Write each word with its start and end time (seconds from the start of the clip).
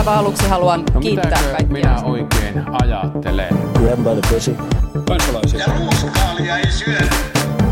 aivan 0.00 0.18
aluksi 0.18 0.48
haluan 0.48 0.82
No 0.94 1.00
kiittää 1.00 1.30
kaikkia. 1.42 1.66
minä 1.72 2.02
oikein 2.04 2.64
ajattelen? 2.82 3.48
Grab 3.72 3.98
by 3.98 4.20
the 4.20 4.34
pussy. 4.34 4.56
Kansalaisia. 5.08 5.60
Ja 5.60 5.66
ruuskaalia 5.78 6.56
ei 6.58 6.70
syödä. 6.70 7.06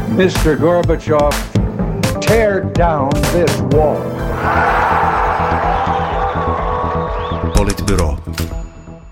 Mr. 0.09 0.57
Gorbachev, 0.61 1.31
tear 2.29 2.63
down 2.79 3.09
this 3.33 3.63
wall. 3.75 3.97
Politbyro. 7.57 8.17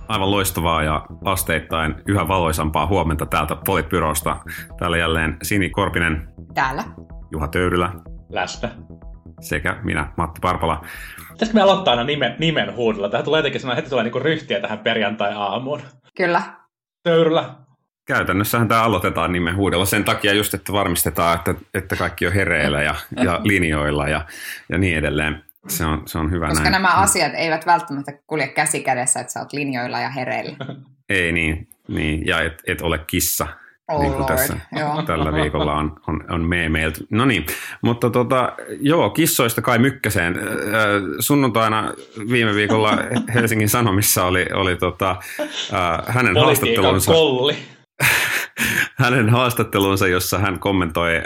Aivan 0.09 0.31
loistavaa 0.31 0.83
ja 0.83 1.07
asteittain 1.25 1.95
yhä 2.09 2.29
valoisampaa 2.29 2.87
huomenta 2.87 3.27
täältä 3.27 3.57
Politbyrosta. 3.67 4.37
Täällä 4.79 4.97
jälleen 4.97 5.37
Sini 5.43 5.71
Korpinen, 5.71 6.29
Täällä. 6.55 6.85
Juha 7.33 7.49
Töyrylä 7.49 7.93
läsnä. 8.29 8.71
Sekä 9.41 9.77
minä, 9.83 10.09
Matti 10.17 10.41
Parpala. 10.41 10.85
Pitäisikö 11.33 11.59
me 11.59 11.63
aloittaa 11.63 11.93
aina 11.93 12.05
nimen, 12.05 12.37
nimen 12.39 12.75
huudolla? 12.75 13.09
Tähän 13.09 13.25
tulee 13.25 13.39
jotenkin 13.39 13.61
sellainen, 13.61 13.83
heti 13.83 13.91
tulee 13.91 14.05
niinku 14.05 14.19
ryhtiä 14.19 14.61
tähän 14.61 14.79
perjantai-aamuun. 14.79 15.83
Kyllä. 16.17 16.43
Töyrylä. 17.03 17.55
Käytännössähän 18.07 18.69
tämä 18.69 18.83
aloitetaan 18.83 19.33
nimen 19.33 19.57
huudella 19.57 19.85
sen 19.85 20.05
takia 20.05 20.33
just, 20.33 20.55
että 20.55 20.73
varmistetaan, 20.73 21.39
että, 21.39 21.55
että 21.75 21.97
kaikki 21.97 22.27
on 22.27 22.33
hereillä 22.33 22.83
ja, 22.83 22.95
ja 23.25 23.41
linjoilla 23.45 24.09
ja, 24.09 24.27
ja 24.69 24.79
niin 24.79 24.97
edelleen. 24.97 25.45
Se 25.69 25.85
on, 25.85 26.03
se 26.07 26.19
on 26.19 26.31
hyvä 26.31 26.49
Koska 26.49 26.63
näin. 26.63 26.73
nämä 26.73 26.95
asiat 26.95 27.33
eivät 27.35 27.67
välttämättä 27.67 28.13
kulje 28.27 28.49
käsi 28.49 28.81
kädessä, 28.81 29.21
että 29.21 29.33
sä 29.33 29.41
oot 29.41 29.53
linjoilla 29.53 30.01
ja 30.01 30.09
hereillä. 30.09 30.57
Ei 31.09 31.33
niin, 31.33 31.69
niin. 31.89 32.27
ja 32.27 32.41
et, 32.41 32.63
et 32.67 32.81
ole 32.81 32.99
kissa. 32.99 33.47
Oh 33.89 34.03
niin 34.03 34.13
kuin 34.13 34.27
tässä 34.27 34.57
joo. 34.79 35.03
tällä 35.07 35.33
viikolla 35.33 35.75
on, 35.75 36.01
on, 36.09 36.25
on 36.31 36.41
meemeilty. 36.45 37.07
No 37.11 37.25
niin, 37.25 37.47
mutta 37.83 38.11
tota, 38.11 38.53
joo, 38.81 39.11
kissoista 39.11 39.63
kai 39.63 39.79
mykkäseen. 39.79 40.41
Sunnuntaina 41.21 41.93
viime 42.31 42.55
viikolla 42.55 42.99
Helsingin 43.35 43.69
Sanomissa 43.69 44.25
oli, 44.25 44.47
oli 44.55 44.77
tota, 44.77 45.11
äh, 45.41 46.07
hänen 46.07 46.35
Politiikan 46.35 46.45
haastattelunsa. 46.45 47.13
kolli. 47.13 47.57
hänen 48.97 49.29
haastattelunsa, 49.29 50.09
jossa 50.09 50.39
hän 50.39 50.59
kommentoi, 50.59 51.17
äh, 51.17 51.23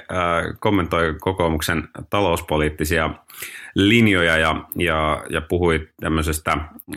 kommentoi 0.60 1.14
kokoomuksen 1.20 1.88
talouspoliittisia 2.10 3.10
linjoja 3.74 4.36
ja, 4.36 4.64
ja, 4.76 5.24
ja 5.30 5.40
puhui 5.40 5.88
tämmöisestä 6.00 6.58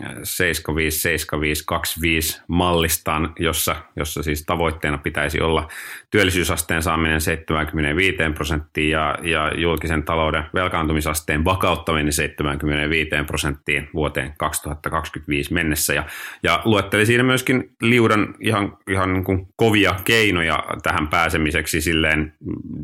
mallistaan, 2.48 3.32
jossa, 3.38 3.76
jossa 3.96 4.22
siis 4.22 4.44
tavoitteena 4.44 4.98
pitäisi 4.98 5.40
olla 5.40 5.68
työllisyysasteen 6.10 6.82
saaminen 6.82 7.20
75 7.20 8.16
prosenttiin 8.34 8.90
ja, 8.90 9.18
ja 9.22 9.52
julkisen 9.56 10.02
talouden 10.02 10.44
velkaantumisasteen 10.54 11.44
vakauttaminen 11.44 12.12
75 12.12 13.10
prosenttiin 13.26 13.88
vuoteen 13.94 14.34
2025 14.38 15.54
mennessä. 15.54 15.94
Ja, 15.94 16.04
ja 16.42 16.62
luetteli 16.64 17.06
siinä 17.06 17.22
myöskin 17.22 17.70
liudan 17.80 18.34
ihan, 18.40 18.76
ihan 18.90 19.12
niin 19.12 19.24
kuin 19.24 19.46
kovia 19.56 19.94
keinoja 20.04 20.63
tähän 20.82 21.08
pääsemiseksi 21.08 21.80
silleen 21.80 22.34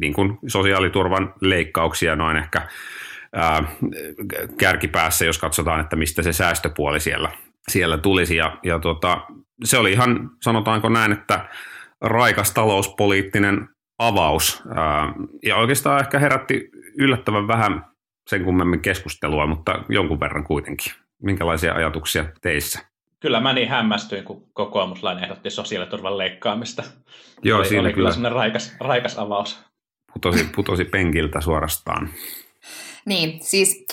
niin 0.01 0.13
kuin 0.13 0.39
sosiaaliturvan 0.47 1.35
leikkauksia 1.41 2.17
noin 2.17 2.37
ehkä 2.37 2.69
ää, 3.33 3.65
kärkipäässä, 4.59 5.25
jos 5.25 5.39
katsotaan, 5.39 5.81
että 5.81 5.97
mistä 5.97 6.23
se 6.23 6.33
säästöpuoli 6.33 7.01
siellä, 7.01 7.31
siellä 7.69 7.99
tulisi. 7.99 8.37
Ja, 8.37 8.59
ja 8.63 8.79
tota, 8.79 9.21
se 9.65 9.79
oli 9.79 9.93
ihan, 9.93 10.31
sanotaanko 10.43 10.89
näin, 10.89 11.13
että 11.13 11.49
raikas 12.01 12.51
talouspoliittinen 12.51 13.69
avaus. 13.99 14.63
Ää, 14.75 15.15
ja 15.43 15.57
oikeastaan 15.57 16.01
ehkä 16.01 16.19
herätti 16.19 16.71
yllättävän 16.99 17.49
vähän 17.49 17.85
sen 18.31 18.45
kummemmin 18.45 18.81
keskustelua, 18.81 19.47
mutta 19.47 19.85
jonkun 19.89 20.21
verran 20.21 20.45
kuitenkin. 20.45 20.93
Minkälaisia 21.23 21.75
ajatuksia 21.75 22.25
teissä? 22.41 22.90
Kyllä 23.21 23.41
mä 23.41 23.53
niin 23.53 23.69
hämmästyin, 23.69 24.25
kun 24.25 24.47
kokoomuslainen 24.53 25.25
ehdotti 25.25 25.51
sosiaaliturvan 25.51 26.19
leikkaamista. 26.19 26.83
Joo, 27.43 27.59
oli, 27.59 27.69
siinä 27.69 27.83
oli 27.83 27.93
kyllä 27.93 28.13
kyllä 28.15 28.29
raikas, 28.29 28.77
raikas 28.81 29.19
avaus. 29.19 29.65
putosi, 30.13 30.45
putosi 30.57 30.85
penkiltä 30.85 31.41
suorastaan. 31.41 32.09
Niin, 33.05 33.41
siis 33.43 33.87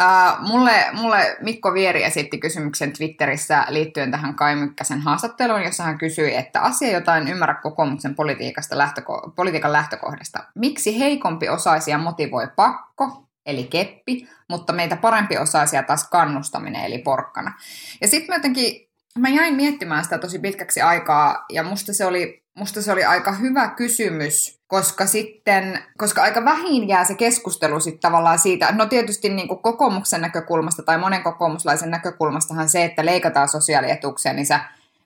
äh, 0.00 0.36
mulle, 0.40 0.86
mulle 0.92 1.36
Mikko 1.40 1.74
Vieri 1.74 2.04
esitti 2.04 2.38
kysymyksen 2.38 2.92
Twitterissä 2.92 3.66
liittyen 3.68 4.10
tähän 4.10 4.34
Kai 4.34 4.56
Mykkäsen 4.56 5.00
haastatteluun, 5.00 5.62
jossa 5.62 5.82
hän 5.82 5.98
kysyi, 5.98 6.34
että 6.34 6.60
asia, 6.60 6.90
jota 6.90 7.16
en 7.16 7.28
ymmärrä 7.28 7.54
kokoomuksen 7.54 8.14
politiikasta 8.14 8.78
lähtöko- 8.78 9.32
politiikan 9.36 9.72
lähtökohdasta. 9.72 10.38
Miksi 10.54 10.98
heikompi 10.98 11.48
osaisia 11.48 11.98
motivoi 11.98 12.48
pakko, 12.56 13.24
eli 13.46 13.64
keppi, 13.64 14.28
mutta 14.48 14.72
meitä 14.72 14.96
parempi 14.96 15.38
osaisia 15.38 15.82
taas 15.82 16.08
kannustaminen, 16.08 16.84
eli 16.84 16.98
porkkana. 16.98 17.52
Ja 18.00 18.08
sitten 18.08 18.28
mä 18.28 18.34
jotenkin, 18.34 18.88
mä 19.18 19.28
jäin 19.28 19.54
miettimään 19.54 20.04
sitä 20.04 20.18
tosi 20.18 20.38
pitkäksi 20.38 20.80
aikaa, 20.80 21.44
ja 21.50 21.62
musta 21.62 21.92
se 21.92 22.06
oli 22.06 22.44
Musta 22.58 22.82
se 22.82 22.92
oli 22.92 23.04
aika 23.04 23.32
hyvä 23.32 23.68
kysymys, 23.68 24.60
koska 24.66 25.06
sitten, 25.06 25.82
koska 25.98 26.22
aika 26.22 26.44
vähin 26.44 26.88
jää 26.88 27.04
se 27.04 27.14
keskustelu 27.14 27.80
sitten 27.80 28.00
tavallaan 28.00 28.38
siitä, 28.38 28.72
no 28.72 28.86
tietysti 28.86 29.28
niin 29.28 29.48
kuin 29.48 29.62
kokoomuksen 29.62 30.20
näkökulmasta 30.20 30.82
tai 30.82 30.98
monen 30.98 31.22
kokoomuslaisen 31.22 31.90
näkökulmastahan 31.90 32.68
se, 32.68 32.84
että 32.84 33.04
leikataan 33.04 33.48
sosiaalietuuksia, 33.48 34.32
niin 34.32 34.46
sä 34.46 34.60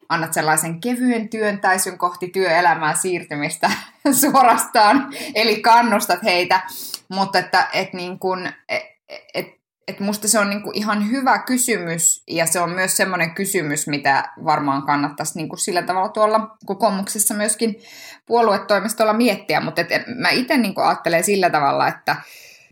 annat 0.08 0.32
sellaisen 0.32 0.80
kevyen 0.80 1.28
työntäisyn 1.28 1.98
kohti 1.98 2.28
työelämää 2.28 2.94
siirtymistä 2.94 3.70
suorastaan, 4.20 5.12
eli 5.34 5.62
kannustat 5.62 6.22
heitä, 6.22 6.60
mutta 7.08 7.38
että 7.38 7.68
et 7.72 7.92
niin 7.92 8.18
kuin, 8.18 8.52
et, 8.68 8.82
et, 9.34 9.46
et 9.88 10.00
musta 10.00 10.28
se 10.28 10.38
on 10.38 10.50
niinku 10.50 10.70
ihan 10.74 11.10
hyvä 11.10 11.38
kysymys, 11.38 12.22
ja 12.26 12.46
se 12.46 12.60
on 12.60 12.70
myös 12.70 12.96
semmoinen 12.96 13.34
kysymys, 13.34 13.86
mitä 13.86 14.32
varmaan 14.44 14.82
kannattaisi 14.82 15.38
niinku 15.38 15.56
sillä 15.56 15.82
tavalla 15.82 16.08
tuolla 16.08 16.56
kokoomuksessa 16.66 17.34
myöskin 17.34 17.76
puoluetoimistolla 18.26 19.12
miettiä, 19.12 19.60
mutta 19.60 19.82
mä 20.16 20.30
itse 20.30 20.56
niinku 20.56 20.80
ajattelen 20.80 21.24
sillä 21.24 21.50
tavalla, 21.50 21.88
että 21.88 22.16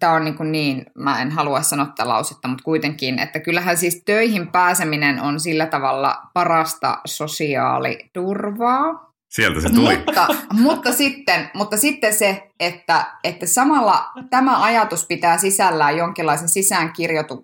tämä 0.00 0.12
on 0.12 0.24
niin, 0.24 0.52
niin, 0.52 0.86
mä 0.94 1.22
en 1.22 1.30
halua 1.30 1.62
sanoa 1.62 1.86
tätä 1.86 2.08
lausetta, 2.08 2.48
mutta 2.48 2.64
kuitenkin, 2.64 3.18
että 3.18 3.40
kyllähän 3.40 3.76
siis 3.76 4.02
töihin 4.04 4.48
pääseminen 4.48 5.22
on 5.22 5.40
sillä 5.40 5.66
tavalla 5.66 6.22
parasta 6.34 6.98
sosiaaliturvaa, 7.06 9.06
Sieltä 9.28 9.60
se 9.60 9.70
tuli. 9.70 9.96
mutta, 9.96 10.26
mutta, 10.52 10.92
sitten, 10.92 11.50
mutta 11.54 11.76
sitten 11.76 12.14
se, 12.14 12.50
että, 12.60 13.06
että 13.24 13.46
samalla 13.46 14.10
tämä 14.30 14.62
ajatus 14.62 15.06
pitää 15.06 15.38
sisällään 15.38 15.96
jonkinlaisen 15.96 16.48
sisään 16.48 16.92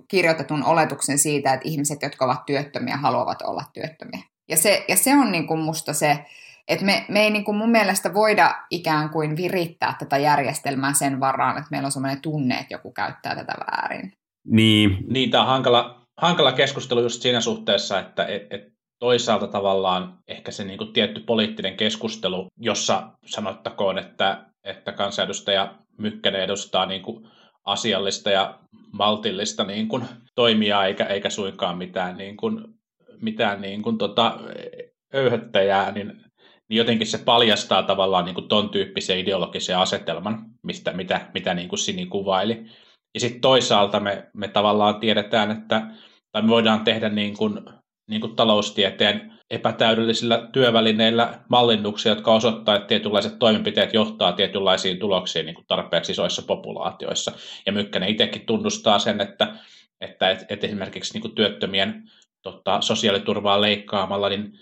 kirjoitetun 0.08 0.64
oletuksen 0.64 1.18
siitä, 1.18 1.52
että 1.52 1.68
ihmiset, 1.68 2.02
jotka 2.02 2.24
ovat 2.24 2.46
työttömiä, 2.46 2.96
haluavat 2.96 3.42
olla 3.42 3.64
työttömiä. 3.72 4.22
Ja 4.48 4.56
se, 4.56 4.84
ja 4.88 4.96
se 4.96 5.16
on 5.16 5.32
niin 5.32 5.46
kuin 5.46 5.60
musta 5.60 5.92
se, 5.92 6.24
että 6.68 6.84
me, 6.84 7.04
me 7.08 7.22
ei 7.22 7.30
niin 7.30 7.44
kuin 7.44 7.56
mun 7.56 7.70
mielestä 7.70 8.14
voida 8.14 8.54
ikään 8.70 9.10
kuin 9.10 9.36
virittää 9.36 9.96
tätä 9.98 10.18
järjestelmää 10.18 10.92
sen 10.92 11.20
varaan, 11.20 11.58
että 11.58 11.68
meillä 11.70 11.86
on 11.86 11.92
sellainen 11.92 12.22
tunne, 12.22 12.54
että 12.54 12.74
joku 12.74 12.92
käyttää 12.92 13.34
tätä 13.34 13.52
väärin. 13.52 14.12
Niin, 14.46 14.98
Niin, 15.08 15.30
tämä 15.30 15.42
on 15.42 15.48
hankala, 15.48 16.06
hankala 16.20 16.52
keskustelu 16.52 17.00
just 17.00 17.22
siinä 17.22 17.40
suhteessa, 17.40 17.98
että 17.98 18.24
et, 18.24 18.42
et 18.50 18.72
toisaalta 18.98 19.46
tavallaan 19.46 20.18
ehkä 20.28 20.50
se 20.50 20.64
niin 20.64 20.78
kuin 20.78 20.92
tietty 20.92 21.20
poliittinen 21.20 21.76
keskustelu, 21.76 22.46
jossa 22.56 23.08
sanottakoon, 23.26 23.98
että, 23.98 24.46
että 24.64 24.92
kansanedustaja 24.92 25.74
Mykkänen 25.98 26.42
edustaa 26.42 26.86
niin 26.86 27.02
kuin 27.02 27.28
asiallista 27.64 28.30
ja 28.30 28.58
maltillista 28.92 29.64
niin 29.64 29.88
kuin 29.88 30.04
toimijaa, 30.34 30.86
eikä, 30.86 31.04
eikä 31.04 31.30
suinkaan 31.30 31.78
mitään, 31.78 32.16
niin 32.16 32.36
kuin, 32.36 32.64
mitään 33.20 33.60
niin 33.60 33.82
kuin 33.82 33.98
tota, 33.98 34.38
öyhöttäjää, 35.14 35.92
niin, 35.92 36.24
niin 36.68 36.78
jotenkin 36.78 37.06
se 37.06 37.18
paljastaa 37.18 37.82
tavallaan 37.82 38.24
niin 38.24 38.34
kuin 38.34 38.48
ton 38.48 38.70
tyyppisen 38.70 39.18
ideologisen 39.18 39.78
asetelman, 39.78 40.44
mistä, 40.62 40.92
mitä, 40.92 41.30
mitä 41.34 41.54
niin 41.54 41.68
kuin 41.68 41.78
Sini 41.78 42.06
kuvaili. 42.06 42.64
Ja 43.14 43.20
sitten 43.20 43.40
toisaalta 43.40 44.00
me, 44.00 44.30
me 44.34 44.48
tavallaan 44.48 45.00
tiedetään, 45.00 45.50
että 45.50 45.86
tai 46.32 46.42
me 46.42 46.48
voidaan 46.48 46.84
tehdä 46.84 47.08
niin 47.08 47.36
kuin, 47.36 47.60
niin 48.10 48.20
kuin 48.20 48.36
taloustieteen 48.36 49.32
epätäydellisillä 49.50 50.48
työvälineillä 50.52 51.40
mallinnuksia, 51.48 52.12
jotka 52.12 52.34
osoittaa, 52.34 52.76
että 52.76 52.86
tietynlaiset 52.86 53.38
toimenpiteet 53.38 53.94
johtaa 53.94 54.32
tietynlaisiin 54.32 54.98
tuloksiin 54.98 55.46
niin 55.46 55.54
kuin 55.54 55.66
tarpeeksi 55.66 56.12
isoissa 56.12 56.42
populaatioissa. 56.42 57.32
Ja 57.66 57.72
Mykkänen 57.72 58.08
itsekin 58.08 58.46
tunnustaa 58.46 58.98
sen, 58.98 59.20
että, 59.20 59.56
että 60.00 60.30
et, 60.30 60.44
et 60.48 60.64
esimerkiksi 60.64 61.12
niin 61.14 61.22
kuin 61.22 61.34
työttömien 61.34 62.10
tota, 62.42 62.80
sosiaaliturvaa 62.80 63.60
leikkaamalla, 63.60 64.28
niin 64.28 64.58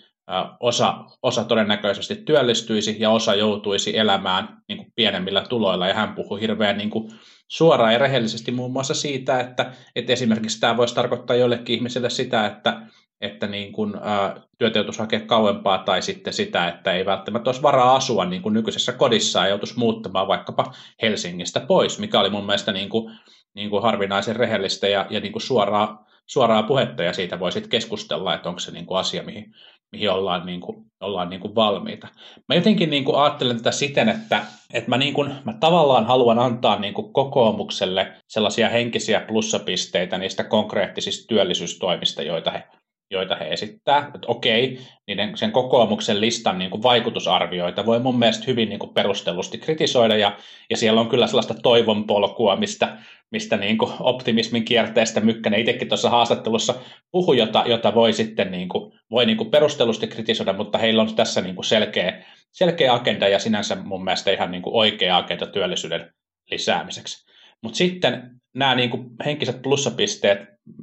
osa, 0.60 1.04
osa 1.22 1.44
todennäköisesti 1.44 2.16
työllistyisi 2.16 2.96
ja 2.98 3.10
osa 3.10 3.34
joutuisi 3.34 3.98
elämään 3.98 4.62
niin 4.68 4.78
kuin 4.78 4.92
pienemmillä 4.94 5.44
tuloilla. 5.48 5.88
Ja 5.88 5.94
hän 5.94 6.14
puhui 6.14 6.40
hirveän 6.40 6.78
niin 6.78 6.90
kuin 6.90 7.10
suoraan 7.48 7.92
ja 7.92 7.98
rehellisesti 7.98 8.50
muun 8.50 8.72
muassa 8.72 8.94
siitä, 8.94 9.40
että, 9.40 9.72
että 9.96 10.12
esimerkiksi 10.12 10.60
tämä 10.60 10.76
voisi 10.76 10.94
tarkoittaa 10.94 11.36
joillekin 11.36 11.76
ihmisille 11.76 12.10
sitä, 12.10 12.46
että, 12.46 12.82
että 13.20 13.46
niin 13.46 13.72
kuin, 13.72 13.94
ä, 13.94 14.40
työtä 14.58 14.78
joutuisi 14.78 15.00
hakea 15.00 15.20
kauempaa 15.20 15.78
tai 15.78 16.02
sitten 16.02 16.32
sitä, 16.32 16.68
että 16.68 16.92
ei 16.92 17.06
välttämättä 17.06 17.48
olisi 17.50 17.62
varaa 17.62 17.96
asua 17.96 18.24
niin 18.24 18.42
kuin 18.42 18.52
nykyisessä 18.52 18.92
kodissaan 18.92 19.46
ja 19.46 19.50
joutuisi 19.50 19.78
muuttamaan 19.78 20.28
vaikkapa 20.28 20.72
Helsingistä 21.02 21.60
pois, 21.60 21.98
mikä 21.98 22.20
oli 22.20 22.30
mun 22.30 22.46
mielestä 22.46 22.72
niin 22.72 22.88
kuin, 22.88 23.12
niin 23.54 23.70
kuin 23.70 23.82
harvinaisen 23.82 24.36
rehellistä 24.36 24.88
ja, 24.88 25.06
ja 25.10 25.20
niin 25.20 25.32
kuin 25.32 25.42
suoraa, 25.42 26.06
suoraa 26.26 26.62
puhetta 26.62 27.02
ja 27.02 27.12
siitä 27.12 27.38
voi 27.40 27.52
sitten 27.52 27.70
keskustella, 27.70 28.34
että 28.34 28.48
onko 28.48 28.58
se 28.58 28.72
niin 28.72 28.86
kuin 28.86 28.98
asia, 28.98 29.22
mihin, 29.22 29.54
mihin 29.92 30.10
ollaan, 30.10 30.46
niin 30.46 30.60
kuin, 30.60 30.86
ollaan 31.00 31.30
niin 31.30 31.40
kuin 31.40 31.54
valmiita. 31.54 32.08
Mä 32.48 32.54
jotenkin 32.54 32.90
niin 32.90 33.04
kuin 33.04 33.18
ajattelen 33.18 33.56
tätä 33.56 33.72
siten, 33.72 34.08
että, 34.08 34.44
että 34.74 34.90
mä, 34.90 34.98
niin 34.98 35.14
kuin, 35.14 35.32
mä 35.44 35.52
tavallaan 35.52 36.06
haluan 36.06 36.38
antaa 36.38 36.78
niin 36.78 36.94
kuin 36.94 37.12
kokoomukselle 37.12 38.12
sellaisia 38.28 38.68
henkisiä 38.68 39.20
plussapisteitä 39.20 40.18
niistä 40.18 40.44
konkreettisista 40.44 41.28
työllisyystoimista, 41.28 42.22
joita 42.22 42.50
he 42.50 42.62
joita 43.10 43.36
he 43.36 43.48
esittää. 43.48 44.10
Että 44.14 44.26
okei, 44.26 44.78
niiden, 45.06 45.36
sen 45.36 45.52
kokoomuksen 45.52 46.20
listan 46.20 46.58
niin 46.58 46.70
kuin 46.70 46.82
vaikutusarvioita 46.82 47.86
voi 47.86 47.98
mun 48.00 48.18
mielestä 48.18 48.44
hyvin 48.46 48.68
niin 48.68 48.78
kuin 48.78 48.94
perustellusti 48.94 49.58
kritisoida, 49.58 50.16
ja, 50.16 50.36
ja 50.70 50.76
siellä 50.76 51.00
on 51.00 51.08
kyllä 51.08 51.26
sellaista 51.26 51.54
toivon 51.54 52.06
polkua, 52.06 52.56
mistä, 52.56 52.96
mistä 53.30 53.56
niin 53.56 53.78
kuin 53.78 53.92
optimismin 54.00 54.64
kierteestä 54.64 55.20
Mykkänen 55.20 55.60
itsekin 55.60 55.88
tuossa 55.88 56.10
haastattelussa 56.10 56.74
puhui, 57.10 57.38
jota, 57.38 57.64
jota 57.66 57.94
voi 57.94 58.12
sitten 58.12 58.50
niin 58.50 58.68
kuin, 58.68 58.92
voi 59.10 59.26
niin 59.26 59.36
kuin 59.36 59.50
perustellusti 59.50 60.06
kritisoida, 60.06 60.52
mutta 60.52 60.78
heillä 60.78 61.02
on 61.02 61.14
tässä 61.14 61.40
niin 61.40 61.54
kuin 61.54 61.64
selkeä, 61.64 62.24
selkeä 62.52 62.94
agenda 62.94 63.28
ja 63.28 63.38
sinänsä 63.38 63.76
mun 63.76 64.04
mielestä 64.04 64.30
ihan 64.30 64.50
niin 64.50 64.62
kuin 64.62 64.76
oikea 64.76 65.16
agenda 65.16 65.46
työllisyyden 65.46 66.12
lisäämiseksi. 66.50 67.30
Mutta 67.62 67.76
sitten 67.76 68.39
nämä 68.54 68.74
niin 68.74 68.90
kuin 68.90 69.06
henkiset 69.24 69.62
plussapisteet 69.62 70.38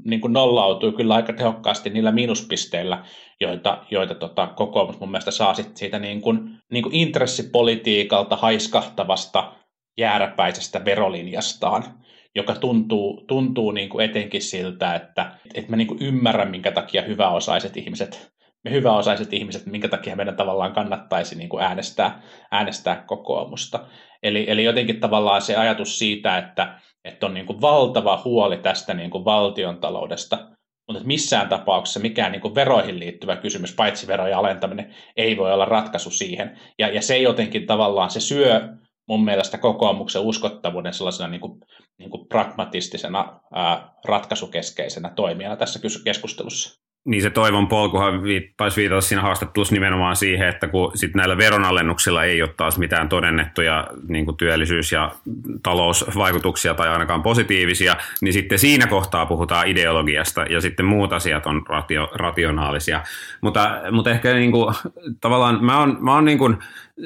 niin 0.06 0.22
kuin 0.22 0.34
nollautuu 0.34 0.92
kyllä 0.92 1.16
aika 1.16 1.34
tehokkaasti 1.34 1.90
niillä 1.90 2.12
miinuspisteillä, 2.12 3.06
joita, 3.42 3.86
joita 3.92 4.16
tota, 4.16 4.48
kokoomus 4.48 5.00
mun 5.00 5.12
mielestä 5.12 5.31
saa 5.31 5.54
sit 5.54 5.78
siitä 5.78 6.00
niin 6.00 6.22
kuin, 6.22 6.50
niin 6.72 6.84
kuin 6.84 6.96
intressipolitiikalta 6.96 8.36
haiskahtavasta 8.36 9.54
jääräpäisestä 9.98 10.86
verolinjastaan, 10.86 11.84
joka 12.36 12.56
tuntuu, 12.56 13.24
tuntuu 13.28 13.72
niin 13.72 13.90
kuin 13.90 14.06
etenkin 14.06 14.42
siltä, 14.42 14.96
että, 14.96 15.40
että 15.54 15.72
mä 15.72 15.78
niin 15.78 15.88
kuin 15.88 16.02
ymmärrän, 16.02 16.52
minkä 16.52 16.72
takia 16.72 17.02
hyväosaiset 17.02 17.78
ihmiset 17.78 18.37
me 18.68 18.74
hyväosaiset 18.74 19.34
ihmiset, 19.34 19.66
minkä 19.66 19.88
takia 19.88 20.16
meidän 20.16 20.36
tavallaan 20.36 20.74
kannattaisi 20.74 21.36
niin 21.36 21.50
kuin 21.50 21.64
äänestää, 21.64 22.22
äänestää 22.52 23.04
kokoomusta. 23.08 23.80
Eli, 24.24 24.46
eli 24.48 24.64
jotenkin 24.64 25.00
tavallaan 25.00 25.42
se 25.42 25.56
ajatus 25.56 26.00
siitä, 26.00 26.38
että, 26.38 26.80
että 27.04 27.25
on 27.25 27.34
niin 27.34 27.46
kuin 27.46 27.62
valtava 27.62 28.22
huoli 28.25 28.58
tästä 28.58 28.94
niin 28.94 29.10
kuin 29.10 29.25
valtion 29.25 29.78
taloudesta, 29.78 30.38
mutta 30.88 31.04
missään 31.04 31.50
tapauksessa 31.50 32.00
mikään 32.00 32.31
niin 32.31 32.42
kuin 32.42 32.56
veroihin 32.56 33.00
liittyvä 33.00 33.36
kysymys, 33.36 33.75
paitsi 33.75 34.08
verojen 34.08 34.38
alentaminen, 34.38 34.96
ei 35.18 35.38
voi 35.38 35.54
olla 35.54 35.66
ratkaisu 35.66 36.12
siihen. 36.12 36.60
Ja, 36.80 36.88
ja 36.88 37.02
se 37.02 37.18
jotenkin 37.18 37.66
tavallaan, 37.66 38.10
se 38.10 38.19
syö 38.19 38.62
mun 39.08 39.25
mielestä 39.25 39.58
kokoomuksen 39.58 40.22
uskottavuuden 40.22 40.94
sellaisena 40.94 41.30
niin 41.30 41.42
kuin, 41.42 41.60
niin 42.00 42.10
kuin 42.10 42.28
pragmatistisena 42.28 43.40
ää, 43.54 43.94
ratkaisukeskeisenä 44.06 45.10
toimijana 45.16 45.56
tässä 45.56 45.80
keskustelussa 46.04 46.87
niin 47.07 47.21
se 47.21 47.30
toivon 47.30 47.68
polkuhan 47.68 48.21
taisi 48.57 48.81
viitata 48.81 49.01
siinä 49.01 49.21
haastattelussa 49.21 49.74
nimenomaan 49.74 50.15
siihen, 50.15 50.48
että 50.48 50.68
kun 50.68 50.92
sit 50.95 51.15
näillä 51.15 51.38
veronalennuksilla 51.38 52.24
ei 52.24 52.42
ole 52.42 52.54
taas 52.57 52.77
mitään 52.77 53.09
todennettuja 53.09 53.88
niin 54.07 54.25
kuin 54.25 54.38
työllisyys- 54.38 54.92
ja 54.92 55.12
talousvaikutuksia 55.63 56.74
tai 56.74 56.89
ainakaan 56.89 57.24
positiivisia, 57.24 57.95
niin 58.21 58.33
sitten 58.33 58.59
siinä 58.59 58.88
kohtaa 58.88 59.25
puhutaan 59.25 59.68
ideologiasta 59.68 60.44
ja 60.44 60.62
sitten 60.62 60.86
muut 60.86 61.13
asiat 61.13 61.45
on 61.45 61.62
ratio, 61.69 62.09
rationaalisia. 62.13 63.01
Mutta, 63.42 63.81
mutta 63.92 64.09
ehkä 64.09 64.33
niin 64.33 64.51
kuin, 64.51 64.75
tavallaan 65.21 65.65
mä 65.65 65.80
oon, 65.80 65.98
mä 66.00 66.13
oon 66.13 66.25
niin 66.25 66.38
kuin, 66.38 66.57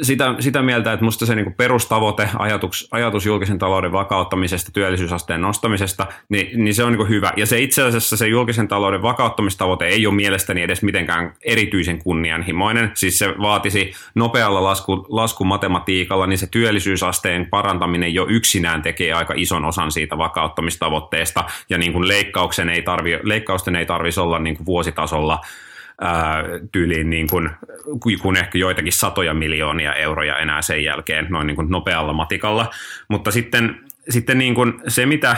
sitä, 0.01 0.35
sitä 0.39 0.61
mieltä, 0.61 0.93
että 0.93 1.05
musta 1.05 1.25
se 1.25 1.35
niin 1.35 1.53
perustavoite, 1.53 2.29
ajatus, 2.39 2.87
ajatus 2.91 3.25
julkisen 3.25 3.59
talouden 3.59 3.91
vakauttamisesta, 3.91 4.71
työllisyysasteen 4.71 5.41
nostamisesta, 5.41 6.07
niin, 6.29 6.63
niin 6.63 6.75
se 6.75 6.83
on 6.83 6.93
niin 6.93 7.09
hyvä. 7.09 7.33
Ja 7.37 7.45
se 7.45 7.59
itse 7.59 7.83
asiassa 7.83 8.17
se 8.17 8.27
julkisen 8.27 8.67
talouden 8.67 9.01
vakauttamistavoite 9.01 9.85
ei 9.85 10.07
ole 10.07 10.15
mielestäni 10.15 10.61
edes 10.61 10.81
mitenkään 10.81 11.33
erityisen 11.45 11.97
kunnianhimoinen. 11.97 12.91
Siis 12.93 13.19
se 13.19 13.27
vaatisi 13.41 13.93
nopealla 14.15 14.63
lasku, 14.63 15.05
laskumatematiikalla, 15.09 16.27
niin 16.27 16.37
se 16.37 16.47
työllisyysasteen 16.47 17.47
parantaminen 17.49 18.13
jo 18.13 18.25
yksinään 18.29 18.81
tekee 18.81 19.13
aika 19.13 19.33
ison 19.37 19.65
osan 19.65 19.91
siitä 19.91 20.17
vakauttamistavoitteesta. 20.17 21.43
Ja 21.69 21.77
niin 21.77 22.07
leikkauksen 22.07 22.69
ei 22.69 22.81
tarvi, 22.81 23.19
leikkausten 23.23 23.75
ei 23.75 23.85
tarvitsisi 23.85 24.19
olla 24.19 24.39
niin 24.39 24.57
kuin 24.57 24.65
vuositasolla 24.65 25.39
tyyliin 26.71 27.09
niin 27.09 27.27
kuin, 27.29 27.49
kun 28.21 28.37
ehkä 28.37 28.57
joitakin 28.57 28.93
satoja 28.93 29.33
miljoonia 29.33 29.93
euroja 29.93 30.37
enää 30.37 30.61
sen 30.61 30.83
jälkeen 30.83 31.27
noin 31.29 31.47
niin 31.47 31.55
kuin 31.55 31.69
nopealla 31.69 32.13
matikalla. 32.13 32.69
Mutta 33.09 33.31
sitten, 33.31 33.79
sitten 34.09 34.37
niin 34.37 34.55
kuin 34.55 34.73
se, 34.87 35.05
mitä, 35.05 35.35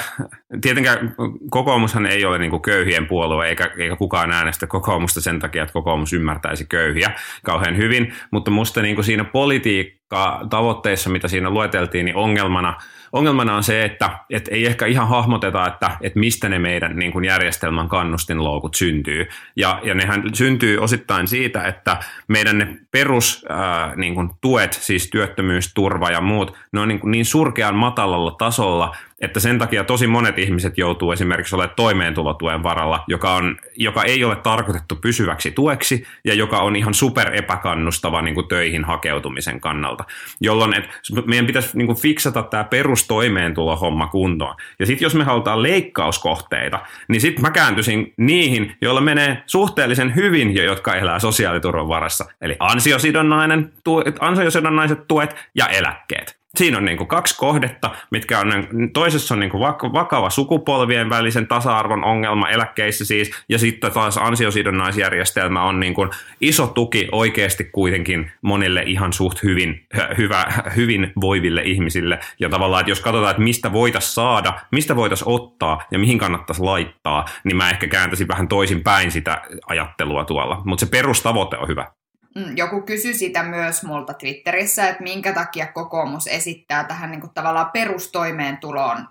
tietenkään 0.61 1.15
kokoomushan 1.49 2.05
ei 2.05 2.25
ole 2.25 2.37
niin 2.37 2.51
kuin 2.51 2.61
köyhien 2.61 3.07
puolue, 3.07 3.47
eikä, 3.47 3.71
eikä 3.77 3.95
kukaan 3.95 4.31
äänestä 4.31 4.67
kokoomusta 4.67 5.21
sen 5.21 5.39
takia, 5.39 5.63
että 5.63 5.73
kokoomus 5.73 6.13
ymmärtäisi 6.13 6.65
köyhiä 6.65 7.11
kauhean 7.43 7.77
hyvin, 7.77 8.13
mutta 8.31 8.51
musta 8.51 8.81
niin 8.81 8.95
kuin 8.95 9.05
siinä 9.05 9.23
politiikka 9.23 10.47
tavoitteissa, 10.49 11.09
mitä 11.09 11.27
siinä 11.27 11.49
lueteltiin, 11.49 12.05
niin 12.05 12.15
ongelmana– 12.15 12.75
ongelmana 13.13 13.55
on 13.55 13.63
se, 13.63 13.83
että, 13.83 14.09
että 14.29 14.51
ei 14.51 14.65
ehkä 14.65 14.85
ihan 14.85 15.07
hahmoteta, 15.07 15.67
että, 15.67 15.91
että 16.01 16.19
mistä 16.19 16.49
ne 16.49 16.59
meidän 16.59 16.95
niin 16.95 17.11
kuin 17.11 17.25
järjestelmän 17.25 17.89
kannustinloukut 17.89 18.75
syntyy. 18.75 19.27
Ja, 19.55 19.79
ja 19.83 19.93
nehän 19.93 20.23
syntyy 20.33 20.77
osittain 20.77 21.27
siitä, 21.27 21.63
että 21.63 21.97
meidän 22.27 22.57
ne 22.57 22.77
perus 22.91 23.45
ää, 23.49 23.95
niin 23.95 24.15
kuin 24.15 24.29
tuet, 24.41 24.73
siis 24.73 25.09
työttömyysturva 25.09 26.11
ja 26.11 26.21
muut, 26.21 26.57
ne 26.71 26.79
on 26.79 26.87
niin, 26.87 26.99
kuin 26.99 27.11
niin 27.11 27.25
surkean 27.25 27.75
matalalla 27.75 28.31
tasolla, 28.31 28.95
että 29.21 29.39
sen 29.39 29.59
takia 29.59 29.83
tosi 29.83 30.07
monet 30.07 30.39
ihmiset 30.39 30.77
joutuu 30.77 31.11
esimerkiksi 31.11 31.55
olemaan 31.55 31.75
toimeentulotuen 31.75 32.63
varalla, 32.63 33.03
joka, 33.07 33.35
on, 33.35 33.57
joka 33.75 34.03
ei 34.03 34.23
ole 34.23 34.35
tarkoitettu 34.35 34.95
pysyväksi 34.95 35.51
tueksi 35.51 36.07
ja 36.25 36.33
joka 36.33 36.59
on 36.59 36.75
ihan 36.75 36.93
super 36.93 37.35
epäkannustava 37.35 38.21
niin 38.21 38.35
kuin 38.35 38.47
töihin 38.47 38.83
hakeutumisen 38.83 39.61
kannalta. 39.61 40.03
Jolloin 40.41 40.73
et, 40.73 40.89
meidän 41.25 41.45
pitäisi 41.45 41.77
niin 41.77 41.85
kuin 41.85 41.97
fiksata 41.97 42.43
tämä 42.43 42.63
perustoimeentulohomma 42.63 44.07
kuntoon. 44.07 44.55
Ja 44.79 44.85
sitten 44.85 45.05
jos 45.05 45.15
me 45.15 45.23
halutaan 45.23 45.63
leikkauskohteita, 45.63 46.79
niin 47.07 47.21
sitten 47.21 47.41
mä 47.41 47.51
kääntyisin 47.51 48.13
niihin, 48.17 48.75
joilla 48.81 49.01
menee 49.01 49.43
suhteellisen 49.45 50.15
hyvin 50.15 50.55
ja 50.55 50.63
jotka 50.63 50.95
elää 50.95 51.19
sosiaaliturvan 51.19 51.87
varassa. 51.87 52.25
Eli 52.41 52.55
ansiosidonnainen, 52.59 53.73
ansiosidonnaiset 54.19 55.07
tuet 55.07 55.35
ja 55.55 55.67
eläkkeet 55.67 56.42
siinä 56.57 56.77
on 56.77 56.85
niin 56.85 56.97
kuin 56.97 57.07
kaksi 57.07 57.37
kohdetta, 57.37 57.89
mitkä 58.11 58.39
on, 58.39 58.67
toisessa 58.93 59.33
on 59.33 59.39
niin 59.39 59.49
kuin 59.49 59.61
vakava 59.93 60.29
sukupolvien 60.29 61.09
välisen 61.09 61.47
tasa-arvon 61.47 62.03
ongelma 62.03 62.49
eläkkeissä 62.49 63.05
siis, 63.05 63.31
ja 63.49 63.59
sitten 63.59 63.91
taas 63.91 64.17
ansiosidonnaisjärjestelmä 64.17 65.63
on 65.63 65.79
niin 65.79 65.93
kuin 65.93 66.09
iso 66.41 66.67
tuki 66.67 67.07
oikeasti 67.11 67.63
kuitenkin 67.63 68.31
monille 68.41 68.83
ihan 68.85 69.13
suht 69.13 69.43
hyvin, 69.43 69.85
hyvä, 70.17 70.45
hyvin 70.75 71.13
voiville 71.21 71.61
ihmisille, 71.61 72.19
ja 72.39 72.49
tavallaan, 72.49 72.81
että 72.81 72.91
jos 72.91 72.99
katsotaan, 72.99 73.31
että 73.31 73.43
mistä 73.43 73.73
voitaisiin 73.73 74.13
saada, 74.13 74.53
mistä 74.71 74.95
voitaisiin 74.95 75.29
ottaa 75.29 75.81
ja 75.91 75.99
mihin 75.99 76.17
kannattaisi 76.17 76.61
laittaa, 76.61 77.25
niin 77.43 77.57
mä 77.57 77.69
ehkä 77.69 77.87
kääntäisin 77.87 78.27
vähän 78.27 78.47
toisin 78.47 78.83
päin 78.83 79.11
sitä 79.11 79.41
ajattelua 79.67 80.25
tuolla, 80.25 80.61
mutta 80.65 80.85
se 80.85 80.91
perustavoite 80.91 81.57
on 81.57 81.67
hyvä. 81.67 81.91
Mm, 82.35 82.57
joku 82.57 82.81
kysyi 82.81 83.13
sitä 83.13 83.43
myös 83.43 83.83
multa 83.83 84.13
Twitterissä, 84.13 84.89
että 84.89 85.03
minkä 85.03 85.33
takia 85.33 85.67
kokoomus 85.67 86.27
esittää 86.27 86.83
tähän 86.83 87.11
niin 87.11 87.21
kuin 87.21 87.33
tavallaan 87.33 87.71
perustoimeentuloon, 87.73 89.07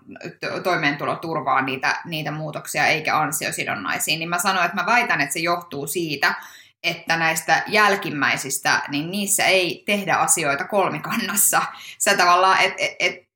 toimeentuloturvaan 0.62 1.66
niitä, 1.66 2.00
niitä 2.04 2.30
muutoksia 2.30 2.86
eikä 2.86 3.18
ansiosidonnaisiin. 3.18 4.18
Niin 4.18 4.28
mä 4.28 4.38
sanoin, 4.38 4.64
että 4.66 4.76
mä 4.76 4.86
väitän, 4.86 5.20
että 5.20 5.32
se 5.32 5.38
johtuu 5.38 5.86
siitä, 5.86 6.34
että 6.82 7.16
näistä 7.16 7.62
jälkimmäisistä, 7.66 8.82
niin 8.88 9.10
niissä 9.10 9.44
ei 9.44 9.82
tehdä 9.86 10.14
asioita 10.14 10.64
kolmikannassa. 10.64 11.62
Sä 11.98 12.16
tavallaan, 12.16 12.60
että 12.60 12.76
et, 12.78 12.96
et, 13.00 13.28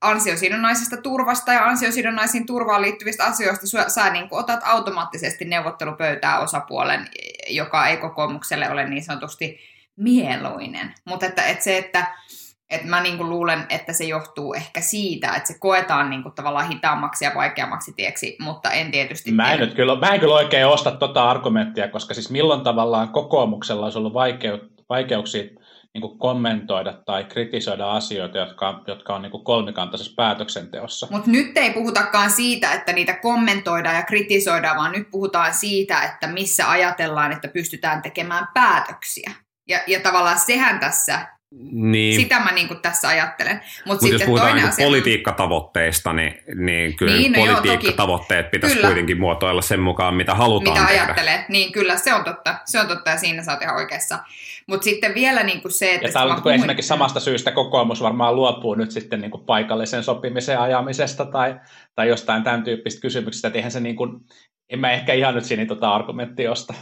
ansiosidonnaisesta 0.00 0.96
turvasta 0.96 1.52
ja 1.52 1.64
ansiosidonnaisiin 1.64 2.46
turvaan 2.46 2.82
liittyvistä 2.82 3.24
asioista 3.24 3.66
sä, 3.66 3.88
sä 3.88 4.10
niin 4.10 4.28
kuin 4.28 4.40
otat 4.40 4.60
automaattisesti 4.64 5.44
neuvottelupöytää 5.44 6.38
osapuolen, 6.38 7.08
joka 7.48 7.86
ei 7.86 7.96
kokoomukselle 7.96 8.70
ole 8.70 8.88
niin 8.88 9.04
sanotusti 9.04 9.58
mieluinen. 9.96 10.94
Mutta 11.04 11.26
että, 11.26 11.42
että 11.42 11.64
se, 11.64 11.78
että 11.78 12.06
että 12.70 12.86
mä 12.86 13.00
niin 13.00 13.16
kuin 13.16 13.28
luulen, 13.28 13.66
että 13.68 13.92
se 13.92 14.04
johtuu 14.04 14.54
ehkä 14.54 14.80
siitä, 14.80 15.34
että 15.34 15.52
se 15.52 15.58
koetaan 15.58 16.10
niin 16.10 16.22
kuin 16.22 16.34
tavallaan 16.34 16.68
hitaammaksi 16.68 17.24
ja 17.24 17.32
vaikeammaksi 17.34 17.92
tieksi, 17.92 18.36
mutta 18.40 18.70
en 18.70 18.90
tietysti... 18.90 19.32
Mä 19.32 19.52
en, 19.52 19.60
nyt 19.60 19.74
kyllä, 19.74 19.96
mä 19.96 20.14
en 20.14 20.20
kyllä 20.20 20.34
oikein 20.34 20.66
osta 20.66 20.90
tota 20.90 21.30
argumenttia, 21.30 21.88
koska 21.88 22.14
siis 22.14 22.30
milloin 22.30 22.60
tavallaan 22.60 23.08
kokoomuksella 23.08 23.86
olisi 23.86 23.98
ollut 23.98 24.14
vaikeuksia 24.88 25.44
niin 25.96 26.08
kuin 26.08 26.18
kommentoida 26.18 26.92
tai 26.92 27.24
kritisoida 27.24 27.92
asioita, 27.92 28.38
jotka, 28.38 28.82
jotka 28.86 29.14
on 29.14 29.22
niin 29.22 29.30
kuin 29.30 29.44
kolmikantaisessa 29.44 30.12
päätöksenteossa. 30.16 31.06
Mutta 31.10 31.30
nyt 31.30 31.56
ei 31.56 31.70
puhutakaan 31.70 32.30
siitä, 32.30 32.72
että 32.72 32.92
niitä 32.92 33.12
kommentoidaan 33.12 33.96
ja 33.96 34.02
kritisoidaan, 34.02 34.76
vaan 34.76 34.92
nyt 34.92 35.10
puhutaan 35.10 35.54
siitä, 35.54 36.02
että 36.02 36.26
missä 36.26 36.70
ajatellaan, 36.70 37.32
että 37.32 37.48
pystytään 37.48 38.02
tekemään 38.02 38.48
päätöksiä. 38.54 39.30
Ja, 39.68 39.80
ja 39.86 40.00
tavallaan 40.00 40.38
sehän 40.38 40.80
tässä 40.80 41.26
Niin. 41.72 42.20
Sitä 42.20 42.40
mä 42.40 42.52
niin 42.52 42.68
kuin 42.68 42.80
tässä 42.80 43.08
ajattelen. 43.08 43.56
Mutta 43.56 43.82
Mutta 43.86 44.06
jos 44.06 44.10
sitten 44.10 44.26
puhutaan 44.26 44.48
toinen 44.48 44.64
niin 44.64 44.72
asia... 44.72 44.86
politiikkatavoitteista, 44.86 46.12
niin, 46.12 46.34
niin 46.54 46.96
kyllä 46.96 47.16
Niin, 47.16 47.32
no 47.32 47.44
joo, 47.44 47.56
politiikkatavoitteet 47.56 48.50
pitäisi 48.50 48.76
Kyllä. 48.76 48.88
kuitenkin 48.88 49.20
muotoilla 49.20 49.62
sen 49.62 49.80
mukaan, 49.80 50.14
mitä 50.14 50.34
halutaan 50.34 50.78
mitä 50.78 50.88
tehdä. 50.88 51.02
ajattelee. 51.02 51.44
Niin 51.48 51.72
kyllä, 51.72 51.96
se 51.96 52.14
on 52.14 52.24
totta. 52.24 52.58
Se 52.64 52.80
on 52.80 52.86
totta 52.86 53.10
ja 53.10 53.16
siinä 53.16 53.42
sä 53.42 53.52
oot 53.52 53.62
ihan 53.62 53.76
oikeassa. 53.76 54.18
Mutta 54.68 54.84
sitten 54.84 55.14
vielä 55.14 55.42
niin 55.42 55.62
kuin 55.62 55.72
se, 55.72 55.94
että... 55.94 56.06
Ja 56.06 56.12
täällä 56.12 56.32
mä 56.32 56.36
on 56.36 56.42
puhuin- 56.42 56.54
esimerkiksi 56.54 56.88
samasta 56.88 57.20
syystä 57.20 57.52
kokoomus 57.52 58.02
varmaan 58.02 58.36
luopuu 58.36 58.74
nyt 58.74 58.90
sitten 58.90 59.20
niin 59.20 59.30
kuin 59.30 59.44
paikallisen 59.44 60.04
sopimisen 60.04 60.60
ajamisesta 60.60 61.24
tai, 61.24 61.60
tai 61.94 62.08
jostain 62.08 62.42
tämän 62.42 62.64
tyyppistä 62.64 63.00
kysymyksistä, 63.00 63.48
että 63.48 63.58
eihän 63.58 63.72
se 63.72 63.80
niin 63.80 63.96
kuin, 63.96 64.20
en 64.68 64.78
mä 64.78 64.92
ehkä 64.92 65.12
ihan 65.12 65.34
nyt 65.34 65.44
siinä 65.44 65.66
tota 65.66 65.94
argumenttia 65.94 66.52
osta. 66.52 66.74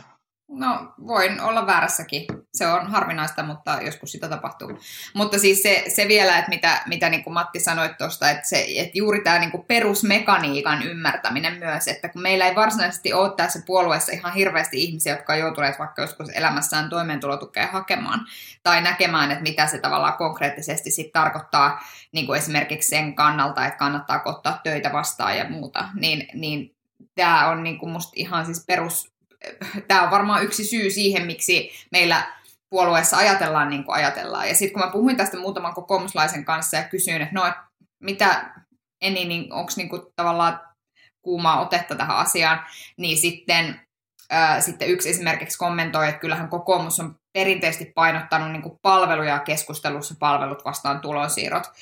No, 0.49 0.93
voin 1.07 1.41
olla 1.41 1.67
väärässäkin. 1.67 2.27
Se 2.55 2.67
on 2.67 2.87
harvinaista, 2.87 3.43
mutta 3.43 3.79
joskus 3.83 4.13
sitä 4.13 4.29
tapahtuu. 4.29 4.79
Mutta 5.15 5.39
siis 5.39 5.63
se, 5.63 5.85
se 5.89 6.09
vielä, 6.09 6.39
että 6.39 6.49
mitä, 6.49 6.83
mitä 6.87 7.09
niin 7.09 7.25
kuin 7.25 7.35
Matti 7.35 7.61
sanoi 7.61 7.95
tuosta, 7.99 8.31
että, 8.31 8.49
se, 8.49 8.67
että 8.77 8.99
juuri 8.99 9.21
tämä 9.21 9.39
niin 9.39 9.51
kuin 9.51 9.65
perusmekaniikan 9.65 10.83
ymmärtäminen 10.83 11.59
myös, 11.59 11.89
että 11.89 12.09
kun 12.09 12.23
meillä 12.23 12.47
ei 12.47 12.55
varsinaisesti 12.55 13.13
ole 13.13 13.33
tässä 13.37 13.63
puolueessa 13.67 14.13
ihan 14.13 14.35
hirveästi 14.35 14.85
ihmisiä, 14.85 15.13
jotka 15.13 15.33
on 15.33 15.39
joutuneet 15.39 15.79
vaikka 15.79 16.03
joskus 16.03 16.29
elämässään 16.29 16.91
toimeentulotukea 16.91 17.67
hakemaan, 17.67 18.21
tai 18.63 18.83
näkemään, 18.83 19.31
että 19.31 19.43
mitä 19.43 19.67
se 19.67 19.79
tavallaan 19.79 20.17
konkreettisesti 20.17 20.91
sit 20.91 21.13
tarkoittaa 21.13 21.85
niin 22.13 22.27
kuin 22.27 22.39
esimerkiksi 22.39 22.89
sen 22.89 23.15
kannalta, 23.15 23.67
että 23.67 23.79
kannattaako 23.79 24.31
ottaa 24.31 24.61
töitä 24.63 24.93
vastaan 24.93 25.39
ja 25.39 25.51
muuta, 25.51 25.89
niin, 25.95 26.29
niin 26.35 26.75
tämä 27.15 27.49
on 27.49 27.63
niin 27.63 27.79
kuin 27.79 27.93
musta 27.93 28.13
ihan 28.17 28.47
siis 28.47 28.65
perus, 28.67 29.14
tämä 29.89 30.03
on 30.03 30.11
varmaan 30.11 30.45
yksi 30.45 30.65
syy 30.65 30.91
siihen, 30.91 31.27
miksi 31.27 31.71
meillä 31.93 32.27
puolueessa 32.71 33.17
ajatellaan 33.17 33.71
niin 33.71 33.85
kuin 33.85 33.95
ajatellaan. 33.97 34.49
Ja 34.49 34.55
sitten 34.55 34.73
kun 34.73 34.83
mä 34.83 34.93
puhuin 34.93 35.17
tästä 35.17 35.37
muutaman 35.37 35.75
kokoomuslaisen 35.75 36.45
kanssa 36.45 36.77
ja 36.77 36.83
kysyin, 36.83 37.23
että 37.23 37.35
no, 37.35 37.47
et 37.47 37.55
mitä 38.03 38.51
Eni, 39.05 39.25
niin 39.25 39.53
onko 39.53 39.73
niin 39.77 39.89
kuin 39.89 40.03
tavallaan 40.17 40.61
kuumaa 41.23 41.61
otetta 41.61 41.95
tähän 41.95 42.17
asiaan, 42.17 42.61
niin 42.97 43.17
sitten, 43.17 43.81
ää, 44.31 44.61
sitten 44.61 44.89
yksi 44.89 45.11
esimerkiksi 45.11 45.59
kommentoi, 45.59 46.09
että 46.09 46.21
kyllähän 46.21 46.49
kokoomus 46.49 47.01
on 47.01 47.17
perinteisesti 47.33 47.93
painottanut 47.95 48.53
niin 48.53 48.63
kuin 48.63 48.79
palveluja 48.83 49.39
keskustelussa 49.39 50.15
palvelut 50.19 50.65
vastaan 50.65 51.01
tulonsiirrot. 51.01 51.73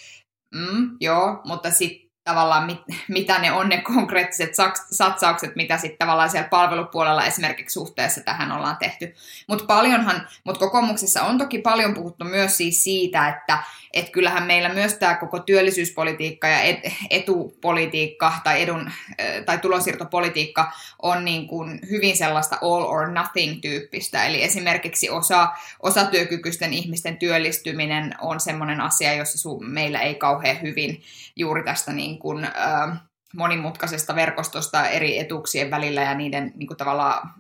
Mm, 0.55 0.97
joo, 1.01 1.41
mutta 1.45 1.71
sitten 1.71 2.12
tavallaan 2.25 2.67
mit, 2.67 2.79
mitä 3.09 3.39
ne 3.39 3.53
on 3.53 3.69
ne 3.69 3.81
konkreettiset 3.81 4.51
satsaukset, 4.91 5.57
mitä 5.57 5.79
sitten 5.79 5.99
tavallaan 5.99 6.31
siellä 6.31 6.49
palvelupuolella 6.49 7.25
esimerkiksi 7.25 7.73
suhteessa 7.75 8.21
tähän 8.21 8.53
ollaan 8.53 8.77
tehty. 8.77 9.15
Mutta 9.49 9.65
paljonhan, 9.65 10.29
mutta 10.45 10.59
kokoomuksessa 10.59 11.23
on 11.23 11.39
toki 11.39 11.59
paljon 11.59 11.95
puhuttu 11.95 12.25
myös 12.25 12.57
siis 12.57 12.85
siitä, 12.85 13.29
että 13.29 13.59
et 13.93 14.11
kyllähän 14.11 14.43
meillä 14.43 14.69
myös 14.69 14.95
tämä 14.95 15.15
koko 15.15 15.39
työllisyyspolitiikka 15.39 16.49
ja 16.49 16.61
et, 16.61 16.79
etupolitiikka 17.11 18.33
tai, 18.45 18.63
edun, 18.63 18.91
tai 19.47 19.59
tulonsiirtopolitiikka 19.59 20.73
on 21.03 21.25
niin 21.25 21.49
kuin 21.49 21.81
hyvin 21.91 22.17
sellaista 22.17 22.59
all 22.63 22.85
or 22.85 23.09
nothing 23.11 23.61
tyyppistä. 23.61 24.25
Eli 24.25 24.43
esimerkiksi 24.43 25.11
osa, 25.11 25.49
osatyökykyisten 25.83 26.73
ihmisten 26.73 27.17
työllistyminen 27.17 28.15
on 28.21 28.41
sellainen 28.41 28.81
asia, 28.81 29.15
jossa 29.15 29.49
meillä 29.61 30.01
ei 30.01 30.15
kauhean 30.15 30.63
hyvin 30.63 31.03
juuri 31.37 31.65
tästä 31.65 31.93
niin 31.93 32.19
kuin, 32.19 32.49
monimutkaisesta 33.37 34.15
verkostosta 34.15 34.89
eri 34.89 35.19
etuuksien 35.19 35.71
välillä 35.71 36.03
ja 36.03 36.15
niiden 36.15 36.53
niin 36.57 36.67
kuin 36.67 36.77
tavallaan 36.77 37.35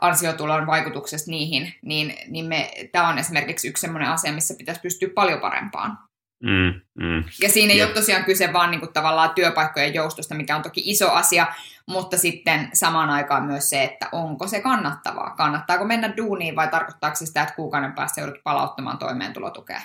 ansiotulon 0.00 0.66
vaikutuksesta 0.66 1.30
niihin, 1.30 1.74
niin, 1.82 2.14
niin 2.26 2.46
me, 2.46 2.70
tämä 2.92 3.08
on 3.08 3.18
esimerkiksi 3.18 3.68
yksi 3.68 3.80
sellainen 3.80 4.10
asia, 4.10 4.32
missä 4.32 4.54
pitäisi 4.58 4.80
pystyä 4.80 5.08
paljon 5.14 5.40
parempaan. 5.40 5.98
Mm, 6.42 6.80
mm. 7.04 7.24
Ja 7.42 7.48
siinä 7.48 7.72
ei 7.72 7.78
Jep. 7.78 7.88
ole 7.88 7.94
tosiaan 7.94 8.24
kyse 8.24 8.52
vaan 8.52 8.70
niin 8.70 8.80
kuin 8.80 8.92
tavallaan 8.92 9.30
työpaikkojen 9.34 9.94
joustosta, 9.94 10.34
mikä 10.34 10.56
on 10.56 10.62
toki 10.62 10.82
iso 10.84 11.10
asia, 11.10 11.46
mutta 11.86 12.18
sitten 12.18 12.70
samaan 12.72 13.10
aikaan 13.10 13.44
myös 13.44 13.70
se, 13.70 13.84
että 13.84 14.08
onko 14.12 14.46
se 14.46 14.60
kannattavaa. 14.60 15.34
Kannattaako 15.36 15.84
mennä 15.84 16.16
duuniin 16.16 16.56
vai 16.56 16.68
tarkoittaako 16.68 17.16
se 17.16 17.26
sitä, 17.26 17.42
että 17.42 17.54
kuukauden 17.54 17.92
päästä 17.92 18.20
joudut 18.20 18.42
palauttamaan 18.44 18.98
toimeentulotukea? 18.98 19.80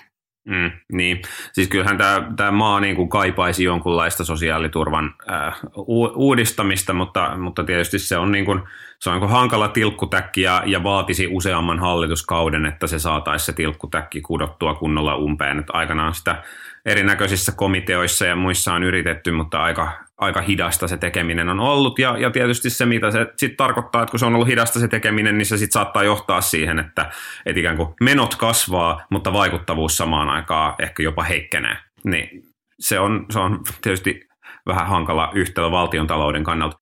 Mm, 0.45 0.71
niin, 0.91 1.21
siis 1.53 1.67
kyllähän 1.67 1.97
tämä, 1.97 2.31
tämä 2.35 2.51
maa 2.51 2.79
niin 2.79 2.95
kuin 2.95 3.09
kaipaisi 3.09 3.63
jonkunlaista 3.63 4.23
sosiaaliturvan 4.23 5.15
äh, 5.31 5.59
u- 5.77 6.13
uudistamista, 6.15 6.93
mutta, 6.93 7.37
mutta 7.37 7.63
tietysti 7.63 7.99
se 7.99 8.17
on, 8.17 8.31
niin 8.31 8.45
kuin, 8.45 8.59
se 8.99 9.09
on 9.09 9.21
niin 9.21 9.29
hankala 9.29 9.67
tilkkutäkki 9.67 10.41
ja, 10.41 10.63
ja 10.65 10.83
vaatisi 10.83 11.27
useamman 11.27 11.79
hallituskauden, 11.79 12.65
että 12.65 12.87
se 12.87 12.99
saataisiin 12.99 13.45
se 13.45 13.53
tilkkutäkki 13.53 14.21
kudottua 14.21 14.75
kunnolla 14.75 15.15
umpeen. 15.15 15.59
Että 15.59 15.73
aikanaan 15.73 16.13
sitä 16.13 16.43
erinäköisissä 16.85 17.51
komiteoissa 17.51 18.25
ja 18.25 18.35
muissa 18.35 18.73
on 18.73 18.83
yritetty, 18.83 19.31
mutta 19.31 19.63
aika, 19.63 19.91
aika 20.17 20.41
hidasta 20.41 20.87
se 20.87 20.97
tekeminen 20.97 21.49
on 21.49 21.59
ollut. 21.59 21.99
Ja, 21.99 22.17
ja 22.17 22.31
tietysti 22.31 22.69
se, 22.69 22.85
mitä 22.85 23.11
se 23.11 23.27
sitten 23.37 23.57
tarkoittaa, 23.57 24.01
että 24.03 24.11
kun 24.11 24.19
se 24.19 24.25
on 24.25 24.35
ollut 24.35 24.47
hidasta 24.47 24.79
se 24.79 24.87
tekeminen, 24.87 25.37
niin 25.37 25.45
se 25.45 25.57
sitten 25.57 25.73
saattaa 25.73 26.03
johtaa 26.03 26.41
siihen, 26.41 26.79
että, 26.79 27.11
että 27.45 27.59
ikään 27.59 27.77
kuin 27.77 27.89
menot 28.01 28.35
kasvaa, 28.35 29.05
mutta 29.09 29.33
vaikuttavuus 29.33 29.97
samaan 29.97 30.29
aikaan 30.29 30.75
ehkä 30.79 31.03
jopa 31.03 31.23
heikkenee. 31.23 31.77
Niin 32.03 32.43
se 32.79 32.99
on, 32.99 33.25
se 33.31 33.39
on 33.39 33.59
tietysti 33.81 34.27
vähän 34.67 34.87
hankala 34.87 35.31
yhtälö 35.35 35.71
valtion 35.71 36.07
talouden 36.07 36.43
kannalta. 36.43 36.77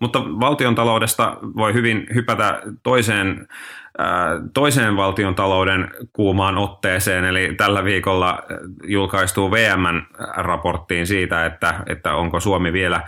Mutta 0.00 0.20
valtion 0.24 0.74
taloudesta 0.74 1.36
voi 1.56 1.74
hyvin 1.74 2.06
hypätä 2.14 2.62
toiseen, 2.82 3.46
toiseen 4.54 4.96
valtion 4.96 5.34
talouden 5.34 5.90
kuumaan 6.12 6.58
otteeseen, 6.58 7.24
eli 7.24 7.54
tällä 7.56 7.84
viikolla 7.84 8.42
julkaistuu 8.84 9.50
VM-raporttiin 9.50 11.06
siitä, 11.06 11.46
että, 11.46 11.74
että 11.86 12.14
onko 12.14 12.40
Suomi 12.40 12.72
vielä 12.72 13.00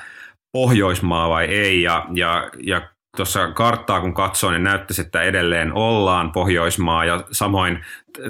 Pohjoismaa 0.52 1.28
vai 1.28 1.44
ei, 1.44 1.82
ja, 1.82 2.06
ja, 2.14 2.50
ja 2.62 2.82
tuossa 3.16 3.48
karttaa 3.52 4.00
kun 4.00 4.14
katsoo, 4.14 4.50
niin 4.50 4.64
näyttäisi, 4.64 5.02
että 5.02 5.22
edelleen 5.22 5.72
ollaan 5.72 6.32
Pohjoismaa, 6.32 7.04
ja 7.04 7.24
samoin 7.30 7.78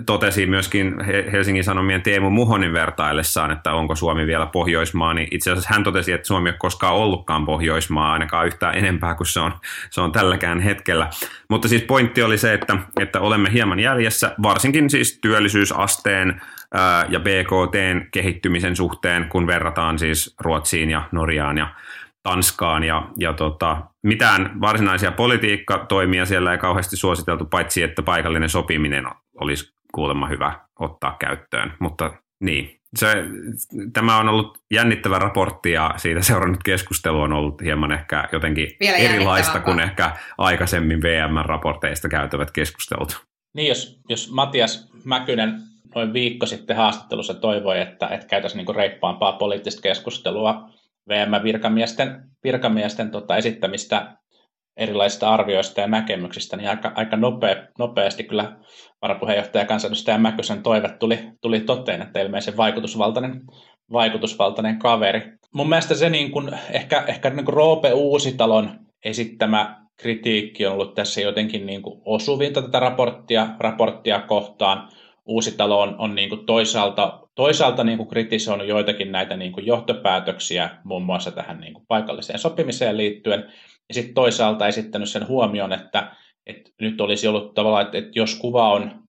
totesi 0.06 0.46
myöskin 0.46 1.04
He- 1.04 1.24
Helsingin 1.32 1.64
Sanomien 1.64 2.02
Teemu 2.02 2.30
Muhonin 2.30 2.72
vertaillessaan, 2.72 3.50
että 3.50 3.72
onko 3.72 3.94
Suomi 3.94 4.26
vielä 4.26 4.46
Pohjoismaa, 4.46 5.14
niin 5.14 5.28
itse 5.30 5.50
asiassa 5.50 5.74
hän 5.74 5.84
totesi, 5.84 6.12
että 6.12 6.26
Suomi 6.26 6.48
ei 6.48 6.52
ole 6.52 6.58
koskaan 6.58 6.94
ollutkaan 6.94 7.44
Pohjoismaa, 7.46 8.12
ainakaan 8.12 8.46
yhtään 8.46 8.74
enempää 8.74 9.14
kuin 9.14 9.26
se 9.26 9.40
on, 9.40 9.52
se 9.90 10.00
on 10.00 10.12
tälläkään 10.12 10.60
hetkellä. 10.60 11.10
Mutta 11.48 11.68
siis 11.68 11.82
pointti 11.82 12.22
oli 12.22 12.38
se, 12.38 12.54
että, 12.54 12.76
että 13.00 13.20
olemme 13.20 13.52
hieman 13.52 13.80
jäljessä, 13.80 14.34
varsinkin 14.42 14.90
siis 14.90 15.18
työllisyysasteen 15.20 16.42
ja 17.08 17.20
BKTn 17.20 18.06
kehittymisen 18.10 18.76
suhteen, 18.76 19.28
kun 19.28 19.46
verrataan 19.46 19.98
siis 19.98 20.34
Ruotsiin 20.40 20.90
ja 20.90 21.02
Norjaan 21.12 21.58
ja 21.58 21.68
Tanskaan 22.22 22.84
ja, 22.84 23.06
ja 23.18 23.32
tota, 23.32 23.91
mitään 24.02 24.60
varsinaisia 24.60 25.12
politiikkatoimia 25.12 26.26
siellä 26.26 26.52
ei 26.52 26.58
kauheasti 26.58 26.96
suositeltu, 26.96 27.44
paitsi 27.44 27.82
että 27.82 28.02
paikallinen 28.02 28.48
sopiminen 28.48 29.04
olisi 29.40 29.74
kuulemma 29.94 30.26
hyvä 30.26 30.60
ottaa 30.80 31.16
käyttöön. 31.18 31.72
Mutta 31.80 32.12
niin, 32.40 32.80
se, 32.96 33.24
tämä 33.92 34.18
on 34.18 34.28
ollut 34.28 34.58
jännittävä 34.70 35.18
raportti 35.18 35.72
ja 35.72 35.94
siitä 35.96 36.22
seurannut 36.22 36.62
keskustelu 36.62 37.20
on 37.20 37.32
ollut 37.32 37.62
hieman 37.62 37.92
ehkä 37.92 38.28
jotenkin 38.32 38.76
Vielä 38.80 38.96
erilaista 38.96 39.60
kuin 39.60 39.80
ehkä 39.80 40.16
aikaisemmin 40.38 41.02
VM-raporteista 41.02 42.08
käytävät 42.08 42.50
keskustelut. 42.50 43.26
Niin, 43.54 43.68
jos, 43.68 44.00
jos 44.08 44.32
Matias 44.32 44.92
Mäkynen 45.04 45.60
noin 45.94 46.12
viikko 46.12 46.46
sitten 46.46 46.76
haastattelussa 46.76 47.34
toivoi, 47.34 47.80
että, 47.80 48.08
että 48.08 48.26
käytäisiin 48.26 48.66
niin 48.66 48.76
reippaampaa 48.76 49.32
poliittista 49.32 49.82
keskustelua 49.82 50.70
VM-virkamiesten 51.08 52.32
virkamiesten, 52.44 53.10
tota, 53.10 53.36
esittämistä 53.36 54.16
erilaisista 54.76 55.34
arvioista 55.34 55.80
ja 55.80 55.86
näkemyksistä, 55.86 56.56
niin 56.56 56.70
aika, 56.70 56.92
aika 56.94 57.16
nopea, 57.16 57.56
nopeasti 57.78 58.24
kyllä 58.24 58.56
varapuheenjohtaja 59.02 59.62
ja 59.62 59.66
kansanedustaja 59.66 60.18
Mäkysen 60.18 60.62
toive 60.62 60.88
tuli, 60.88 61.18
tuli 61.40 61.60
toteen, 61.60 62.02
että 62.02 62.20
ilmeisen 62.20 62.56
vaikutusvaltainen, 62.56 63.40
vaikutusvaltainen 63.92 64.78
kaveri. 64.78 65.32
Mun 65.54 65.68
mielestä 65.68 65.94
se 65.94 66.10
niin 66.10 66.30
kuin, 66.30 66.50
ehkä, 66.70 67.04
ehkä 67.06 67.30
niin 67.30 67.44
kuin 67.44 67.54
Roope 67.54 67.92
Uusitalon 67.92 68.70
esittämä 69.04 69.82
kritiikki 69.96 70.66
on 70.66 70.72
ollut 70.72 70.94
tässä 70.94 71.20
jotenkin 71.20 71.66
niin 71.66 71.82
kuin 71.82 72.00
osuvinta 72.04 72.62
tätä 72.62 72.80
raporttia, 72.80 73.48
raporttia 73.58 74.20
kohtaan. 74.20 74.88
Uusitalo 75.26 75.80
on, 75.80 75.94
on 75.98 76.14
niin 76.14 76.28
kuin 76.28 76.46
toisaalta, 76.46 77.20
toisaalta 77.34 77.84
niin 77.84 77.98
kuin 77.98 78.08
kritisoinut 78.08 78.66
joitakin 78.66 79.12
näitä 79.12 79.36
niin 79.36 79.52
kuin 79.52 79.66
johtopäätöksiä, 79.66 80.70
muun 80.84 81.02
muassa 81.02 81.30
tähän 81.30 81.60
niin 81.60 81.74
kuin 81.74 81.84
paikalliseen 81.88 82.38
sopimiseen 82.38 82.96
liittyen, 82.96 83.52
ja 83.88 83.94
sitten 83.94 84.14
toisaalta 84.14 84.68
esittänyt 84.68 85.08
sen 85.08 85.28
huomioon, 85.28 85.72
että, 85.72 86.16
että 86.46 86.70
nyt 86.80 87.00
olisi 87.00 87.28
ollut 87.28 87.54
tavallaan, 87.54 87.84
että, 87.84 87.98
että 87.98 88.10
jos 88.14 88.38
kuva 88.38 88.72
on 88.72 89.02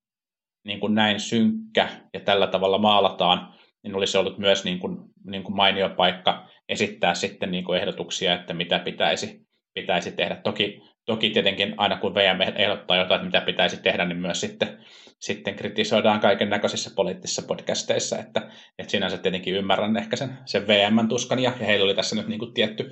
niin 0.66 0.80
kuin 0.80 0.96
näin 0.96 1.20
synkkä 1.20 1.90
ja 2.14 2.20
tällä 2.20 2.48
tavalla 2.48 2.78
maalataan, 2.78 3.54
niin 3.84 3.96
olisi 3.96 4.18
ollut 4.18 4.38
myös 4.38 4.64
niin 4.64 4.80
kuin, 4.80 4.98
niin 5.26 5.44
kuin 5.44 5.56
mainio 5.56 5.90
paikka 5.90 6.48
esittää 6.70 7.14
sitten 7.14 7.52
niin 7.52 7.64
kuin 7.64 7.80
ehdotuksia, 7.80 8.34
että 8.34 8.54
mitä 8.54 8.80
pitäisi, 8.80 9.48
pitäisi 9.74 10.12
tehdä. 10.12 10.36
Toki, 10.36 10.82
toki 11.06 11.30
tietenkin 11.30 11.74
aina 11.78 11.98
kun 11.98 12.16
VM 12.16 12.42
ehdottaa 12.56 12.98
jotain, 12.98 13.26
mitä 13.26 13.42
pitäisi 13.42 13.78
tehdä, 13.78 14.06
niin 14.06 14.18
myös 14.18 14.42
sitten, 14.42 14.78
sitten 15.20 15.56
kritisoidaan 15.56 16.20
kaiken 16.20 16.50
näköisissä 16.50 16.92
poliittisissa 16.96 17.42
podcasteissa, 17.48 18.18
että, 18.20 18.52
että 18.80 18.92
sinänsä 18.92 19.18
tietenkin 19.18 19.54
ymmärrän 19.54 19.98
ehkä 19.98 20.16
sen, 20.16 20.38
sen 20.46 20.68
VM-tuskan, 20.68 21.40
ja, 21.40 21.54
ja 21.60 21.66
heillä 21.66 21.86
oli 21.86 21.96
tässä 21.96 22.16
nyt 22.16 22.28
niin 22.28 22.40
kuin 22.40 22.54
tietty, 22.54 22.92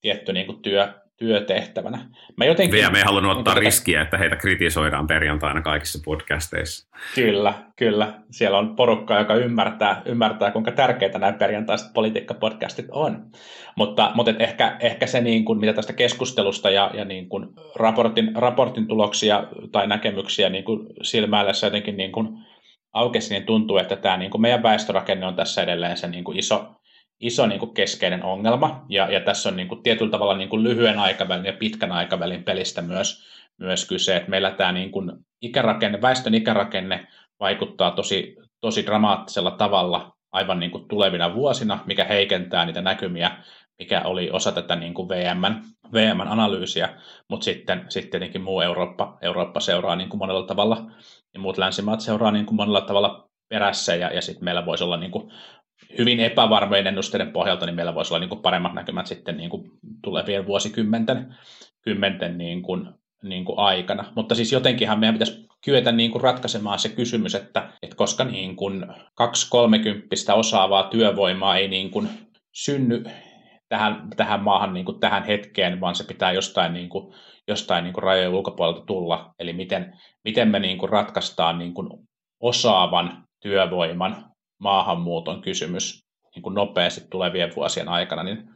tietty 0.00 0.32
niin 0.32 0.46
kuin 0.46 0.62
työ, 0.62 0.94
työtehtävänä. 1.20 1.98
Mä 2.36 2.44
jotenkin, 2.44 2.80
VM 2.80 2.94
ei 2.94 3.02
halunnut 3.02 3.36
ottaa 3.36 3.54
niin, 3.54 3.62
riskiä, 3.62 4.02
että 4.02 4.18
heitä 4.18 4.36
kritisoidaan 4.36 5.06
perjantaina 5.06 5.62
kaikissa 5.62 5.98
podcasteissa. 6.04 6.88
Kyllä, 7.14 7.54
kyllä. 7.76 8.14
Siellä 8.30 8.58
on 8.58 8.76
porukka, 8.76 9.18
joka 9.18 9.34
ymmärtää, 9.34 10.02
ymmärtää 10.04 10.50
kuinka 10.50 10.72
tärkeitä 10.72 11.18
nämä 11.18 11.32
perjantaiset 11.32 11.92
politiikkapodcastit 11.92 12.86
on. 12.90 13.26
Mutta, 13.76 14.10
mutta 14.14 14.34
ehkä, 14.38 14.76
ehkä 14.80 15.06
se, 15.06 15.20
niin 15.20 15.44
kuin, 15.44 15.60
mitä 15.60 15.72
tästä 15.72 15.92
keskustelusta 15.92 16.70
ja, 16.70 16.90
ja 16.94 17.04
niin 17.04 17.28
kuin 17.28 17.46
raportin, 17.76 18.30
raportin 18.36 18.86
tuloksia 18.86 19.44
tai 19.72 19.86
näkemyksiä 19.86 20.48
niin 20.48 20.64
kuin 20.64 20.86
silmäillessä 21.02 21.66
jotenkin 21.66 21.96
niin 21.96 22.12
kuin 22.12 22.28
aukesi, 22.92 23.34
niin 23.34 23.46
tuntuu, 23.46 23.78
että 23.78 23.96
tämä 23.96 24.16
niin 24.16 24.30
kuin 24.30 24.40
meidän 24.40 24.62
väestörakenne 24.62 25.26
on 25.26 25.36
tässä 25.36 25.62
edelleen 25.62 25.96
se 25.96 26.08
niin 26.08 26.24
kuin 26.24 26.38
iso, 26.38 26.79
iso 27.20 27.46
niin 27.46 27.58
kuin 27.58 27.74
keskeinen 27.74 28.24
ongelma, 28.24 28.84
ja, 28.88 29.10
ja 29.10 29.20
tässä 29.20 29.48
on 29.48 29.56
niin 29.56 29.68
kuin 29.68 29.82
tietyllä 29.82 30.10
tavalla 30.10 30.36
niin 30.36 30.48
kuin 30.48 30.62
lyhyen 30.62 30.98
aikavälin 30.98 31.46
ja 31.46 31.52
pitkän 31.52 31.92
aikavälin 31.92 32.44
pelistä 32.44 32.82
myös, 32.82 33.24
myös 33.58 33.88
kyse, 33.88 34.16
että 34.16 34.30
meillä 34.30 34.50
tämä 34.50 34.72
niin 34.72 34.92
kuin 34.92 35.12
ikärakenne, 35.42 36.02
väestön 36.02 36.34
ikärakenne 36.34 37.06
vaikuttaa 37.40 37.90
tosi, 37.90 38.36
tosi 38.60 38.86
dramaattisella 38.86 39.50
tavalla 39.50 40.12
aivan 40.32 40.60
niin 40.60 40.70
kuin 40.70 40.88
tulevina 40.88 41.34
vuosina, 41.34 41.78
mikä 41.86 42.04
heikentää 42.04 42.64
niitä 42.66 42.82
näkymiä, 42.82 43.30
mikä 43.78 44.02
oli 44.02 44.30
osa 44.30 44.52
tätä 44.52 44.76
niin 44.76 44.94
kuin 44.94 45.08
VMn, 45.08 45.62
VMn 45.92 46.28
analyysiä, 46.28 46.88
mutta 47.28 47.44
sitten, 47.44 47.84
sitten 47.88 48.10
tietenkin 48.10 48.42
muu 48.42 48.60
Eurooppa, 48.60 49.18
Eurooppa 49.22 49.60
seuraa 49.60 49.96
niin 49.96 50.08
kuin 50.08 50.18
monella 50.18 50.46
tavalla, 50.46 50.90
ja 51.34 51.40
muut 51.40 51.58
länsimaat 51.58 52.00
seuraa 52.00 52.30
niin 52.30 52.46
kuin 52.46 52.56
monella 52.56 52.80
tavalla 52.80 53.28
perässä, 53.48 53.94
ja, 53.94 54.14
ja 54.14 54.22
sitten 54.22 54.44
meillä 54.44 54.66
voisi 54.66 54.84
olla 54.84 54.96
niin 54.96 55.10
kuin 55.10 55.32
hyvin 55.98 56.20
epävarmojen 56.20 56.86
ennusteiden 56.86 57.32
pohjalta, 57.32 57.66
niin 57.66 57.76
meillä 57.76 57.94
voisi 57.94 58.14
olla 58.14 58.20
niin 58.20 58.28
kuin 58.28 58.42
paremmat 58.42 58.74
näkymät 58.74 59.06
sitten 59.06 59.36
niin 59.36 59.50
kuin 59.50 59.70
tulevien 60.02 60.46
vuosikymmenten 60.46 61.34
kymmenten 61.82 62.38
niin 62.38 62.62
kuin, 62.62 62.88
niin 63.22 63.44
kuin 63.44 63.58
aikana. 63.58 64.12
Mutta 64.16 64.34
siis 64.34 64.52
jotenkinhan 64.52 65.00
meidän 65.00 65.14
pitäisi 65.14 65.46
kyetä 65.64 65.92
niin 65.92 66.10
kuin 66.10 66.22
ratkaisemaan 66.22 66.78
se 66.78 66.88
kysymys, 66.88 67.34
että, 67.34 67.72
että 67.82 67.96
koska 67.96 68.24
niin 68.24 68.56
kuin 68.56 68.86
2-30 69.22 70.34
osaavaa 70.34 70.82
työvoimaa 70.82 71.56
ei 71.56 71.68
niin 71.68 71.90
kuin 71.90 72.08
synny 72.52 73.04
tähän, 73.68 74.08
tähän 74.16 74.42
maahan 74.42 74.74
niin 74.74 74.84
kuin 74.84 75.00
tähän 75.00 75.24
hetkeen, 75.24 75.80
vaan 75.80 75.94
se 75.94 76.04
pitää 76.04 76.32
jostain, 76.32 76.72
niin 76.72 76.88
kuin, 76.88 77.14
jostain 77.48 77.84
niin 77.84 77.94
kuin 77.94 78.04
rajojen 78.04 78.30
ulkopuolelta 78.30 78.86
tulla. 78.86 79.34
Eli 79.38 79.52
miten, 79.52 79.98
miten 80.24 80.48
me 80.48 80.58
niin 80.58 80.78
kuin 80.78 80.90
ratkaistaan 80.90 81.58
niin 81.58 81.74
kuin 81.74 81.88
osaavan 82.40 83.24
työvoiman 83.40 84.29
maahanmuuton 84.60 85.42
kysymys 85.42 86.04
niin 86.34 86.42
kuin 86.42 86.54
nopeasti 86.54 87.00
tulevien 87.10 87.52
vuosien 87.56 87.88
aikana, 87.88 88.22
niin, 88.22 88.48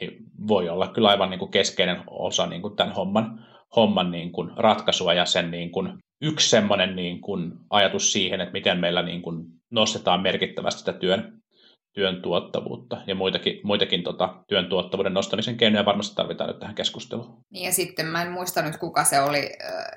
niin 0.00 0.16
voi 0.48 0.68
olla 0.68 0.88
kyllä 0.88 1.08
aivan 1.08 1.30
niin 1.30 1.38
kuin 1.38 1.50
keskeinen 1.50 2.02
osa 2.06 2.46
niin 2.46 2.62
kuin 2.62 2.76
tämän 2.76 2.94
homman, 2.94 3.46
homman 3.76 4.10
niin 4.10 4.32
kuin 4.32 4.50
ratkaisua 4.56 5.14
ja 5.14 5.24
sen 5.24 5.50
niin 5.50 5.70
kuin 5.70 5.98
yksi 6.22 6.50
semmoinen 6.50 6.96
niin 6.96 7.20
kuin 7.20 7.52
ajatus 7.70 8.12
siihen, 8.12 8.40
että 8.40 8.52
miten 8.52 8.78
meillä 8.78 9.02
niin 9.02 9.22
kuin 9.22 9.46
nostetaan 9.70 10.22
merkittävästi 10.22 10.78
sitä 10.78 10.92
työn, 10.92 11.37
työn 11.98 12.22
tuottavuutta 12.22 12.96
ja 13.06 13.14
muitakin, 13.14 13.60
muitakin 13.62 14.02
tota, 14.02 14.34
työn 14.48 14.66
tuottavuuden 14.66 15.14
nostamisen 15.14 15.56
keinoja 15.56 15.84
varmasti 15.84 16.16
tarvitaan 16.16 16.48
nyt 16.48 16.58
tähän 16.58 16.74
keskusteluun. 16.74 17.44
Niin 17.50 17.64
ja 17.64 17.72
sitten 17.72 18.06
mä 18.06 18.22
en 18.22 18.30
muista 18.30 18.62
nyt 18.62 18.76
kuka 18.76 19.04
se 19.04 19.20
oli, 19.20 19.50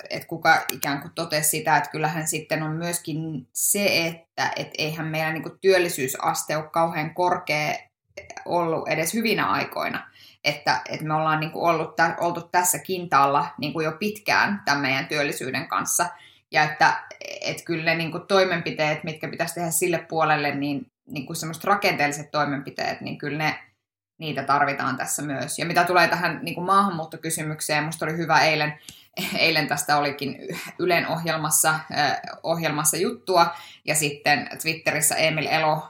että 0.10 0.27
kuka 0.27 0.65
ikään 0.72 1.01
kuin 1.01 1.12
totesi 1.15 1.50
sitä, 1.50 1.77
että 1.77 1.89
kyllähän 1.89 2.27
sitten 2.27 2.63
on 2.63 2.72
myöskin 2.72 3.48
se, 3.53 4.08
että 4.08 4.51
et 4.55 4.70
eihän 4.77 5.08
meillä 5.08 5.34
niin 5.34 5.60
työllisyysaste 5.62 6.58
ole 6.58 6.70
kauhean 6.72 7.13
korkea 7.13 7.75
ollut 8.46 8.88
edes 8.88 9.13
hyvinä 9.13 9.46
aikoina. 9.46 10.08
Että, 10.43 10.81
että 10.89 11.05
me 11.05 11.13
ollaan 11.13 11.39
niin 11.39 11.51
ollut, 11.53 11.96
oltu 12.20 12.41
tässä 12.41 12.79
kintaalla 12.79 13.47
niin 13.58 13.73
jo 13.84 13.91
pitkään 13.99 14.62
tämän 14.65 14.82
meidän 14.82 15.08
työllisyyden 15.08 15.67
kanssa. 15.67 16.06
Ja 16.52 16.63
että 16.63 17.04
et 17.41 17.62
kyllä 17.65 17.84
ne 17.84 17.95
niin 17.95 18.12
toimenpiteet, 18.28 19.04
mitkä 19.04 19.28
pitäisi 19.28 19.56
tehdä 19.56 19.71
sille 19.71 20.06
puolelle, 20.10 20.56
niin 20.56 20.90
niin 21.12 21.26
kuin 21.26 21.38
semmoiset 21.38 21.63
rakenteelliset 21.63 22.32
toimenpiteet, 22.32 23.02
niin 23.02 23.17
kyllä 23.17 23.38
ne, 23.38 23.60
niitä 24.17 24.43
tarvitaan 24.43 24.97
tässä 24.97 25.21
myös. 25.21 25.60
Ja 25.60 25.65
mitä 25.65 25.84
tulee 25.84 26.08
tähän 26.08 26.39
niin 26.41 26.56
kuin 26.56 26.65
maahanmuuttokysymykseen, 26.65 27.84
musta 27.84 28.06
oli 28.06 28.17
hyvä 28.17 28.39
eilen, 28.39 28.80
eilen 29.38 29.67
tästä 29.67 29.97
olikin 29.97 30.38
Ylen 30.80 31.08
ohjelmassa, 31.08 31.69
äh, 31.69 32.21
ohjelmassa 32.43 32.97
juttua, 32.97 33.56
ja 33.86 33.95
sitten 33.95 34.50
Twitterissä 34.62 35.15
Emil 35.15 35.47
Elo, 35.47 35.88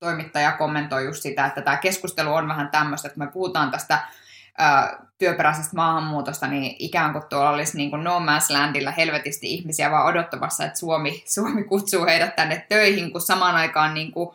toimittaja, 0.00 0.52
kommentoi 0.52 1.04
just 1.04 1.22
sitä, 1.22 1.46
että 1.46 1.62
tämä 1.62 1.76
keskustelu 1.76 2.34
on 2.34 2.48
vähän 2.48 2.68
tämmöistä, 2.70 3.08
että 3.08 3.18
me 3.18 3.26
puhutaan 3.26 3.70
tästä 3.70 3.98
työperäisestä 5.18 5.76
maahanmuutosta, 5.76 6.46
niin 6.46 6.76
ikään 6.78 7.12
kuin 7.12 7.24
tuolla 7.30 7.50
olisi 7.50 7.76
niin 7.76 7.90
kuin 7.90 8.04
no 8.04 8.18
man's 8.18 8.52
landilla 8.52 8.90
helvetisti 8.90 9.54
ihmisiä 9.54 9.90
vaan 9.90 10.06
odottamassa, 10.06 10.64
että 10.64 10.78
Suomi, 10.78 11.22
Suomi 11.26 11.64
kutsuu 11.64 12.06
heidät 12.06 12.36
tänne 12.36 12.66
töihin, 12.68 13.12
kun 13.12 13.20
samaan 13.20 13.54
aikaan 13.54 13.94
niin 13.94 14.12
kuin, 14.12 14.28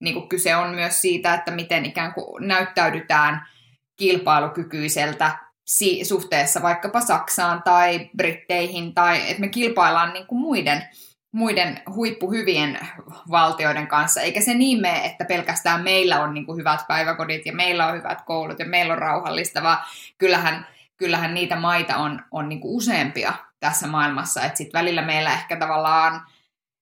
niin 0.00 0.14
kuin 0.14 0.28
kyse 0.28 0.56
on 0.56 0.74
myös 0.74 1.00
siitä, 1.00 1.34
että 1.34 1.50
miten 1.50 1.84
ikään 1.84 2.14
kuin 2.14 2.48
näyttäydytään 2.48 3.46
kilpailukykyiseltä 3.96 5.38
suhteessa 6.02 6.62
vaikkapa 6.62 7.00
Saksaan 7.00 7.62
tai 7.62 8.10
Britteihin, 8.16 8.94
tai 8.94 9.30
että 9.30 9.40
me 9.40 9.48
kilpaillaan 9.48 10.12
niin 10.12 10.26
kuin 10.26 10.40
muiden 10.40 10.88
muiden 11.34 11.82
huippuhyvien 11.94 12.78
valtioiden 13.30 13.86
kanssa, 13.86 14.20
eikä 14.20 14.40
se 14.40 14.54
niin 14.54 14.80
mene, 14.80 15.04
että 15.04 15.24
pelkästään 15.24 15.82
meillä 15.82 16.20
on 16.20 16.34
niin 16.34 16.46
kuin 16.46 16.58
hyvät 16.58 16.80
päiväkodit 16.88 17.46
ja 17.46 17.52
meillä 17.52 17.86
on 17.86 17.94
hyvät 17.94 18.22
koulut 18.22 18.58
ja 18.58 18.64
meillä 18.64 18.92
on 18.92 18.98
rauhallista, 18.98 19.62
vaan 19.62 19.78
kyllähän, 20.18 20.66
kyllähän 20.96 21.34
niitä 21.34 21.56
maita 21.56 21.96
on, 21.96 22.22
on 22.30 22.48
niin 22.48 22.60
kuin 22.60 22.76
useampia 22.76 23.32
tässä 23.60 23.86
maailmassa, 23.86 24.44
että 24.44 24.58
sitten 24.58 24.78
välillä 24.78 25.02
meillä 25.02 25.32
ehkä 25.32 25.56
tavallaan 25.56 26.26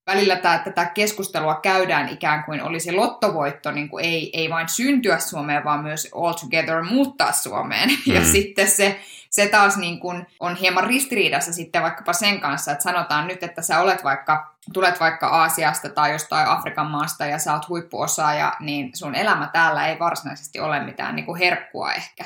välillä 0.06 0.36
tämä, 0.36 0.58
tätä 0.58 0.84
keskustelua 0.84 1.54
käydään 1.54 2.08
ikään 2.08 2.44
kuin 2.44 2.62
olisi 2.62 2.92
lottovoitto, 2.92 3.70
niin 3.70 3.88
kuin 3.88 4.04
ei, 4.04 4.30
ei 4.32 4.50
vain 4.50 4.68
syntyä 4.68 5.18
Suomeen, 5.18 5.64
vaan 5.64 5.82
myös 5.82 6.08
all 6.14 6.32
together 6.32 6.82
muuttaa 6.82 7.32
Suomeen. 7.32 7.90
Mm. 8.06 8.14
Ja 8.14 8.24
sitten 8.24 8.68
se, 8.68 9.00
se 9.30 9.46
taas 9.46 9.76
niin 9.76 10.00
kuin 10.00 10.26
on 10.40 10.56
hieman 10.56 10.84
ristiriidassa 10.84 11.52
sitten 11.52 11.82
vaikkapa 11.82 12.12
sen 12.12 12.40
kanssa, 12.40 12.72
että 12.72 12.82
sanotaan 12.84 13.26
nyt, 13.26 13.42
että 13.42 13.62
sä 13.62 13.80
olet 13.80 14.04
vaikka, 14.04 14.54
tulet 14.72 15.00
vaikka 15.00 15.28
Aasiasta 15.28 15.88
tai 15.88 16.12
jostain 16.12 16.48
Afrikan 16.48 16.90
maasta 16.90 17.26
ja 17.26 17.38
sä 17.38 17.52
oot 17.52 17.68
huippuosaaja, 17.68 18.52
niin 18.60 18.90
sun 18.94 19.14
elämä 19.14 19.50
täällä 19.52 19.88
ei 19.88 19.98
varsinaisesti 19.98 20.60
ole 20.60 20.84
mitään 20.84 21.16
niin 21.16 21.26
kuin 21.26 21.38
herkkua 21.38 21.92
ehkä. 21.92 22.24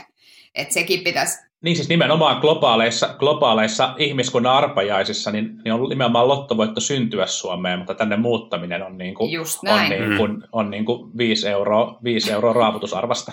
Että 0.55 0.75
sekin 0.75 1.01
pitäisi 1.01 1.46
niin 1.67 1.77
siis 1.77 1.89
nimenomaan 1.89 2.41
globaaleissa, 2.41 3.15
globaaleissa 3.19 3.95
ihmiskunnan 3.99 4.53
arpajaisissa 4.53 5.31
niin, 5.31 5.51
niin 5.65 5.75
on 5.75 5.89
nimenomaan 5.89 6.29
lottovoitto 6.29 6.81
syntyä 6.81 7.27
Suomeen, 7.27 7.79
mutta 7.79 7.95
tänne 7.95 8.17
muuttaminen 8.17 8.83
on, 8.83 8.99
niin 8.99 9.15
kuin, 9.15 9.41
on, 9.69 9.89
niin 9.89 10.17
kuin, 10.17 10.43
on 10.53 10.71
niin 10.71 10.85
kuin 10.85 11.11
5 11.19 11.49
euroa, 11.49 11.99
5 12.05 12.33
euroa 12.33 12.53
raaputusarvasta. 12.53 13.33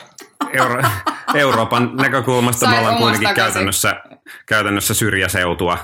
Euro, 0.54 0.84
Euroopan 1.34 1.92
näkökulmasta 1.96 2.70
me 2.70 2.80
ollaan 2.80 2.98
kuitenkin 2.98 3.36
käytännössä, 3.36 4.02
käytännössä 4.46 4.94
syrjäseutua 4.94 5.74
äh, 5.74 5.80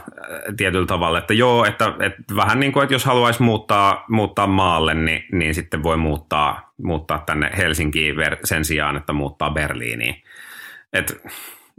tietyllä 0.57 0.87
tavalla, 0.87 1.17
että 1.17 1.33
joo, 1.33 1.65
että, 1.65 1.93
että 1.99 2.35
vähän 2.35 2.59
niin 2.59 2.71
kuin, 2.71 2.83
että 2.83 2.95
jos 2.95 3.05
haluaisi 3.05 3.43
muuttaa, 3.43 4.05
muuttaa 4.09 4.47
maalle, 4.47 4.93
niin, 4.93 5.25
niin 5.31 5.55
sitten 5.55 5.83
voi 5.83 5.97
muuttaa, 5.97 6.73
muuttaa 6.83 7.23
tänne 7.25 7.51
Helsinkiin 7.57 8.15
sen 8.43 8.65
sijaan, 8.65 8.97
että 8.97 9.13
muuttaa 9.13 9.51
Berliiniin. 9.51 10.23
Et, 10.93 11.21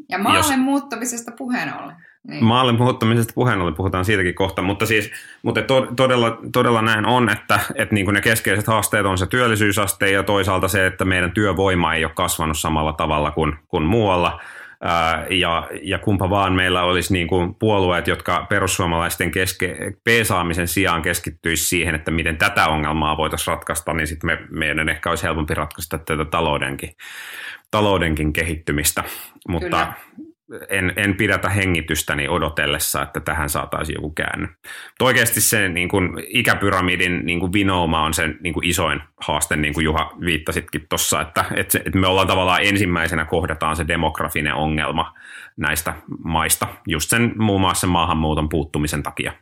ja 0.09 0.19
maalle 0.19 0.39
jos, 0.39 0.57
muuttamisesta 0.57 1.33
puheen 1.39 1.75
ollen. 1.83 1.97
Niin. 2.29 2.45
Maalle 2.45 2.73
muuttamisesta 2.73 3.33
puheen 3.35 3.61
ollen 3.61 3.75
puhutaan 3.75 4.05
siitäkin 4.05 4.35
kohta, 4.35 4.63
mutta 4.63 4.87
siis 4.87 5.11
mutta 5.43 5.63
to, 5.63 5.87
todella, 5.97 6.39
todella 6.53 6.83
näin 6.83 7.07
on, 7.07 7.29
että, 7.29 7.61
että 7.75 7.95
niin 7.95 8.05
kuin 8.05 8.15
ne 8.15 8.21
keskeiset 8.21 8.67
haasteet 8.67 9.07
on 9.07 9.19
se 9.19 9.27
työllisyysaste 9.27 10.11
ja 10.11 10.23
toisaalta 10.23 10.69
se, 10.69 10.87
että 10.87 11.05
meidän 11.05 11.33
työvoima 11.33 11.95
ei 11.95 12.05
ole 12.05 12.13
kasvanut 12.15 12.59
samalla 12.59 12.93
tavalla 12.93 13.31
kuin, 13.31 13.57
kuin 13.69 13.85
muualla. 13.85 14.41
Ja, 15.31 15.69
ja 15.83 15.99
kumpa 15.99 16.31
vaan 16.31 16.53
meillä 16.53 16.83
olisi 16.83 17.13
niin 17.13 17.29
kuin 17.29 17.55
puolueet, 17.55 18.07
jotka 18.07 18.47
perussuomalaisten 18.49 19.31
keske, 19.31 19.77
peesaamisen 20.05 20.69
sijaan 20.69 21.03
keskittyisi 21.03 21.65
siihen, 21.65 21.95
että 21.95 22.11
miten 22.11 22.37
tätä 22.37 22.67
ongelmaa 22.67 23.17
voitaisiin 23.17 23.55
ratkaista, 23.55 23.93
niin 23.93 24.07
sitten 24.07 24.27
me, 24.27 24.39
meidän 24.51 24.89
ehkä 24.89 25.11
olisi 25.11 25.25
helpompi 25.25 25.55
ratkaista 25.55 25.99
tätä 25.99 26.25
taloudenkin, 26.25 26.91
taloudenkin 27.71 28.33
kehittymistä. 28.33 29.05
Mutta, 29.49 29.93
en, 30.69 30.93
en 30.97 31.15
pidätä 31.15 31.49
hengitystäni 31.49 32.29
odotellessa, 32.29 33.03
että 33.03 33.21
tähän 33.21 33.49
saataisiin 33.49 33.95
joku 33.95 34.11
käänne. 34.11 34.47
Mutta 34.47 35.05
oikeasti 35.05 35.41
se 35.41 35.69
niin 35.69 35.89
kuin 35.89 36.11
ikäpyramidin 36.29 37.27
niin 37.27 37.41
kuin 37.41 37.53
vinouma 37.53 38.03
on 38.03 38.15
se 38.15 38.35
niin 38.41 38.55
kuin 38.55 38.67
isoin 38.67 39.03
haaste, 39.21 39.57
niin 39.57 39.75
kuin 39.75 39.85
Juha 39.85 40.13
viittasitkin 40.21 40.87
tuossa, 40.89 41.21
että, 41.21 41.45
että, 41.55 41.79
että 41.79 41.99
me 41.99 42.07
ollaan 42.07 42.27
tavallaan 42.27 42.65
ensimmäisenä 42.65 43.25
kohdataan 43.25 43.77
se 43.77 43.89
demografinen 43.89 44.55
ongelma 44.55 45.15
näistä 45.57 45.95
maista, 46.25 46.67
just 46.87 47.11
sen 47.11 47.33
muun 47.37 47.61
muassa 47.61 47.87
maahanmuuton 47.87 48.49
puuttumisen 48.49 49.03
takia. 49.03 49.33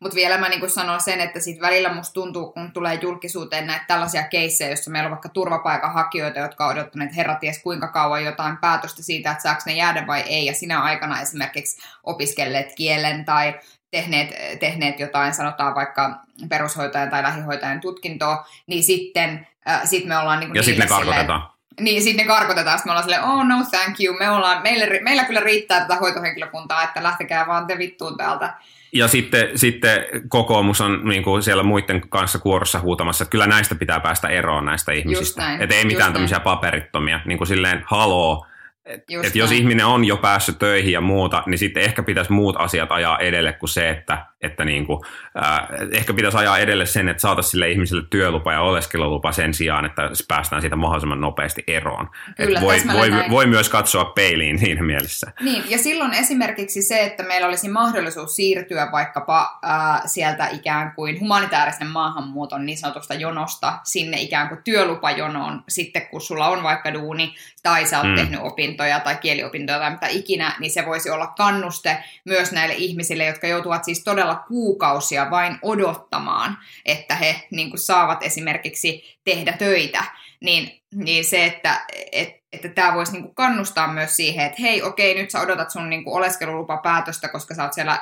Mutta 0.00 0.16
vielä 0.16 0.38
mä 0.38 0.48
niin 0.48 0.70
sanon 0.70 1.00
sen, 1.00 1.20
että 1.20 1.40
sit 1.40 1.60
välillä 1.60 1.94
musta 1.94 2.12
tuntuu, 2.12 2.52
kun 2.52 2.72
tulee 2.72 2.98
julkisuuteen 3.02 3.66
näitä 3.66 3.84
tällaisia 3.88 4.22
keissejä, 4.22 4.70
joissa 4.70 4.90
meillä 4.90 5.06
on 5.06 5.10
vaikka 5.10 5.28
turvapaikanhakijoita, 5.28 6.38
jotka 6.38 6.66
on 6.66 6.72
odottaneet 6.72 7.16
herra 7.16 7.34
ties 7.34 7.62
kuinka 7.62 7.88
kauan 7.88 8.24
jotain 8.24 8.56
päätöstä 8.56 9.02
siitä, 9.02 9.30
että 9.30 9.42
saako 9.42 9.62
ne 9.66 9.72
jäädä 9.72 10.06
vai 10.06 10.20
ei, 10.20 10.46
ja 10.46 10.54
sinä 10.54 10.80
aikana 10.82 11.20
esimerkiksi 11.20 11.82
opiskelleet 12.04 12.72
kielen 12.76 13.24
tai 13.24 13.60
tehneet, 13.90 14.58
tehneet 14.60 15.00
jotain, 15.00 15.34
sanotaan 15.34 15.74
vaikka 15.74 16.20
perushoitajan 16.48 17.10
tai 17.10 17.22
lähihoitajan 17.22 17.80
tutkintoa, 17.80 18.46
niin 18.66 18.84
sitten 18.84 19.46
äh, 19.68 19.80
sit 19.84 20.04
me 20.04 20.18
ollaan... 20.18 20.40
Niin 20.40 20.54
ja 20.54 20.62
sitten 20.62 20.84
ne 20.84 20.88
karkotetaan. 20.88 21.50
Niin, 21.80 22.02
sitten 22.02 22.26
ne 22.26 22.32
karkotetaan, 22.32 22.78
sitten 22.78 22.90
me 22.90 22.92
ollaan 22.92 23.04
silleen, 23.04 23.24
oh 23.24 23.44
no 23.44 23.64
thank 23.70 24.00
you, 24.00 24.16
me 24.18 24.30
ollaan, 24.30 24.62
meillä, 24.62 24.86
meillä 25.02 25.24
kyllä 25.24 25.40
riittää 25.40 25.80
tätä 25.80 25.96
hoitohenkilökuntaa, 25.96 26.82
että 26.82 27.02
lähtekää 27.02 27.46
vaan 27.46 27.66
te 27.66 27.78
vittuun 27.78 28.16
täältä. 28.16 28.54
Ja 28.92 29.08
sitten, 29.08 29.58
sitten 29.58 30.04
kokoomus 30.28 30.80
on 30.80 31.00
niin 31.04 31.22
kuin 31.22 31.42
siellä 31.42 31.62
muiden 31.62 32.08
kanssa 32.08 32.38
kuorossa 32.38 32.80
huutamassa, 32.80 33.24
että 33.24 33.30
kyllä 33.30 33.46
näistä 33.46 33.74
pitää 33.74 34.00
päästä 34.00 34.28
eroon 34.28 34.64
näistä 34.64 34.92
ihmisistä. 34.92 35.56
Että 35.60 35.74
ei 35.74 35.84
mitään 35.84 36.12
tämmöisiä 36.12 36.40
paperittomia, 36.40 37.20
niin 37.24 37.38
kuin 37.38 37.48
silleen 37.48 37.84
haloo, 37.86 38.46
et, 38.84 39.04
et 39.22 39.36
jos 39.36 39.52
ihminen 39.52 39.86
on 39.86 40.04
jo 40.04 40.16
päässyt 40.16 40.58
töihin 40.58 40.92
ja 40.92 41.00
muuta, 41.00 41.42
niin 41.46 41.58
sitten 41.58 41.82
ehkä 41.82 42.02
pitäisi 42.02 42.32
muut 42.32 42.56
asiat 42.58 42.92
ajaa 42.92 43.18
edelle 43.18 43.52
kuin 43.52 43.70
se, 43.70 43.90
että, 43.90 44.26
että 44.42 44.64
niin 44.64 44.86
kuin, 44.86 45.00
äh, 45.44 45.60
ehkä 45.92 46.14
pitäisi 46.14 46.38
ajaa 46.38 46.58
edelle 46.58 46.86
sen, 46.86 47.08
että 47.08 47.20
saataisiin 47.20 47.50
sille 47.50 47.70
ihmiselle 47.70 48.04
työlupa 48.10 48.52
ja 48.52 48.60
oleskelulupa 48.60 49.32
sen 49.32 49.54
sijaan, 49.54 49.84
että 49.84 50.10
päästään 50.28 50.62
siitä 50.62 50.76
mahdollisimman 50.76 51.20
nopeasti 51.20 51.64
eroon. 51.66 52.10
Kyllä, 52.36 52.60
voi, 52.60 52.80
voi, 52.92 53.10
voi 53.30 53.46
myös 53.46 53.68
katsoa 53.68 54.04
peiliin 54.04 54.58
siinä 54.64 54.82
mielessä. 54.82 55.32
Niin, 55.40 55.62
ja 55.70 55.78
silloin 55.78 56.14
esimerkiksi 56.14 56.82
se, 56.82 57.02
että 57.02 57.22
meillä 57.22 57.48
olisi 57.48 57.68
mahdollisuus 57.68 58.36
siirtyä 58.36 58.88
vaikkapa 58.92 59.58
äh, 59.64 60.02
sieltä 60.06 60.48
ikään 60.48 60.92
kuin 60.94 61.20
humanitaarisen 61.20 61.86
maahanmuuton 61.86 62.66
niin 62.66 62.78
sanotusta 62.78 63.14
jonosta 63.14 63.78
sinne 63.84 64.20
ikään 64.20 64.48
kuin 64.48 64.62
työlupajonoon, 64.64 65.64
sitten 65.68 66.06
kun 66.06 66.20
sulla 66.20 66.48
on 66.48 66.62
vaikka 66.62 66.94
duuni 66.94 67.34
tai 67.62 67.86
sä 67.86 67.98
oot 67.98 68.08
mm. 68.08 68.14
tehnyt 68.14 68.40
opintoja 68.42 69.00
tai 69.00 69.16
kieliopintoja 69.16 69.78
tai 69.78 69.90
mitä 69.90 70.06
ikinä, 70.06 70.56
niin 70.58 70.70
se 70.70 70.86
voisi 70.86 71.10
olla 71.10 71.26
kannuste 71.26 72.04
myös 72.24 72.52
näille 72.52 72.74
ihmisille, 72.74 73.24
jotka 73.24 73.46
joutuvat 73.46 73.84
siis 73.84 74.04
todella 74.04 74.29
kuukausia 74.34 75.30
vain 75.30 75.58
odottamaan, 75.62 76.58
että 76.86 77.14
he 77.14 77.46
niin 77.50 77.70
kuin 77.70 77.80
saavat 77.80 78.22
esimerkiksi 78.22 79.18
tehdä 79.24 79.52
töitä. 79.52 80.04
Niin, 80.40 80.80
niin 80.94 81.24
se, 81.24 81.44
että, 81.44 81.86
että, 82.12 82.40
että 82.52 82.68
tämä 82.68 82.94
voisi 82.94 83.12
niin 83.12 83.22
kuin 83.22 83.34
kannustaa 83.34 83.92
myös 83.92 84.16
siihen, 84.16 84.46
että 84.46 84.62
hei, 84.62 84.82
okei, 84.82 85.14
nyt 85.14 85.30
sä 85.30 85.40
odotat 85.40 85.70
sun 85.70 85.90
niin 85.90 86.04
kuin 86.04 86.14
oleskelulupapäätöstä, 86.14 87.28
koska 87.28 87.54
sä 87.54 87.62
oot 87.62 87.72
siellä 87.72 87.98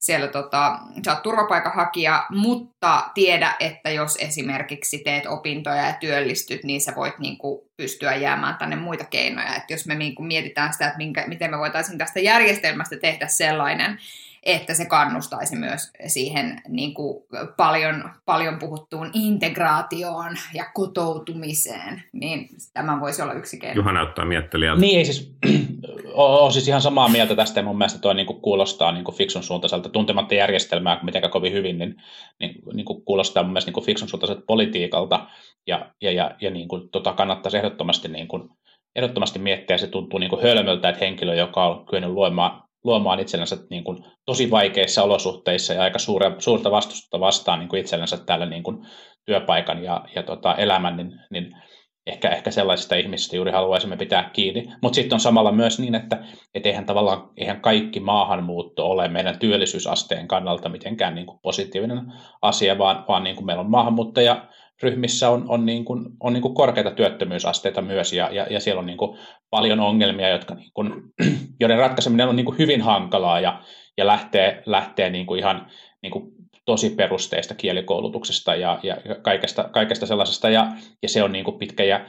siellä 0.00 0.28
tota, 0.28 0.78
sä 1.04 1.12
oot 1.12 1.22
turvapaikanhakija, 1.22 2.26
mutta 2.30 3.10
tiedä, 3.14 3.56
että 3.60 3.90
jos 3.90 4.16
esimerkiksi 4.16 4.98
teet 4.98 5.26
opintoja 5.26 5.86
ja 5.86 5.92
työllistyt, 5.92 6.64
niin 6.64 6.80
sä 6.80 6.92
voit 6.96 7.18
niin 7.18 7.38
kuin, 7.38 7.60
pystyä 7.76 8.14
jäämään 8.14 8.56
tänne 8.56 8.76
muita 8.76 9.04
keinoja. 9.04 9.56
Että 9.56 9.72
jos 9.72 9.86
me 9.86 9.94
niin 9.94 10.14
kuin, 10.14 10.26
mietitään 10.26 10.72
sitä, 10.72 10.86
että 10.86 10.98
minkä, 10.98 11.26
miten 11.26 11.50
me 11.50 11.58
voitaisiin 11.58 11.98
tästä 11.98 12.20
järjestelmästä 12.20 12.96
tehdä 12.96 13.26
sellainen, 13.26 13.98
että 14.42 14.74
se 14.74 14.86
kannustaisi 14.86 15.56
myös 15.56 15.90
siihen 16.06 16.62
niin 16.68 16.94
kuin 16.94 17.24
paljon, 17.56 18.10
paljon 18.24 18.58
puhuttuun 18.58 19.10
integraatioon 19.14 20.36
ja 20.54 20.64
kotoutumiseen, 20.74 22.02
niin 22.12 22.48
tämä 22.74 23.00
voisi 23.00 23.22
olla 23.22 23.32
yksi 23.32 23.58
keino. 23.58 23.76
Juha 23.76 23.92
näyttää 23.92 24.24
miettelijältä. 24.24 24.80
Niin, 24.80 24.98
ei 24.98 25.04
siis, 25.04 25.34
olen 26.14 26.52
siis 26.52 26.68
ihan 26.68 26.82
samaa 26.82 27.08
mieltä 27.08 27.36
tästä, 27.36 27.60
ja 27.60 27.64
mun 27.64 27.78
mielestä 27.78 27.98
tuo 27.98 28.12
niin 28.12 28.26
kuin 28.26 28.40
kuulostaa 28.40 28.92
niin 28.92 29.04
kuin 29.04 29.16
fiksun 29.16 29.42
suuntaiselta, 29.42 29.88
tuntematta 29.88 30.34
järjestelmää 30.34 31.00
mitenkään 31.02 31.32
kovin 31.32 31.52
hyvin, 31.52 31.78
niin, 31.78 31.94
niin, 32.40 32.54
niin 32.72 32.84
kuin 32.84 33.04
kuulostaa 33.04 33.42
mun 33.42 33.52
mielestä 33.52 33.68
niin 33.68 33.74
kuin 33.74 33.86
fiksun 33.86 34.08
suuntaiselta 34.08 34.42
politiikalta, 34.46 35.26
ja, 35.66 35.90
ja, 36.00 36.12
ja, 36.12 36.30
ja 36.40 36.50
niin 36.50 36.68
kuin, 36.68 36.90
tota, 36.90 37.12
kannattaisi 37.12 37.56
ehdottomasti, 37.56 38.08
niin 38.08 38.28
kuin, 38.28 38.48
ehdottomasti 38.96 39.38
miettiä, 39.38 39.78
se 39.78 39.86
tuntuu 39.86 40.18
niin 40.18 40.30
kuin 40.30 40.42
hölmöltä, 40.42 40.88
että 40.88 41.04
henkilö, 41.04 41.34
joka 41.34 41.66
on 41.66 41.86
kyennyt 41.86 42.10
luomaan 42.10 42.69
luomaan 42.84 43.20
itsellensä 43.20 43.56
niin 43.70 43.84
kuin 43.84 44.04
tosi 44.26 44.50
vaikeissa 44.50 45.02
olosuhteissa 45.02 45.74
ja 45.74 45.82
aika 45.82 45.98
suure, 45.98 46.34
suurta 46.38 46.70
vastustusta 46.70 47.20
vastaan 47.20 47.58
niin 47.58 47.68
kuin 47.68 47.80
itsellensä 47.80 48.16
täällä 48.16 48.46
niin 48.46 48.62
kuin 48.62 48.86
työpaikan 49.24 49.84
ja, 49.84 50.04
ja 50.14 50.22
tota, 50.22 50.54
elämän, 50.54 50.96
niin, 50.96 51.12
niin 51.30 51.52
ehkä, 52.06 52.28
ehkä 52.28 52.50
sellaisista 52.50 52.94
ihmisistä 52.94 53.36
juuri 53.36 53.52
haluaisimme 53.52 53.96
pitää 53.96 54.30
kiinni. 54.32 54.72
Mutta 54.82 54.96
sitten 54.96 55.16
on 55.16 55.20
samalla 55.20 55.52
myös 55.52 55.78
niin, 55.78 55.94
että 55.94 56.24
et 56.54 56.66
eihän 56.66 56.86
tavallaan 56.86 57.30
eihän 57.36 57.60
kaikki 57.60 58.00
maahanmuutto 58.00 58.90
ole 58.90 59.08
meidän 59.08 59.38
työllisyysasteen 59.38 60.28
kannalta 60.28 60.68
mitenkään 60.68 61.14
niin 61.14 61.26
kuin 61.26 61.38
positiivinen 61.42 62.12
asia, 62.42 62.78
vaan, 62.78 63.04
vaan 63.08 63.24
niin 63.24 63.36
kuin 63.36 63.46
meillä 63.46 63.60
on 63.60 63.70
maahanmuuttaja 63.70 64.48
ryhmissä 64.82 65.30
on, 65.30 65.44
on, 65.48 65.66
niin 65.66 65.84
kuin, 65.84 66.06
on 66.20 66.32
niin 66.32 66.42
kuin 66.42 66.54
korkeita 66.54 66.90
työttömyysasteita 66.90 67.82
myös, 67.82 68.12
ja, 68.12 68.28
ja, 68.32 68.46
ja 68.50 68.60
siellä 68.60 68.80
on 68.80 68.86
niin 68.86 68.98
kuin 68.98 69.18
paljon 69.50 69.80
ongelmia, 69.80 70.28
jotka, 70.28 70.54
niin 70.54 70.70
kuin, 70.74 70.92
joiden 71.60 71.78
ratkaiseminen 71.78 72.28
on 72.28 72.36
niin 72.36 72.46
kuin 72.46 72.58
hyvin 72.58 72.82
hankalaa, 72.82 73.40
ja, 73.40 73.62
ja 73.96 74.06
lähtee, 74.06 74.62
lähtee 74.66 75.10
niin 75.10 75.26
kuin 75.26 75.38
ihan 75.38 75.66
niin 76.02 76.10
kuin 76.10 76.32
tosi 76.64 76.90
perusteista 76.90 77.54
kielikoulutuksesta 77.54 78.54
ja, 78.54 78.78
ja 78.82 78.96
kaikesta, 79.22 79.64
kaikesta 79.64 80.06
sellaisesta, 80.06 80.50
ja, 80.50 80.72
ja 81.02 81.08
se 81.08 81.22
on 81.22 81.32
niin 81.32 81.44
kuin 81.44 81.58
pitkä 81.58 81.84
ja 81.84 82.06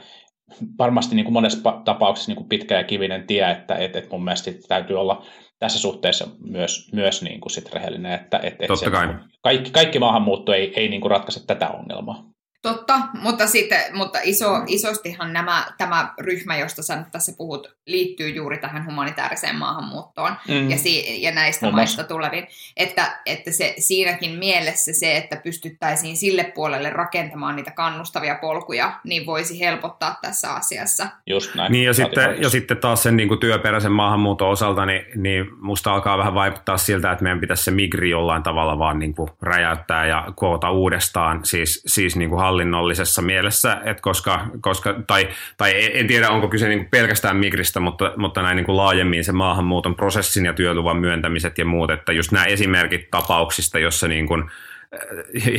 varmasti 0.78 1.14
niin 1.14 1.24
kuin 1.24 1.32
monessa 1.32 1.72
tapauksessa 1.84 2.30
niin 2.30 2.36
kuin 2.36 2.48
pitkä 2.48 2.76
ja 2.76 2.84
kivinen 2.84 3.26
tie, 3.26 3.50
että 3.50 3.74
et, 3.74 3.96
et 3.96 4.10
mun 4.10 4.24
mielestä 4.24 4.50
täytyy 4.68 5.00
olla 5.00 5.24
tässä 5.58 5.78
suhteessa 5.78 6.26
myös, 6.46 6.90
myös 6.92 7.22
niin 7.22 7.40
kuin 7.40 7.50
sit 7.50 7.74
rehellinen, 7.74 8.12
että 8.12 8.40
et, 8.42 8.54
et 8.58 8.78
se, 8.78 8.90
kai. 8.90 9.06
Niin 9.06 9.18
kaikki, 9.40 9.70
kaikki 9.70 9.98
maahanmuutto 9.98 10.52
ei, 10.52 10.72
ei 10.76 10.88
niin 10.88 11.00
kuin 11.00 11.10
ratkaise 11.10 11.46
tätä 11.46 11.68
ongelmaa. 11.68 12.32
Totta, 12.62 13.00
mutta, 13.20 13.46
sitten, 13.46 13.80
mutta 13.92 14.18
iso, 14.22 14.62
isostihan 14.66 15.32
nämä, 15.32 15.66
tämä 15.78 16.14
ryhmä, 16.20 16.56
josta 16.56 16.82
sä 16.82 16.96
nyt 16.96 17.10
tässä 17.12 17.32
puhut, 17.36 17.76
liittyy 17.86 18.28
juuri 18.28 18.58
tähän 18.58 18.86
humanitaariseen 18.86 19.56
maahanmuuttoon 19.56 20.32
mm. 20.48 20.70
ja, 20.70 20.78
si, 20.78 21.22
ja 21.22 21.32
näistä 21.32 21.66
no, 21.66 21.72
maista 21.72 22.04
tuleviin. 22.04 22.46
Että, 22.76 23.20
että 23.26 23.52
se, 23.52 23.74
siinäkin 23.78 24.38
mielessä 24.38 24.92
se, 24.92 25.16
että 25.16 25.36
pystyttäisiin 25.36 26.16
sille 26.16 26.44
puolelle 26.54 26.90
rakentamaan 26.90 27.56
niitä 27.56 27.70
kannustavia 27.70 28.38
polkuja, 28.40 28.92
niin 29.04 29.26
voisi 29.26 29.60
helpottaa 29.60 30.18
tässä 30.22 30.52
asiassa. 30.52 31.06
Just 31.26 31.54
näin. 31.54 31.72
Niin 31.72 31.84
ja, 31.84 31.94
sitten, 31.94 32.42
ja 32.42 32.50
sitten 32.50 32.76
taas 32.76 33.02
sen 33.02 33.16
niin 33.16 33.28
kuin 33.28 33.40
työperäisen 33.40 33.92
maahanmuuton 33.92 34.48
osalta, 34.48 34.86
niin, 34.86 35.04
niin 35.16 35.46
musta 35.60 35.94
alkaa 35.94 36.18
vähän 36.18 36.34
vaikuttaa 36.34 36.76
siltä, 36.76 37.12
että 37.12 37.22
meidän 37.22 37.40
pitäisi 37.40 37.64
se 37.64 37.70
migri 37.70 38.10
jollain 38.10 38.42
tavalla 38.42 38.78
vaan 38.78 38.98
niin 38.98 39.14
kuin 39.14 39.28
räjäyttää 39.42 40.06
ja 40.06 40.24
koota 40.36 40.70
uudestaan. 40.70 41.40
Siis, 41.44 41.82
siis 41.86 42.16
niin 42.16 42.30
kuin 42.30 42.40
hallinnollisessa 42.52 43.22
mielessä, 43.22 43.80
että 43.84 44.02
koska, 44.02 44.46
koska 44.60 44.94
tai, 45.06 45.28
tai 45.56 45.90
en 45.98 46.06
tiedä 46.06 46.30
onko 46.30 46.48
kyse 46.48 46.68
niin 46.68 46.88
pelkästään 46.90 47.36
migristä, 47.36 47.80
mutta, 47.80 48.12
mutta 48.16 48.42
näin 48.42 48.56
niin 48.56 48.66
kuin 48.66 48.76
laajemmin 48.76 49.24
se 49.24 49.32
maahanmuuton 49.32 49.94
prosessin 49.94 50.44
ja 50.44 50.52
työluvan 50.52 50.96
myöntämiset 50.96 51.58
ja 51.58 51.64
muut, 51.64 51.90
että 51.90 52.12
just 52.12 52.32
nämä 52.32 52.44
esimerkit 52.44 53.10
tapauksista, 53.10 53.78
jossa 53.78 54.08
niin 54.08 54.26
kuin, 54.26 54.44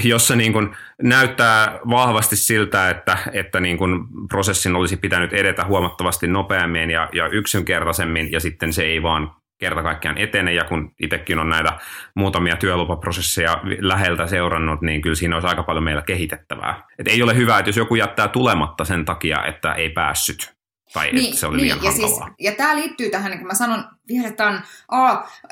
jossa 0.03 0.35
niin 0.35 0.53
kuin 0.53 0.75
näyttää 1.01 1.79
vahvasti 1.89 2.35
siltä, 2.35 2.89
että, 2.89 3.17
että 3.31 3.59
niin 3.59 3.77
kuin 3.77 4.07
prosessin 4.29 4.75
olisi 4.75 4.97
pitänyt 4.97 5.33
edetä 5.33 5.65
huomattavasti 5.65 6.27
nopeammin 6.27 6.89
ja, 6.89 7.09
ja 7.13 7.27
yksinkertaisemmin, 7.27 8.31
ja 8.31 8.39
sitten 8.39 8.73
se 8.73 8.83
ei 8.83 9.03
vaan 9.03 9.31
kerta 9.63 9.83
kaikkiaan 9.83 10.17
etene, 10.17 10.53
ja 10.53 10.63
kun 10.63 10.91
itsekin 10.99 11.39
on 11.39 11.49
näitä 11.49 11.77
muutamia 12.15 12.55
työlupaprosesseja 12.55 13.61
läheltä 13.79 14.27
seurannut, 14.27 14.81
niin 14.81 15.01
kyllä 15.01 15.15
siinä 15.15 15.35
olisi 15.35 15.47
aika 15.47 15.63
paljon 15.63 15.83
meillä 15.83 16.01
kehitettävää. 16.01 16.83
Et 16.99 17.07
ei 17.07 17.23
ole 17.23 17.35
hyvä, 17.35 17.59
että 17.59 17.69
jos 17.69 17.77
joku 17.77 17.95
jättää 17.95 18.27
tulematta 18.27 18.85
sen 18.85 19.05
takia, 19.05 19.45
että 19.45 19.73
ei 19.73 19.89
päässyt, 19.89 20.53
tai 20.93 21.11
niin, 21.11 21.25
että 21.25 21.39
se 21.39 21.47
oli 21.47 21.57
niin, 21.57 21.63
liian 21.63 21.83
ja, 21.83 21.91
siis, 21.91 22.19
ja 22.39 22.51
tämä 22.51 22.75
liittyy 22.75 23.09
tähän, 23.09 23.31
niin 23.31 23.39
kuin 23.39 23.47
mä 23.47 23.53
sanon, 23.53 23.83
vihreän, 24.07 24.63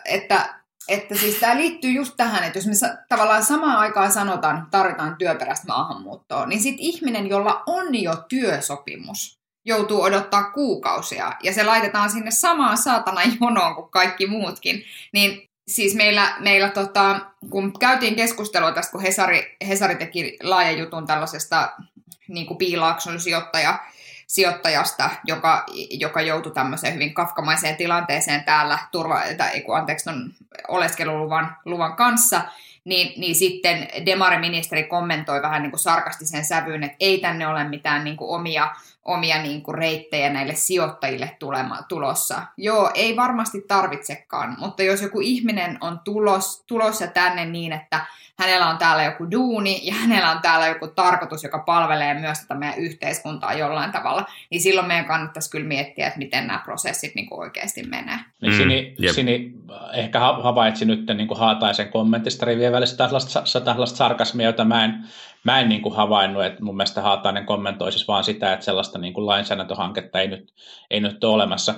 että 0.05 0.61
että 0.87 1.15
siis 1.15 1.35
tämä 1.35 1.57
liittyy 1.57 1.91
just 1.91 2.13
tähän, 2.17 2.43
että 2.43 2.57
jos 2.57 2.67
me 2.67 2.73
tavallaan 3.09 3.43
samaan 3.43 3.77
aikaan 3.77 4.11
sanotaan, 4.11 4.57
että 4.57 4.69
tarvitaan 4.71 5.15
työperäistä 5.17 5.67
maahanmuuttoa, 5.67 6.45
niin 6.45 6.61
sitten 6.61 6.85
ihminen, 6.85 7.29
jolla 7.29 7.63
on 7.65 8.01
jo 8.01 8.13
työsopimus, 8.29 9.40
joutuu 9.65 10.01
odottaa 10.01 10.43
kuukausia 10.43 11.33
ja 11.43 11.53
se 11.53 11.63
laitetaan 11.63 12.09
sinne 12.09 12.31
samaan 12.31 12.77
saatana 12.77 13.21
jonoon 13.41 13.75
kuin 13.75 13.89
kaikki 13.89 14.27
muutkin, 14.27 14.83
niin 15.11 15.49
siis 15.67 15.95
meillä, 15.95 16.35
meillä 16.39 16.69
tota, 16.69 17.19
kun 17.49 17.79
käytiin 17.79 18.15
keskustelua 18.15 18.71
tästä, 18.71 18.91
kun 18.91 19.01
Hesari, 19.01 19.57
Hesari 19.67 19.95
teki 19.95 20.37
laajan 20.43 20.77
jutun 20.77 21.07
tällaisesta 21.07 21.71
niin 22.27 22.45
kuin 22.45 22.57
piilaakson 22.57 23.19
sijoittaja, 23.19 23.79
sijoittajasta, 24.27 25.09
joka, 25.25 25.65
joka 25.89 26.21
joutui 26.21 26.51
tämmöiseen 26.51 26.93
hyvin 26.93 27.13
kafkamaiseen 27.13 27.75
tilanteeseen 27.75 28.43
täällä 28.43 28.79
turva, 28.91 29.21
tai, 29.37 29.63
anteeksi, 29.73 30.09
oleskeluluvan 30.67 31.57
luvan 31.65 31.95
kanssa, 31.95 32.41
niin, 32.85 33.19
niin 33.19 33.35
sitten 33.35 33.87
Demari-ministeri 34.05 34.83
kommentoi 34.83 35.41
vähän 35.41 35.61
niin 35.61 35.71
kuin 35.71 35.79
sarkastisen 35.79 36.45
sävyyn, 36.45 36.83
että 36.83 36.97
ei 36.99 37.19
tänne 37.19 37.47
ole 37.47 37.63
mitään 37.63 38.03
niin 38.03 38.17
kuin 38.17 38.29
omia, 38.29 38.75
omia 39.05 39.41
niin 39.41 39.61
kuin 39.61 39.75
reittejä 39.75 40.29
näille 40.29 40.55
sijoittajille 40.55 41.35
tulema, 41.39 41.81
tulossa. 41.89 42.41
Joo, 42.57 42.91
ei 42.93 43.15
varmasti 43.15 43.61
tarvitsekaan, 43.67 44.55
mutta 44.59 44.83
jos 44.83 45.01
joku 45.01 45.19
ihminen 45.19 45.77
on 45.81 45.99
tulos, 45.99 46.63
tulossa 46.67 47.07
tänne 47.07 47.45
niin, 47.45 47.73
että 47.73 48.05
hänellä 48.41 48.67
on 48.67 48.77
täällä 48.77 49.03
joku 49.03 49.31
duuni 49.31 49.79
ja 49.83 49.93
hänellä 49.93 50.31
on 50.31 50.41
täällä 50.41 50.67
joku 50.67 50.87
tarkoitus, 50.87 51.43
joka 51.43 51.59
palvelee 51.59 52.13
myös 52.13 52.39
tätä 52.39 52.55
meidän 52.55 52.77
yhteiskuntaa 52.77 53.53
jollain 53.53 53.91
tavalla, 53.91 54.25
niin 54.49 54.61
silloin 54.61 54.87
meidän 54.87 55.05
kannattaisi 55.05 55.51
kyllä 55.51 55.67
miettiä, 55.67 56.07
että 56.07 56.19
miten 56.19 56.47
nämä 56.47 56.61
prosessit 56.65 57.15
niin 57.15 57.29
kuin 57.29 57.39
oikeasti 57.39 57.83
menee. 57.83 58.19
Niin 58.41 58.57
Sini, 58.57 58.95
mm, 58.99 59.13
Sini 59.13 59.53
ehkä 59.93 60.19
havaitsi 60.19 60.85
nyt 60.85 61.07
niin 61.07 61.27
kuin 61.27 61.39
Haataisen 61.39 61.89
kommentista 61.89 62.45
rivien 62.45 62.70
välissä 62.71 62.97
tällaista, 62.97 63.61
tällaista 63.63 63.97
sarkasmia, 63.97 64.45
jota 64.45 64.65
mä 64.65 64.85
en, 64.85 65.03
mä 65.43 65.59
en 65.59 65.69
niin 65.69 65.81
kuin 65.81 65.95
havainnut, 65.95 66.45
että 66.45 66.63
mun 66.63 66.77
mielestä 66.77 67.01
Haatainen 67.01 67.45
kommentoi 67.45 67.91
siis 67.91 68.07
vaan 68.07 68.23
sitä, 68.23 68.53
että 68.53 68.65
sellaista 68.65 68.99
niin 68.99 69.13
kuin 69.13 69.25
lainsäädäntöhanketta 69.25 70.19
ei 70.19 70.27
nyt, 70.27 70.53
ei 70.89 70.99
nyt 70.99 71.23
ole 71.23 71.33
olemassa. 71.33 71.75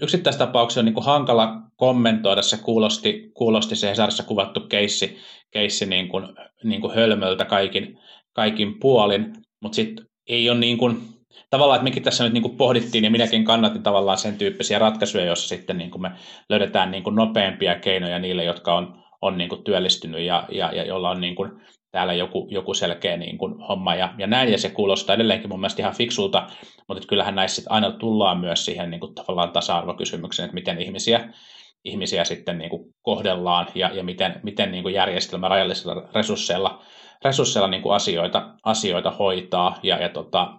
Yksittäistapauksia 0.00 0.80
on 0.80 0.84
niin 0.84 0.94
kuin 0.94 1.04
hankala 1.04 1.62
kommentoida, 1.76 2.42
se 2.42 2.56
kuulosti, 2.56 3.30
kuulosti 3.34 3.76
se 3.76 3.90
Hesarissa 3.90 4.22
kuvattu 4.22 4.60
keissi, 4.60 5.18
keissi 5.50 5.86
niin 5.86 6.08
kuin, 6.08 6.28
niin 6.64 6.80
kuin 6.80 6.94
hölmöltä 6.94 7.44
kaikin, 7.44 7.98
kaikin 8.32 8.80
puolin, 8.80 9.32
mutta 9.60 9.76
sitten 9.76 10.06
ei 10.26 10.50
ole 10.50 10.58
niin 10.58 10.78
kuin, 10.78 11.14
tavallaan, 11.50 11.76
että 11.76 11.84
mekin 11.84 12.02
tässä 12.02 12.24
nyt 12.24 12.32
niin 12.32 12.42
kuin 12.42 12.56
pohdittiin 12.56 13.04
ja 13.04 13.10
minäkin 13.10 13.44
kannatin 13.44 13.82
tavallaan 13.82 14.18
sen 14.18 14.38
tyyppisiä 14.38 14.78
ratkaisuja, 14.78 15.24
joissa 15.24 15.48
sitten 15.48 15.78
niin 15.78 15.90
kuin 15.90 16.02
me 16.02 16.10
löydetään 16.48 16.90
niin 16.90 17.02
kuin 17.02 17.16
nopeampia 17.16 17.78
keinoja 17.78 18.18
niille, 18.18 18.44
jotka 18.44 18.74
on, 18.74 19.03
on 19.24 19.38
niin 19.38 19.48
kuin 19.48 19.64
työllistynyt 19.64 20.20
ja, 20.20 20.46
ja, 20.50 20.72
ja 20.72 20.84
jolla 20.84 21.10
on 21.10 21.20
niin 21.20 21.34
kuin 21.34 21.50
täällä 21.90 22.12
joku, 22.12 22.48
joku 22.50 22.74
selkeä 22.74 23.16
niin 23.16 23.38
kuin 23.38 23.58
homma 23.58 23.94
ja, 23.94 24.14
ja 24.18 24.26
näin, 24.26 24.52
ja 24.52 24.58
se 24.58 24.70
kuulostaa 24.70 25.14
edelleenkin 25.14 25.48
mun 25.48 25.60
mielestä 25.60 25.82
ihan 25.82 25.94
fiksulta, 25.94 26.46
mutta 26.88 27.06
kyllähän 27.08 27.34
näissä 27.34 27.62
aina 27.68 27.90
tullaan 27.90 28.38
myös 28.38 28.64
siihen 28.64 28.90
niin 28.90 29.00
kuin 29.00 29.14
tavallaan 29.14 29.52
tasa-arvokysymykseen, 29.52 30.44
että 30.44 30.54
miten 30.54 30.78
ihmisiä, 30.78 31.28
ihmisiä 31.84 32.24
sitten 32.24 32.58
niin 32.58 32.70
kuin 32.70 32.94
kohdellaan 33.02 33.66
ja, 33.74 33.90
ja 33.94 34.04
miten, 34.04 34.40
miten 34.42 34.72
niin 34.72 34.82
kuin 34.82 34.94
järjestelmä 34.94 35.48
rajallisilla 35.48 36.08
resursseilla, 36.14 36.82
resursseilla 37.24 37.68
niin 37.68 37.82
kuin 37.82 37.94
asioita, 37.94 38.54
asioita 38.64 39.10
hoitaa, 39.10 39.78
ja, 39.82 40.02
ja 40.02 40.08
tota, 40.08 40.52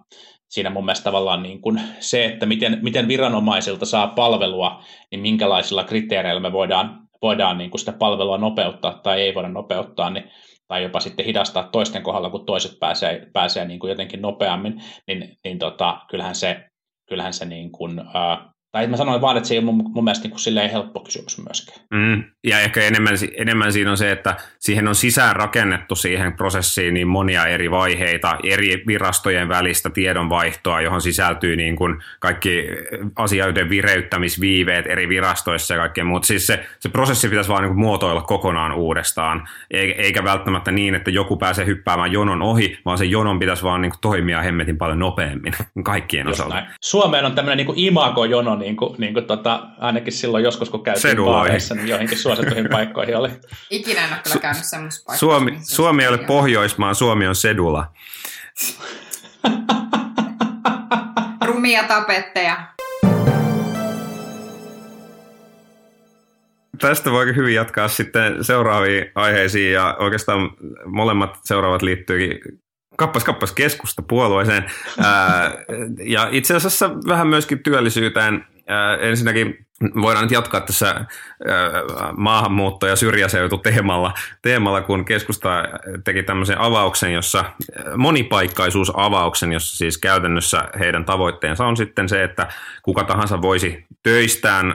siinä 0.48 0.70
mun 0.70 0.84
mielestä 0.84 1.04
tavallaan 1.04 1.42
niin 1.42 1.60
kuin 1.60 1.80
se, 2.00 2.24
että 2.24 2.46
miten, 2.46 2.78
miten 2.82 3.08
viranomaisilta 3.08 3.86
saa 3.86 4.06
palvelua, 4.06 4.82
niin 5.10 5.20
minkälaisilla 5.20 5.84
kriteereillä 5.84 6.40
me 6.40 6.52
voidaan, 6.52 7.05
voidaan 7.26 7.58
niin 7.58 7.70
kuin 7.70 7.78
sitä 7.78 7.92
palvelua 7.92 8.38
nopeuttaa 8.38 9.00
tai 9.02 9.20
ei 9.20 9.34
voida 9.34 9.48
nopeuttaa, 9.48 10.10
niin 10.10 10.30
tai 10.68 10.82
jopa 10.82 11.00
sitten 11.00 11.26
hidastaa 11.26 11.68
toisten 11.72 12.02
kohdalla, 12.02 12.30
kun 12.30 12.46
toiset 12.46 12.78
pääsee, 12.80 13.26
pääsee 13.32 13.64
niin 13.64 13.80
kuin 13.80 13.88
jotenkin 13.88 14.22
nopeammin, 14.22 14.82
niin, 15.06 15.38
niin 15.44 15.58
tota, 15.58 16.00
kyllähän 16.10 16.34
se, 16.34 16.64
kyllähän 17.08 17.34
se 17.34 17.44
niin 17.44 17.72
kuin, 17.72 17.98
ää, 18.14 18.52
tai 18.76 18.86
mä 18.86 18.96
sanoin 18.96 19.20
vaan, 19.20 19.36
että 19.36 19.48
se 19.48 19.54
ei 19.54 19.58
ole 19.58 19.64
mun, 19.64 19.90
mun 19.94 20.04
mielestä 20.04 20.24
niin 20.24 20.30
kuin 20.30 20.40
silleen 20.40 20.70
helppo 20.70 21.00
kysymys 21.00 21.38
myöskään. 21.46 21.80
Mm, 21.90 22.24
ja 22.44 22.60
ehkä 22.60 22.82
enemmän, 22.82 23.14
enemmän 23.36 23.72
siinä 23.72 23.90
on 23.90 23.96
se, 23.96 24.12
että 24.12 24.36
siihen 24.58 24.88
on 24.88 24.94
sisään 24.94 25.36
rakennettu 25.36 25.94
siihen 25.94 26.32
prosessiin 26.32 26.94
niin 26.94 27.08
monia 27.08 27.46
eri 27.46 27.70
vaiheita, 27.70 28.38
eri 28.44 28.82
virastojen 28.86 29.48
välistä 29.48 29.90
tiedonvaihtoa, 29.90 30.80
johon 30.80 31.00
sisältyy 31.00 31.56
niin 31.56 31.76
kuin 31.76 32.02
kaikki 32.20 32.64
asioiden 33.16 33.68
vireyttämisviiveet 33.68 34.86
eri 34.86 35.08
virastoissa 35.08 35.74
ja 35.74 35.80
kaikkea 35.80 36.04
muuta. 36.04 36.26
Siis 36.26 36.46
se, 36.46 36.66
se 36.80 36.88
prosessi 36.88 37.28
pitäisi 37.28 37.50
vaan 37.50 37.62
niin 37.62 37.74
kuin 37.74 37.80
muotoilla 37.80 38.22
kokonaan 38.22 38.72
uudestaan, 38.72 39.48
eikä 39.70 40.24
välttämättä 40.24 40.70
niin, 40.70 40.94
että 40.94 41.10
joku 41.10 41.36
pääsee 41.36 41.66
hyppäämään 41.66 42.12
jonon 42.12 42.42
ohi, 42.42 42.78
vaan 42.84 42.98
se 42.98 43.04
jonon 43.04 43.38
pitäisi 43.38 43.62
vaan 43.62 43.80
niin 43.80 43.90
kuin 43.90 44.00
toimia 44.00 44.42
hemmetin 44.42 44.78
paljon 44.78 44.98
nopeammin 44.98 45.52
kaikkien 45.84 46.26
Just 46.26 46.40
osalta. 46.40 46.54
Näin. 46.54 46.66
Suomeen 46.84 47.24
on 47.24 47.34
tämmöinen 47.34 47.66
niin 47.66 47.76
imago-jono, 47.76 48.56
niin 48.56 48.65
kuin, 48.74 48.94
niin 48.98 49.14
kuin 49.14 49.24
tota, 49.24 49.66
ainakin 49.78 50.12
silloin 50.12 50.44
joskus, 50.44 50.70
kun 50.70 50.82
käytiin 50.82 51.16
baareissa, 51.16 51.74
niin 51.74 51.88
joihinkin 51.88 52.18
suosittuihin 52.18 52.68
paikkoihin 52.70 53.16
oli. 53.16 53.30
Ikinä 53.70 54.04
en 54.04 54.12
ole 54.12 54.20
kyllä 54.24 54.40
käynyt 54.40 54.64
semmoisessa 54.64 55.04
paikassa. 55.06 55.26
Suomi, 55.26 55.58
Suomi 55.62 56.02
ei 56.02 56.08
ole 56.08 56.18
Pohjoismaa, 56.18 56.94
Suomi 56.94 57.26
on 57.26 57.34
sedula. 57.34 57.92
Rumia 61.46 61.82
tapetteja. 61.82 62.56
Tästä 66.80 67.10
voi 67.10 67.36
hyvin 67.36 67.54
jatkaa 67.54 67.88
sitten 67.88 68.44
seuraaviin 68.44 69.10
aiheisiin 69.14 69.72
ja 69.72 69.96
oikeastaan 69.98 70.50
molemmat 70.86 71.38
seuraavat 71.44 71.82
liittyy 71.82 72.40
kappas 72.96 73.24
kappas 73.24 73.52
keskusta 73.52 74.02
puolueeseen. 74.02 74.64
Ää, 75.04 75.52
ja 76.04 76.28
itse 76.30 76.54
asiassa 76.54 76.90
vähän 77.08 77.26
myöskin 77.26 77.62
työllisyyteen. 77.62 78.44
Ää, 78.66 78.96
ensinnäkin 78.96 79.66
voidaan 80.02 80.24
nyt 80.24 80.32
jatkaa 80.32 80.60
tässä 80.60 80.86
ää, 80.86 81.04
maahanmuutto- 82.16 82.86
ja 82.86 82.96
syrjäseutu 82.96 83.58
teemalla, 83.58 84.14
teemalla, 84.42 84.82
kun 84.82 85.04
keskusta 85.04 85.64
teki 86.04 86.22
tämmöisen 86.22 86.60
avauksen, 86.60 87.12
jossa 87.12 87.44
monipaikkaisuusavauksen, 87.96 89.52
jossa 89.52 89.76
siis 89.76 89.98
käytännössä 89.98 90.68
heidän 90.78 91.04
tavoitteensa 91.04 91.66
on 91.66 91.76
sitten 91.76 92.08
se, 92.08 92.24
että 92.24 92.48
kuka 92.82 93.04
tahansa 93.04 93.42
voisi 93.42 93.84
töistään 94.02 94.74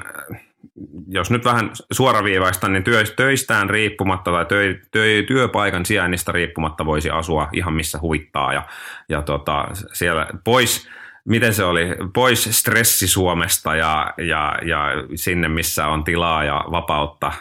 jos 1.07 1.31
nyt 1.31 1.45
vähän 1.45 1.71
suoraviivaista, 1.91 2.67
niin 2.67 2.83
töistään 3.15 3.69
riippumatta 3.69 4.31
tai 4.31 4.45
työ, 4.45 4.79
työ, 4.91 5.23
työpaikan 5.23 5.85
sijainnista 5.85 6.31
riippumatta 6.31 6.85
voisi 6.85 7.09
asua 7.09 7.49
ihan 7.53 7.73
missä 7.73 7.99
huvittaa 8.01 8.53
ja, 8.53 8.63
ja 9.09 9.21
tota, 9.21 9.67
siellä 9.93 10.27
pois, 10.43 10.89
miten 11.27 11.53
se 11.53 11.63
oli, 11.63 11.87
pois 12.13 12.47
stressi 12.51 13.07
Suomesta 13.07 13.75
ja, 13.75 14.13
ja, 14.17 14.57
ja 14.65 14.79
sinne 15.15 15.47
missä 15.47 15.87
on 15.87 16.03
tilaa 16.03 16.43
ja 16.43 16.65
vapautta 16.71 17.31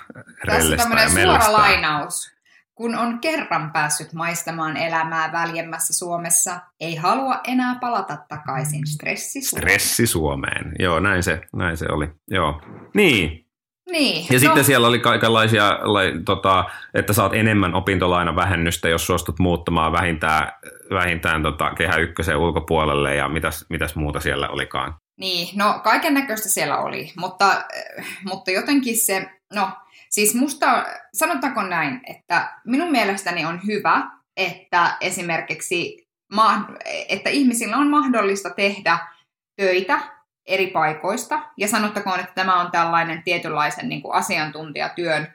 Tässä 0.47 0.89
on 0.89 1.11
suora 1.11 1.53
lainaus. 1.53 2.41
Kun 2.75 2.95
on 2.95 3.19
kerran 3.19 3.73
päässyt 3.73 4.13
maistamaan 4.13 4.77
elämää 4.77 5.33
väljemmässä 5.33 5.99
Suomessa, 5.99 6.61
ei 6.81 6.97
halua 6.97 7.41
enää 7.45 7.79
palata 7.81 8.17
takaisin 8.29 8.87
stressi 8.87 9.43
Suomeen. 9.43 9.71
Stressi 9.71 10.07
Suomeen. 10.07 10.73
Joo, 10.79 11.01
näin 11.01 11.23
se, 11.23 11.41
näin 11.53 11.77
se 11.77 11.87
oli. 11.91 12.09
Joo. 12.31 12.63
Niin, 12.95 13.40
niin, 13.93 14.27
ja 14.31 14.35
no. 14.35 14.39
sitten 14.39 14.65
siellä 14.65 14.89
oli 14.89 14.99
kaikenlaisia, 14.99 15.79
tota, 16.25 16.65
että 16.95 17.13
saat 17.13 17.35
enemmän 17.35 17.75
opintolainavähennystä, 17.75 18.89
jos 18.89 19.07
suostut 19.07 19.39
muuttamaan 19.39 19.93
vähintään, 19.93 20.53
vähintään 20.91 21.43
tota, 21.43 21.71
kehä 21.71 21.97
ykkösen 21.97 22.37
ulkopuolelle 22.37 23.15
ja 23.15 23.29
mitäs, 23.29 23.67
mitäs 23.69 23.95
muuta 23.97 24.21
siellä 24.21 24.49
olikaan. 24.49 24.95
Niin, 25.17 25.49
no 25.59 25.81
kaiken 25.85 26.15
näköistä 26.15 26.49
siellä 26.49 26.79
oli, 26.79 27.13
mutta, 27.17 27.65
mutta 28.25 28.51
jotenkin 28.51 28.97
se, 28.97 29.31
no 29.55 29.69
Siis 30.11 30.35
musta, 30.35 30.87
sanotaanko 31.15 31.63
näin, 31.63 32.01
että 32.07 32.53
minun 32.65 32.93
mielestäni 32.93 33.45
on 33.45 33.61
hyvä, 33.67 34.11
että 34.37 34.97
esimerkiksi 35.01 36.07
että 37.09 37.31
ihmisillä 37.31 37.77
on 37.77 37.91
mahdollista 37.91 38.51
tehdä 38.51 38.99
töitä 39.57 40.01
eri 40.51 40.67
paikoista, 40.67 41.43
ja 41.57 41.69
sanottakoon, 41.69 42.21
että 42.21 42.33
tämä 42.35 42.61
on 42.61 42.71
tällainen 42.71 43.23
tietynlaisen 43.23 43.89
niin 43.89 44.03
kuin 44.03 44.15
asiantuntijatyön, 44.15 45.35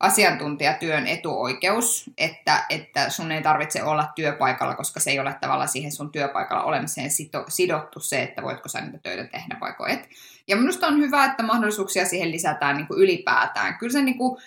asiantuntijatyön 0.00 1.06
etuoikeus, 1.06 2.10
että, 2.18 2.64
että 2.68 3.10
sun 3.10 3.32
ei 3.32 3.42
tarvitse 3.42 3.82
olla 3.82 4.08
työpaikalla, 4.14 4.74
koska 4.74 5.00
se 5.00 5.10
ei 5.10 5.20
ole 5.20 5.36
tavallaan 5.40 5.68
siihen 5.68 5.92
sun 5.92 6.12
työpaikalla 6.12 6.64
olemiseen 6.64 7.10
sidottu 7.48 8.00
se, 8.00 8.22
että 8.22 8.42
voitko 8.42 8.68
sä 8.68 8.80
niitä 8.80 8.98
töitä 8.98 9.24
tehdä 9.24 9.56
vai 9.60 9.74
et. 9.88 10.08
Ja 10.48 10.56
minusta 10.56 10.86
on 10.86 10.98
hyvä, 10.98 11.24
että 11.24 11.42
mahdollisuuksia 11.42 12.06
siihen 12.06 12.30
lisätään 12.30 12.76
niin 12.76 12.86
kuin 12.86 13.00
ylipäätään. 13.00 13.78
Kyllä 13.78 13.92
se, 13.92 14.02
niin 14.02 14.18
kuin, 14.18 14.42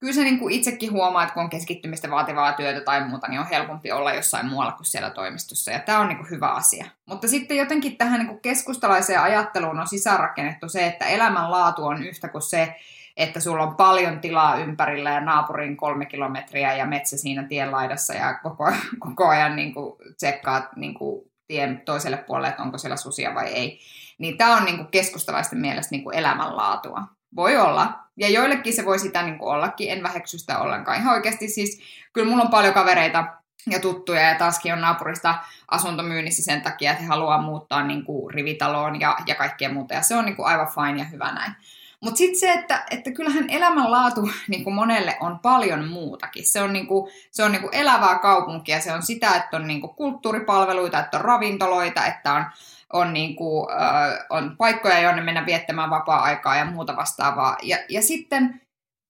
kyllä 0.00 0.12
se 0.12 0.24
niin 0.24 0.38
kuin 0.38 0.54
itsekin 0.54 0.92
huomaa, 0.92 1.22
että 1.22 1.34
kun 1.34 1.42
on 1.42 1.50
keskittymistä 1.50 2.10
vaativaa 2.10 2.52
työtä 2.52 2.80
tai 2.80 3.08
muuta, 3.08 3.28
niin 3.28 3.40
on 3.40 3.46
helpompi 3.46 3.92
olla 3.92 4.12
jossain 4.12 4.46
muualla 4.46 4.72
kuin 4.72 4.86
siellä 4.86 5.10
toimistossa. 5.10 5.70
Ja 5.70 5.78
tämä 5.78 6.00
on 6.00 6.08
niin 6.08 6.18
kuin 6.18 6.30
hyvä 6.30 6.48
asia. 6.48 6.86
Mutta 7.06 7.28
sitten 7.28 7.56
jotenkin 7.56 7.96
tähän 7.96 8.18
niin 8.18 8.28
kuin 8.28 8.40
keskustalaiseen 8.40 9.20
ajatteluun 9.20 9.80
on 9.80 9.88
sisäänrakennettu 9.88 10.68
se, 10.68 10.86
että 10.86 11.06
elämänlaatu 11.06 11.86
on 11.86 12.02
yhtä 12.02 12.28
kuin 12.28 12.42
se, 12.42 12.74
että 13.16 13.40
sulla 13.40 13.62
on 13.62 13.76
paljon 13.76 14.20
tilaa 14.20 14.58
ympärillä 14.58 15.10
ja 15.10 15.20
naapurin 15.20 15.76
kolme 15.76 16.06
kilometriä 16.06 16.74
ja 16.74 16.86
metsä 16.86 17.16
siinä 17.16 17.42
tien 17.42 17.72
laidassa 17.72 18.14
ja 18.14 18.38
koko, 18.42 18.72
koko 19.08 19.28
ajan 19.28 19.56
niin 19.56 19.74
kuin 19.74 19.96
tsekkaat 20.16 20.76
niin 20.76 20.94
kuin 20.94 21.30
tien 21.46 21.82
toiselle 21.84 22.16
puolelle, 22.16 22.48
että 22.48 22.62
onko 22.62 22.78
siellä 22.78 22.96
susia 22.96 23.34
vai 23.34 23.46
ei. 23.46 23.80
Niin 24.18 24.38
tämä 24.38 24.56
on 24.56 24.64
niin 24.64 24.76
kuin 24.76 24.88
keskustalaisten 24.90 25.58
mielestä 25.58 25.90
niin 25.90 26.04
kuin 26.04 26.16
elämänlaatua. 26.16 27.02
Voi 27.36 27.56
olla. 27.56 27.98
Ja 28.16 28.28
joillekin 28.28 28.72
se 28.72 28.84
voi 28.84 28.98
sitä 28.98 29.22
niin 29.22 29.38
kuin 29.38 29.54
ollakin, 29.54 29.90
en 29.90 30.02
väheksy 30.02 30.38
sitä 30.38 30.58
ollenkaan. 30.58 30.98
Ihan 30.98 31.14
oikeasti 31.14 31.48
siis, 31.48 31.80
kyllä 32.12 32.28
mulla 32.28 32.44
on 32.44 32.50
paljon 32.50 32.74
kavereita, 32.74 33.24
ja 33.70 33.80
tuttuja 33.80 34.20
ja 34.20 34.34
taaskin 34.34 34.72
on 34.72 34.80
naapurista 34.80 35.34
asuntomyynnissä 35.70 36.42
sen 36.42 36.62
takia, 36.62 36.90
että 36.90 37.02
he 37.02 37.08
haluaa 37.08 37.42
muuttaa 37.42 37.84
niin 37.84 38.04
kuin 38.04 38.34
rivitaloon 38.34 39.00
ja, 39.00 39.16
ja 39.26 39.34
kaikkea 39.34 39.72
muuta. 39.72 39.94
Ja 39.94 40.02
se 40.02 40.16
on 40.16 40.24
niin 40.24 40.36
kuin 40.36 40.46
aivan 40.46 40.68
fine 40.68 40.98
ja 40.98 41.04
hyvä 41.04 41.32
näin. 41.32 41.52
Mutta 42.00 42.18
sitten 42.18 42.40
se, 42.40 42.52
että, 42.52 42.84
että 42.90 43.10
kyllähän 43.10 43.50
elämänlaatu 43.50 44.30
niin 44.48 44.64
kuin 44.64 44.74
monelle 44.74 45.16
on 45.20 45.38
paljon 45.38 45.88
muutakin. 45.88 46.46
Se 46.46 46.62
on, 46.62 46.72
niin 46.72 46.86
kuin, 46.86 47.12
se 47.30 47.44
on 47.44 47.52
niin 47.52 47.62
kuin 47.62 47.74
elävää 47.74 48.18
kaupunkia, 48.18 48.80
se 48.80 48.92
on 48.92 49.02
sitä, 49.02 49.36
että 49.36 49.56
on 49.56 49.66
niin 49.66 49.80
kuin 49.80 49.94
kulttuuripalveluita, 49.94 50.98
että 51.00 51.18
on 51.18 51.24
ravintoloita, 51.24 52.06
että 52.06 52.32
on, 52.32 52.44
on, 52.92 53.12
niin 53.12 53.36
kuin, 53.36 53.70
äh, 53.72 54.26
on 54.30 54.56
paikkoja, 54.56 55.00
jonne 55.00 55.22
mennä 55.22 55.46
viettämään 55.46 55.90
vapaa-aikaa 55.90 56.56
ja 56.56 56.64
muuta 56.64 56.96
vastaavaa. 56.96 57.56
Ja, 57.62 57.78
ja 57.88 58.02
sitten 58.02 58.60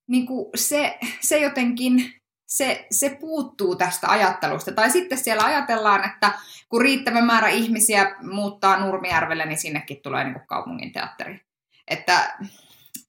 niin 0.09 0.27
kuin 0.27 0.47
se, 0.55 0.99
se 1.21 1.38
jotenkin 1.38 2.14
se, 2.49 2.87
se 2.91 3.17
puuttuu 3.21 3.77
tästä 3.77 4.11
ajattelusta. 4.11 4.73
Tai 4.73 4.91
sitten 4.91 5.19
siellä 5.19 5.45
ajatellaan, 5.45 6.05
että 6.05 6.33
kun 6.69 6.81
riittävä 6.81 7.21
määrä 7.21 7.49
ihmisiä 7.49 8.17
muuttaa 8.23 8.81
Nurmijärvelle, 8.81 9.47
niin 9.47 9.59
sinnekin 9.59 10.01
tulee 10.03 10.25
niin 10.25 10.35
kuin 10.35 10.47
kaupungin 10.47 10.93
teatteri. 10.93 11.41
Että 11.88 12.38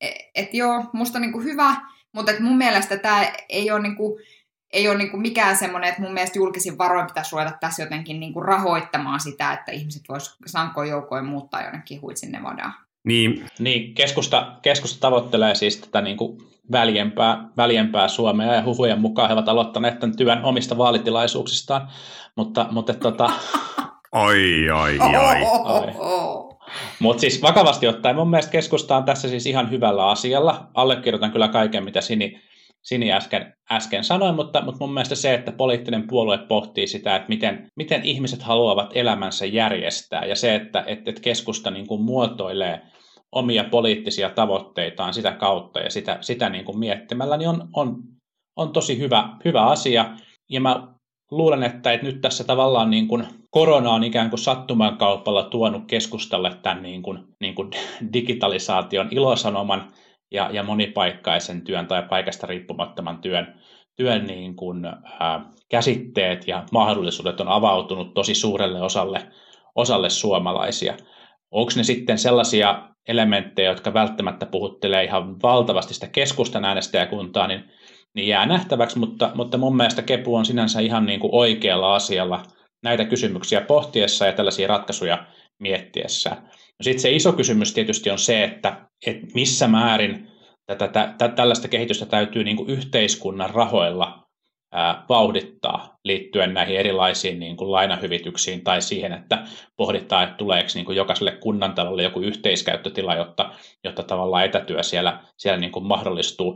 et, 0.01 0.15
et 0.35 0.53
joo, 0.53 0.83
musta 0.93 1.19
niin 1.19 1.31
kuin 1.31 1.43
hyvä, 1.43 1.75
mutta 2.11 2.31
et 2.31 2.39
mun 2.39 2.57
mielestä 2.57 2.97
tämä 2.97 3.25
ei 3.49 3.71
ole, 3.71 3.81
niin 3.81 3.95
kuin, 3.95 4.23
ei 4.73 4.87
ole 4.87 4.97
niin 4.97 5.11
kuin 5.11 5.21
mikään 5.21 5.55
semmoinen, 5.55 5.89
että 5.89 6.01
mun 6.01 6.13
mielestä 6.13 6.39
julkisin 6.39 6.77
varoin 6.77 7.07
pitäisi 7.07 7.31
ruveta 7.31 7.57
tässä 7.59 7.83
jotenkin 7.83 8.19
niin 8.19 8.33
kuin 8.33 8.45
rahoittamaan 8.45 9.19
sitä, 9.19 9.53
että 9.53 9.71
ihmiset 9.71 10.01
vois 10.09 10.35
sankoin 10.45 10.89
joukoin 10.89 11.25
muuttaa 11.25 11.63
jonnekin 11.63 12.01
huitsin 12.01 12.31
Nevadaan. 12.31 12.73
Niin. 13.03 13.45
niin 13.59 13.93
keskusta, 13.93 14.55
keskusta 14.61 14.99
tavoittelee 14.99 15.55
siis 15.55 15.77
tätä 15.77 16.01
niin 16.01 16.17
kuin 16.17 16.37
väljempää, 16.71 17.49
väljempää 17.57 18.07
Suomea 18.07 18.53
ja 18.53 18.63
huhujen 18.63 19.01
mukaan 19.01 19.29
he 19.29 19.33
ovat 19.33 19.49
aloittaneet 19.49 19.99
tämän 19.99 20.17
työn 20.17 20.43
omista 20.43 20.77
vaalitilaisuuksistaan, 20.77 21.87
mutta, 22.35 22.65
mutta 22.71 22.93
tota... 22.93 23.29
Oi, 24.11 24.69
oi, 24.69 24.99
oi. 24.99 26.49
Mutta 26.99 27.21
siis 27.21 27.41
vakavasti 27.41 27.87
ottaen 27.87 28.15
mun 28.15 28.29
mielestä 28.29 28.51
keskusta 28.51 28.97
on 28.97 29.03
tässä 29.03 29.29
siis 29.29 29.45
ihan 29.45 29.71
hyvällä 29.71 30.09
asialla. 30.09 30.67
Allekirjoitan 30.73 31.31
kyllä 31.31 31.47
kaiken, 31.47 31.83
mitä 31.83 32.01
Sini, 32.01 32.41
Sini 32.83 33.11
äsken, 33.11 33.53
äsken 33.71 34.03
sanoi, 34.03 34.33
mutta, 34.33 34.61
mutta 34.61 34.79
mun 34.79 34.93
mielestä 34.93 35.15
se, 35.15 35.33
että 35.33 35.51
poliittinen 35.51 36.07
puolue 36.07 36.37
pohtii 36.37 36.87
sitä, 36.87 37.15
että 37.15 37.29
miten, 37.29 37.67
miten 37.75 38.03
ihmiset 38.03 38.41
haluavat 38.41 38.91
elämänsä 38.95 39.45
järjestää 39.45 40.25
ja 40.25 40.35
se, 40.35 40.55
että, 40.55 40.83
että 40.87 41.11
keskusta 41.21 41.71
niin 41.71 41.87
kuin 41.87 42.01
muotoilee 42.01 42.81
omia 43.31 43.63
poliittisia 43.63 44.29
tavoitteitaan 44.29 45.13
sitä 45.13 45.31
kautta 45.31 45.79
ja 45.79 45.89
sitä, 45.89 46.17
sitä 46.21 46.49
niin 46.49 46.65
kuin 46.65 46.79
miettimällä, 46.79 47.37
niin 47.37 47.49
on, 47.49 47.69
on, 47.73 47.97
on 48.55 48.73
tosi 48.73 48.99
hyvä, 48.99 49.29
hyvä 49.45 49.65
asia. 49.65 50.15
Ja 50.49 50.61
mä 50.61 50.87
luulen, 51.31 51.63
että, 51.63 51.91
että 51.91 52.05
nyt 52.05 52.21
tässä 52.21 52.43
tavallaan 52.43 52.89
niin 52.89 53.07
kuin 53.07 53.27
korona 53.51 53.91
on 53.91 54.03
ikään 54.03 54.29
kuin 54.29 54.39
sattuman 54.39 54.97
kaupalla 54.97 55.43
tuonut 55.43 55.83
keskustalle 55.87 56.55
tämän 56.63 56.83
niin 56.83 57.01
kuin, 57.01 57.19
niin 57.39 57.55
kuin 57.55 57.71
digitalisaation 58.13 59.07
ilosanoman 59.11 59.91
ja, 60.31 60.49
ja 60.51 60.63
monipaikkaisen 60.63 61.61
työn 61.61 61.87
tai 61.87 62.03
paikasta 62.03 62.47
riippumattoman 62.47 63.21
työn, 63.21 63.61
työn 63.95 64.27
niin 64.27 64.55
kuin, 64.55 64.85
ää, 64.85 65.45
käsitteet 65.69 66.47
ja 66.47 66.63
mahdollisuudet 66.71 67.39
on 67.39 67.47
avautunut 67.47 68.13
tosi 68.13 68.35
suurelle 68.35 68.81
osalle, 68.81 69.27
osalle 69.75 70.09
suomalaisia. 70.09 70.97
Onko 71.51 71.71
ne 71.75 71.83
sitten 71.83 72.17
sellaisia 72.17 72.89
elementtejä, 73.07 73.69
jotka 73.69 73.93
välttämättä 73.93 74.45
puhuttelee 74.45 75.03
ihan 75.03 75.41
valtavasti 75.41 75.93
sitä 75.93 76.07
keskustan 76.07 76.65
äänestäjäkuntaa, 76.65 77.47
niin, 77.47 77.63
niin 78.13 78.27
jää 78.27 78.45
nähtäväksi, 78.45 78.99
mutta, 78.99 79.31
mutta 79.35 79.57
mun 79.57 79.77
mielestä 79.77 80.01
Kepu 80.01 80.35
on 80.35 80.45
sinänsä 80.45 80.79
ihan 80.79 81.05
niin 81.05 81.19
kuin 81.19 81.35
oikealla 81.35 81.95
asialla 81.95 82.43
näitä 82.83 83.05
kysymyksiä 83.05 83.61
pohtiessa 83.61 84.25
ja 84.25 84.33
tällaisia 84.33 84.67
ratkaisuja 84.67 85.25
miettiessä. 85.59 86.37
No 86.79 86.83
sitten 86.83 87.01
se 87.01 87.11
iso 87.11 87.33
kysymys 87.33 87.73
tietysti 87.73 88.09
on 88.09 88.19
se, 88.19 88.43
että, 88.43 88.87
että 89.05 89.27
missä 89.33 89.67
määrin 89.67 90.27
tätä, 90.65 91.13
tä, 91.17 91.27
tällaista 91.27 91.67
kehitystä 91.67 92.05
täytyy 92.05 92.43
niin 92.43 92.57
kuin 92.57 92.69
yhteiskunnan 92.69 93.49
rahoilla 93.49 94.29
vauhdittaa 95.09 95.97
liittyen 96.03 96.53
näihin 96.53 96.77
erilaisiin 96.77 97.39
niin 97.39 97.57
kuin 97.57 97.71
lainahyvityksiin 97.71 98.63
tai 98.63 98.81
siihen, 98.81 99.13
että 99.13 99.43
pohditaan, 99.77 100.23
että 100.23 100.35
tuleeko 100.35 100.69
niin 100.75 100.85
kuin 100.85 100.95
jokaiselle 100.95 101.31
kunnantalolle 101.31 102.03
joku 102.03 102.19
yhteiskäyttötila, 102.19 103.15
jotta, 103.15 103.53
jotta 103.83 104.03
tavallaan 104.03 104.45
etätyö 104.45 104.83
siellä, 104.83 105.23
siellä 105.37 105.59
niin 105.59 105.71
kuin 105.71 105.85
mahdollistuu. 105.85 106.55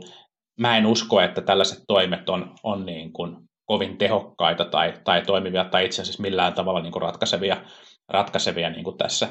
Mä 0.60 0.76
en 0.76 0.86
usko, 0.86 1.20
että 1.20 1.40
tällaiset 1.40 1.84
toimet 1.86 2.28
on, 2.28 2.54
on 2.62 2.86
niin 2.86 3.12
kuin 3.12 3.36
kovin 3.64 3.98
tehokkaita 3.98 4.64
tai, 4.64 4.94
tai 5.04 5.22
toimivia 5.22 5.64
tai 5.64 5.84
itse 5.84 6.02
asiassa 6.02 6.22
millään 6.22 6.54
tavalla 6.54 6.80
niin 6.80 6.92
kuin 6.92 7.02
ratkaisevia, 7.02 7.56
ratkaisevia 8.08 8.70
niin 8.70 8.84
kuin 8.84 8.98
tässä, 8.98 9.28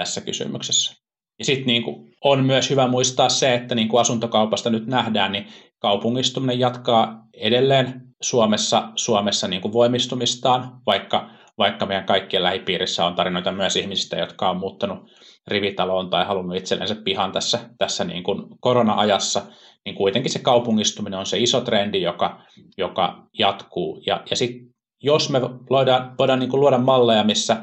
tässä 0.00 0.20
kysymyksessä. 0.20 0.94
Ja 1.38 1.44
sitten 1.44 1.66
niin 1.66 1.82
on 2.24 2.44
myös 2.44 2.70
hyvä 2.70 2.88
muistaa 2.88 3.28
se, 3.28 3.54
että 3.54 3.74
niin 3.74 3.88
kuin 3.88 4.00
asuntokaupasta 4.00 4.70
nyt 4.70 4.86
nähdään, 4.86 5.32
niin 5.32 5.46
kaupungistuminen 5.78 6.60
jatkaa 6.60 7.26
edelleen 7.34 8.00
Suomessa, 8.22 8.92
Suomessa 8.96 9.48
niin 9.48 9.62
kuin 9.62 9.72
voimistumistaan, 9.72 10.80
vaikka, 10.86 11.30
vaikka 11.58 11.86
meidän 11.86 12.06
kaikkien 12.06 12.42
lähipiirissä 12.42 13.06
on 13.06 13.14
tarinoita 13.14 13.52
myös 13.52 13.76
ihmisistä, 13.76 14.16
jotka 14.16 14.50
on 14.50 14.56
muuttanut 14.56 14.98
rivitaloon 15.46 16.10
tai 16.10 16.24
halunnut 16.24 16.56
itsellensä 16.56 16.94
pihan 16.94 17.32
tässä, 17.32 17.70
tässä 17.78 18.04
niin 18.04 18.22
kuin 18.22 18.42
korona-ajassa, 18.60 19.42
niin 19.84 19.94
kuitenkin 19.94 20.32
se 20.32 20.38
kaupungistuminen 20.38 21.18
on 21.18 21.26
se 21.26 21.38
iso 21.38 21.60
trendi, 21.60 22.02
joka, 22.02 22.42
joka 22.78 23.26
jatkuu. 23.38 24.02
Ja, 24.06 24.22
ja 24.30 24.36
sitten 24.36 24.66
jos 25.02 25.30
me 25.30 25.40
voidaan, 25.70 26.14
voidaan 26.18 26.38
niin 26.38 26.50
kuin 26.50 26.60
luoda 26.60 26.78
malleja, 26.78 27.24
missä 27.24 27.56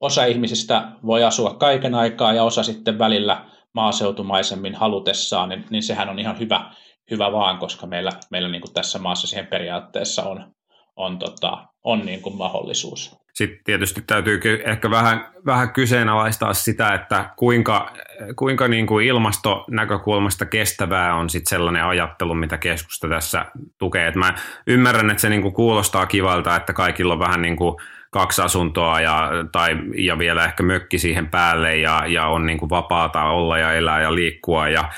osa 0.00 0.24
ihmisistä 0.24 0.88
voi 1.06 1.24
asua 1.24 1.54
kaiken 1.54 1.94
aikaa 1.94 2.32
ja 2.32 2.44
osa 2.44 2.62
sitten 2.62 2.98
välillä 2.98 3.44
maaseutumaisemmin 3.74 4.74
halutessaan, 4.74 5.48
niin, 5.48 5.64
niin 5.70 5.82
sehän 5.82 6.08
on 6.08 6.18
ihan 6.18 6.38
hyvä, 6.38 6.70
hyvä 7.10 7.32
vaan, 7.32 7.58
koska 7.58 7.86
meillä, 7.86 8.10
meillä 8.30 8.48
niin 8.48 8.62
kuin 8.62 8.74
tässä 8.74 8.98
maassa 8.98 9.26
siihen 9.26 9.46
periaatteessa 9.46 10.22
on, 10.22 10.52
on, 10.96 11.18
tota, 11.18 11.66
on 11.84 12.06
niin 12.06 12.22
kuin 12.22 12.36
mahdollisuus. 12.36 13.16
Sitten 13.34 13.58
tietysti 13.64 14.02
täytyy 14.06 14.40
ehkä 14.64 14.90
vähän, 14.90 15.26
vähän 15.46 15.72
kyseenalaistaa 15.72 16.54
sitä, 16.54 16.94
että 16.94 17.30
kuinka, 17.36 17.92
kuinka 18.36 18.68
niin 18.68 18.86
kuin 18.86 19.06
ilmastonäkökulmasta 19.06 20.46
kestävää 20.46 21.14
on 21.14 21.30
sitten 21.30 21.50
sellainen 21.50 21.84
ajattelu, 21.84 22.34
mitä 22.34 22.58
keskusta 22.58 23.08
tässä 23.08 23.44
tukee. 23.78 24.06
Et 24.06 24.14
mä 24.14 24.34
ymmärrän, 24.66 25.10
että 25.10 25.20
se 25.20 25.28
niin 25.28 25.42
kuin 25.42 25.54
kuulostaa 25.54 26.06
kivalta, 26.06 26.56
että 26.56 26.72
kaikilla 26.72 27.12
on 27.12 27.18
vähän 27.18 27.42
niin 27.42 27.56
kuin 27.56 27.76
kaksi 28.10 28.42
asuntoa 28.42 29.00
ja, 29.00 29.30
tai, 29.52 29.76
ja 29.96 30.18
vielä 30.18 30.44
ehkä 30.44 30.62
mökki 30.62 30.98
siihen 30.98 31.28
päälle 31.28 31.76
ja, 31.76 32.02
ja 32.06 32.26
on 32.26 32.46
niin 32.46 32.58
kuin 32.58 32.70
vapaata 32.70 33.22
olla 33.22 33.58
ja 33.58 33.72
elää 33.72 34.02
ja 34.02 34.14
liikkua 34.14 34.68
ja 34.68 34.90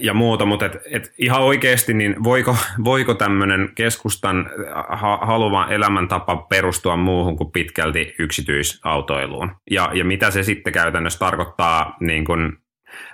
ja 0.00 0.14
muuta, 0.14 0.46
mutta 0.46 0.66
et, 0.66 0.76
et 0.90 1.14
ihan 1.18 1.42
oikeasti, 1.42 1.94
niin 1.94 2.24
voiko, 2.24 2.56
voiko 2.84 3.14
tämmöinen 3.14 3.72
keskustan 3.74 4.50
ha, 4.88 5.16
haluva 5.16 5.66
elämäntapa 5.66 6.36
perustua 6.36 6.96
muuhun 6.96 7.36
kuin 7.36 7.52
pitkälti 7.52 8.14
yksityisautoiluun? 8.18 9.50
Ja, 9.70 9.90
ja 9.94 10.04
mitä 10.04 10.30
se 10.30 10.42
sitten 10.42 10.72
käytännössä 10.72 11.18
tarkoittaa 11.18 11.96
niin 12.00 12.24
kuin 12.24 12.58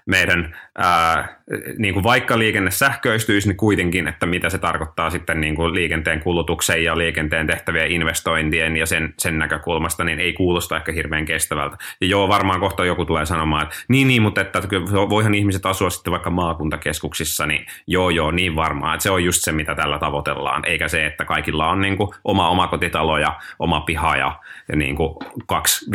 meidän, 0.07 0.57
ää, 0.79 1.39
niin 1.79 1.95
kuin 1.95 2.05
vaikka 2.05 2.39
liikenne 2.39 2.71
sähköistyisi, 2.71 3.49
niin 3.49 3.57
kuitenkin, 3.57 4.09
että 4.09 4.27
mitä 4.27 4.51
se 4.51 4.59
tarkoittaa 4.59 5.11
sitten 5.11 5.41
niin 5.41 5.55
kuin 5.55 5.75
liikenteen 5.75 6.21
kulutuksen 6.21 6.85
ja 6.85 6.99
liikenteen 6.99 7.47
tehtävien 7.47 7.91
investointien 7.91 8.77
ja 8.77 8.87
sen, 8.87 9.15
sen 9.19 9.39
näkökulmasta, 9.39 10.05
niin 10.05 10.21
ei 10.21 10.33
kuulosta 10.33 10.77
ehkä 10.77 10.93
hirveän 10.93 11.25
kestävältä. 11.25 11.77
Ja 12.01 12.07
joo, 12.07 12.29
varmaan 12.29 12.61
kohta 12.61 12.85
joku 12.85 13.05
tulee 13.05 13.27
sanomaan, 13.27 13.63
että 13.63 13.77
niin, 13.89 14.09
niin, 14.09 14.23
mutta 14.23 14.41
että 14.41 14.63
voihan 15.09 15.35
ihmiset 15.35 15.67
asua 15.67 15.91
sitten 15.91 16.11
vaikka 16.11 16.31
maakuntakeskuksissa, 16.31 17.47
niin 17.47 17.67
joo, 17.87 18.11
joo, 18.11 18.31
niin 18.31 18.57
varmaan. 18.57 18.95
Että 18.95 19.03
se 19.03 19.11
on 19.11 19.25
just 19.25 19.43
se, 19.43 19.53
mitä 19.53 19.75
tällä 19.75 19.99
tavoitellaan, 19.99 20.65
eikä 20.65 20.89
se, 20.89 21.07
että 21.07 21.25
kaikilla 21.25 21.69
on 21.69 21.81
niin 21.81 21.97
kuin 21.97 22.11
oma 22.25 22.49
omakotitalo 22.49 23.19
ja 23.19 23.41
oma 23.59 23.81
piha 23.81 24.17
ja, 24.17 24.39
ja 24.69 24.77
niin 24.77 24.97
kuin 24.97 25.15
kaksi 25.47 25.87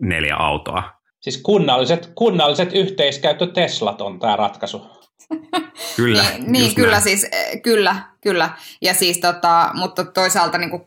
neljä 0.00 0.36
autoa. 0.36 1.01
Siis 1.22 1.38
kunnalliset, 1.42 2.12
kunnalliset 2.14 2.72
yhteiskäyttö 2.72 3.46
Teslat 3.46 4.00
on 4.00 4.18
tämä 4.18 4.36
ratkaisu. 4.36 4.82
kyllä. 5.96 6.22
niin, 6.22 6.52
niin 6.52 6.74
kyllä 6.74 6.90
näin. 6.90 7.02
siis, 7.02 7.24
eh, 7.24 7.62
kyllä, 7.62 7.96
kyllä. 8.20 8.50
Ja 8.80 8.94
siis 8.94 9.18
tota, 9.18 9.70
mutta 9.74 10.04
toisaalta 10.04 10.58
niin 10.58 10.70
kuin 10.70 10.82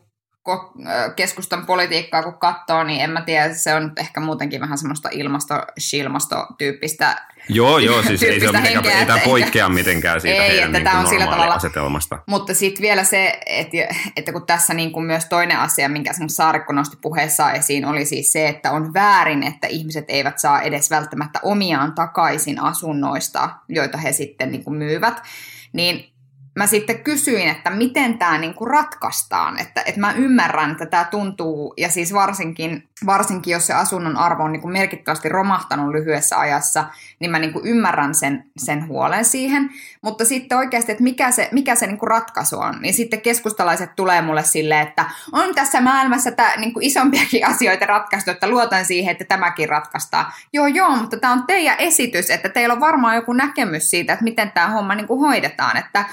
keskustan 1.16 1.66
politiikkaa 1.66 2.22
kun 2.22 2.38
katsoo, 2.38 2.84
niin 2.84 3.00
en 3.00 3.10
mä 3.10 3.20
tiedä, 3.20 3.54
se 3.54 3.74
on 3.74 3.92
ehkä 3.96 4.20
muutenkin 4.20 4.60
vähän 4.60 4.78
semmoista 4.78 5.08
ilmasto-shilmasto-tyyppistä 5.12 7.16
Joo, 7.48 7.78
joo, 7.78 8.02
siis 8.02 8.22
ei, 8.22 8.40
se 8.40 8.48
ole 8.48 8.60
mitenkään, 8.60 8.98
ei 8.98 9.06
tämä 9.06 9.20
poikkea 9.24 9.68
mitenkään 9.68 10.20
siitä 10.20 10.42
ei, 10.42 10.50
heidän 10.50 10.76
että 10.76 10.90
niin 10.90 10.98
on 10.98 11.06
sillä 11.06 11.26
tavalla, 11.26 11.54
asetelmasta. 11.54 12.18
Mutta 12.26 12.54
sitten 12.54 12.82
vielä 12.82 13.04
se, 13.04 13.40
että, 13.46 13.76
että 14.16 14.32
kun 14.32 14.46
tässä 14.46 14.74
niin 14.74 14.92
kuin 14.92 15.06
myös 15.06 15.24
toinen 15.24 15.58
asia, 15.58 15.88
minkä 15.88 16.10
Saarikko 16.26 16.72
nosti 16.72 16.96
puheessaan 17.02 17.54
esiin, 17.54 17.84
oli 17.84 18.04
siis 18.04 18.32
se, 18.32 18.48
että 18.48 18.72
on 18.72 18.94
väärin, 18.94 19.42
että 19.42 19.66
ihmiset 19.66 20.04
eivät 20.08 20.38
saa 20.38 20.62
edes 20.62 20.90
välttämättä 20.90 21.40
omiaan 21.42 21.92
takaisin 21.92 22.62
asunnoista, 22.62 23.50
joita 23.68 23.98
he 23.98 24.12
sitten 24.12 24.52
niin 24.52 24.64
kuin 24.64 24.76
myyvät, 24.76 25.22
niin 25.72 26.15
mä 26.56 26.66
sitten 26.66 26.98
kysyin, 26.98 27.48
että 27.48 27.70
miten 27.70 28.18
tämä 28.18 28.38
niinku 28.38 28.64
ratkaistaan, 28.64 29.58
että, 29.58 29.82
että 29.86 30.00
mä 30.00 30.12
ymmärrän, 30.12 30.70
että 30.70 30.86
tämä 30.86 31.04
tuntuu, 31.04 31.74
ja 31.76 31.88
siis 31.88 32.12
varsinkin, 32.12 32.88
varsinkin 33.06 33.52
jos 33.52 33.66
se 33.66 33.74
asunnon 33.74 34.16
arvo 34.16 34.42
on 34.42 34.52
niinku 34.52 34.68
merkittävästi 34.68 35.28
romahtanut 35.28 35.90
lyhyessä 35.90 36.38
ajassa, 36.38 36.84
niin 37.20 37.30
mä 37.30 37.38
niinku 37.38 37.60
ymmärrän 37.64 38.14
sen, 38.14 38.44
sen 38.56 38.88
huolen 38.88 39.24
siihen, 39.24 39.70
mutta 40.02 40.24
sitten 40.24 40.58
oikeasti, 40.58 40.92
että 40.92 41.04
mikä 41.04 41.30
se, 41.30 41.48
mikä 41.52 41.74
se 41.74 41.86
niinku 41.86 42.06
ratkaisu 42.06 42.58
on, 42.58 42.78
niin 42.80 42.94
sitten 42.94 43.20
keskustalaiset 43.20 43.96
tulee 43.96 44.22
mulle 44.22 44.42
silleen, 44.42 44.88
että 44.88 45.04
on 45.32 45.54
tässä 45.54 45.80
maailmassa 45.80 46.30
tää, 46.30 46.56
niinku 46.56 46.80
isompiakin 46.82 47.46
asioita 47.50 47.86
ratkaistu, 47.86 48.30
että 48.30 48.48
luotan 48.48 48.84
siihen, 48.84 49.12
että 49.12 49.24
tämäkin 49.24 49.68
ratkaistaan. 49.68 50.26
Joo, 50.52 50.66
joo, 50.66 50.96
mutta 50.96 51.16
tämä 51.16 51.32
on 51.32 51.46
teidän 51.46 51.76
esitys, 51.78 52.30
että 52.30 52.48
teillä 52.48 52.72
on 52.72 52.80
varmaan 52.80 53.16
joku 53.16 53.32
näkemys 53.32 53.90
siitä, 53.90 54.12
että 54.12 54.24
miten 54.24 54.52
tämä 54.52 54.68
homma 54.68 54.94
niinku 54.94 55.20
hoidetaan, 55.20 55.76
että 55.76 56.04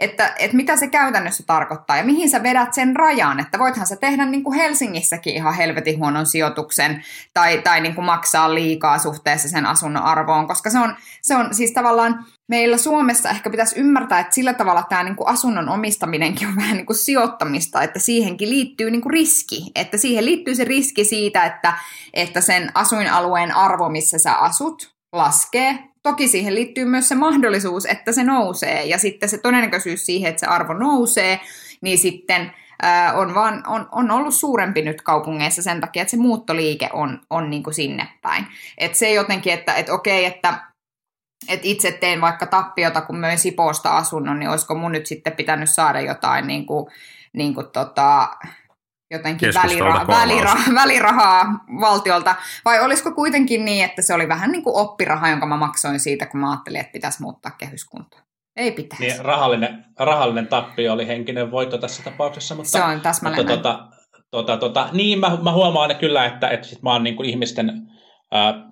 että, 0.00 0.34
että 0.38 0.56
mitä 0.56 0.76
se 0.76 0.86
käytännössä 0.86 1.42
tarkoittaa 1.46 1.96
ja 1.96 2.04
mihin 2.04 2.30
sä 2.30 2.42
vedät 2.42 2.74
sen 2.74 2.96
rajan, 2.96 3.40
että 3.40 3.58
voithan 3.58 3.86
sä 3.86 3.96
tehdä 3.96 4.26
niin 4.26 4.44
kuin 4.44 4.58
Helsingissäkin 4.58 5.34
ihan 5.34 5.54
helvetin 5.54 5.98
huonon 5.98 6.26
sijoituksen 6.26 7.04
tai, 7.34 7.58
tai 7.58 7.80
niin 7.80 7.94
kuin 7.94 8.04
maksaa 8.04 8.54
liikaa 8.54 8.98
suhteessa 8.98 9.48
sen 9.48 9.66
asunnon 9.66 10.02
arvoon, 10.02 10.46
koska 10.46 10.70
se 10.70 10.78
on, 10.78 10.96
se 11.22 11.36
on 11.36 11.54
siis 11.54 11.72
tavallaan 11.72 12.24
meillä 12.48 12.76
Suomessa 12.76 13.30
ehkä 13.30 13.50
pitäisi 13.50 13.80
ymmärtää, 13.80 14.20
että 14.20 14.34
sillä 14.34 14.54
tavalla 14.54 14.82
tämä 14.82 15.02
niin 15.02 15.16
kuin 15.16 15.28
asunnon 15.28 15.68
omistaminenkin 15.68 16.48
on 16.48 16.56
vähän 16.56 16.76
niin 16.76 16.86
kuin 16.86 16.96
sijoittamista, 16.96 17.82
että 17.82 17.98
siihenkin 17.98 18.50
liittyy 18.50 18.90
niin 18.90 19.02
kuin 19.02 19.12
riski, 19.12 19.70
että 19.74 19.98
siihen 19.98 20.24
liittyy 20.24 20.54
se 20.54 20.64
riski 20.64 21.04
siitä, 21.04 21.44
että, 21.44 21.72
että 22.14 22.40
sen 22.40 22.70
asuinalueen 22.74 23.56
arvo, 23.56 23.88
missä 23.88 24.18
sä 24.18 24.34
asut, 24.34 24.94
laskee 25.12 25.89
toki 26.02 26.28
siihen 26.28 26.54
liittyy 26.54 26.84
myös 26.84 27.08
se 27.08 27.14
mahdollisuus, 27.14 27.86
että 27.86 28.12
se 28.12 28.24
nousee 28.24 28.84
ja 28.84 28.98
sitten 28.98 29.28
se 29.28 29.38
todennäköisyys 29.38 30.06
siihen, 30.06 30.30
että 30.30 30.40
se 30.40 30.46
arvo 30.46 30.74
nousee, 30.74 31.40
niin 31.80 31.98
sitten 31.98 32.52
on, 33.14 33.34
vaan, 33.34 33.62
on, 33.66 33.88
on 33.92 34.10
ollut 34.10 34.34
suurempi 34.34 34.82
nyt 34.82 35.02
kaupungeissa 35.02 35.62
sen 35.62 35.80
takia, 35.80 36.02
että 36.02 36.10
se 36.10 36.16
muuttoliike 36.16 36.88
on, 36.92 37.20
on 37.30 37.50
niin 37.50 37.62
kuin 37.62 37.74
sinne 37.74 38.08
päin. 38.22 38.46
Et 38.78 38.94
se 38.94 39.12
jotenkin, 39.12 39.52
että 39.52 39.74
et 39.74 39.88
okei, 39.88 40.24
että 40.24 40.70
et 41.48 41.60
itse 41.62 41.92
tein 41.92 42.20
vaikka 42.20 42.46
tappiota, 42.46 43.00
kun 43.00 43.16
möin 43.16 43.38
Sipoosta 43.38 43.96
asunnon, 43.96 44.38
niin 44.38 44.50
olisiko 44.50 44.74
mun 44.74 44.92
nyt 44.92 45.06
sitten 45.06 45.32
pitänyt 45.32 45.70
saada 45.70 46.00
jotain 46.00 46.46
niin 46.46 46.66
kuin, 46.66 46.86
niin 47.32 47.54
kuin 47.54 47.66
tota, 47.66 48.28
jotenkin 49.10 49.48
välira- 49.48 50.06
välira- 50.06 50.74
välirahaa 50.80 51.44
valtiolta, 51.80 52.34
vai 52.64 52.80
olisiko 52.80 53.12
kuitenkin 53.12 53.64
niin, 53.64 53.84
että 53.84 54.02
se 54.02 54.14
oli 54.14 54.28
vähän 54.28 54.52
niin 54.52 54.64
kuin 54.64 54.76
oppiraha, 54.76 55.28
jonka 55.28 55.46
mä 55.46 55.56
maksoin 55.56 56.00
siitä, 56.00 56.26
kun 56.26 56.40
mä 56.40 56.50
ajattelin, 56.50 56.80
että 56.80 56.92
pitäisi 56.92 57.22
muuttaa 57.22 57.52
kehyskuntoon. 57.58 58.22
Ei 58.56 58.72
pitäisi. 58.72 59.04
Niin, 59.04 59.24
rahallinen, 59.24 59.84
rahallinen 59.98 60.46
tappio 60.46 60.92
oli 60.92 61.06
henkinen 61.06 61.50
voitto 61.50 61.78
tässä 61.78 62.02
tapauksessa, 62.02 62.54
mutta... 62.54 62.70
Se 62.70 62.82
on 62.82 63.00
täsmälleen 63.00 63.46
mutta, 63.46 63.56
tota, 63.56 63.88
tota, 64.30 64.56
tota, 64.56 64.88
Niin, 64.92 65.18
mä, 65.18 65.38
mä 65.42 65.52
huomaan 65.52 65.96
kyllä, 65.96 66.26
että, 66.26 66.48
että 66.48 66.66
sit 66.66 66.82
mä 66.82 66.92
oon 66.92 67.04
niin 67.04 67.16
kuin 67.16 67.28
ihmisten 67.28 67.72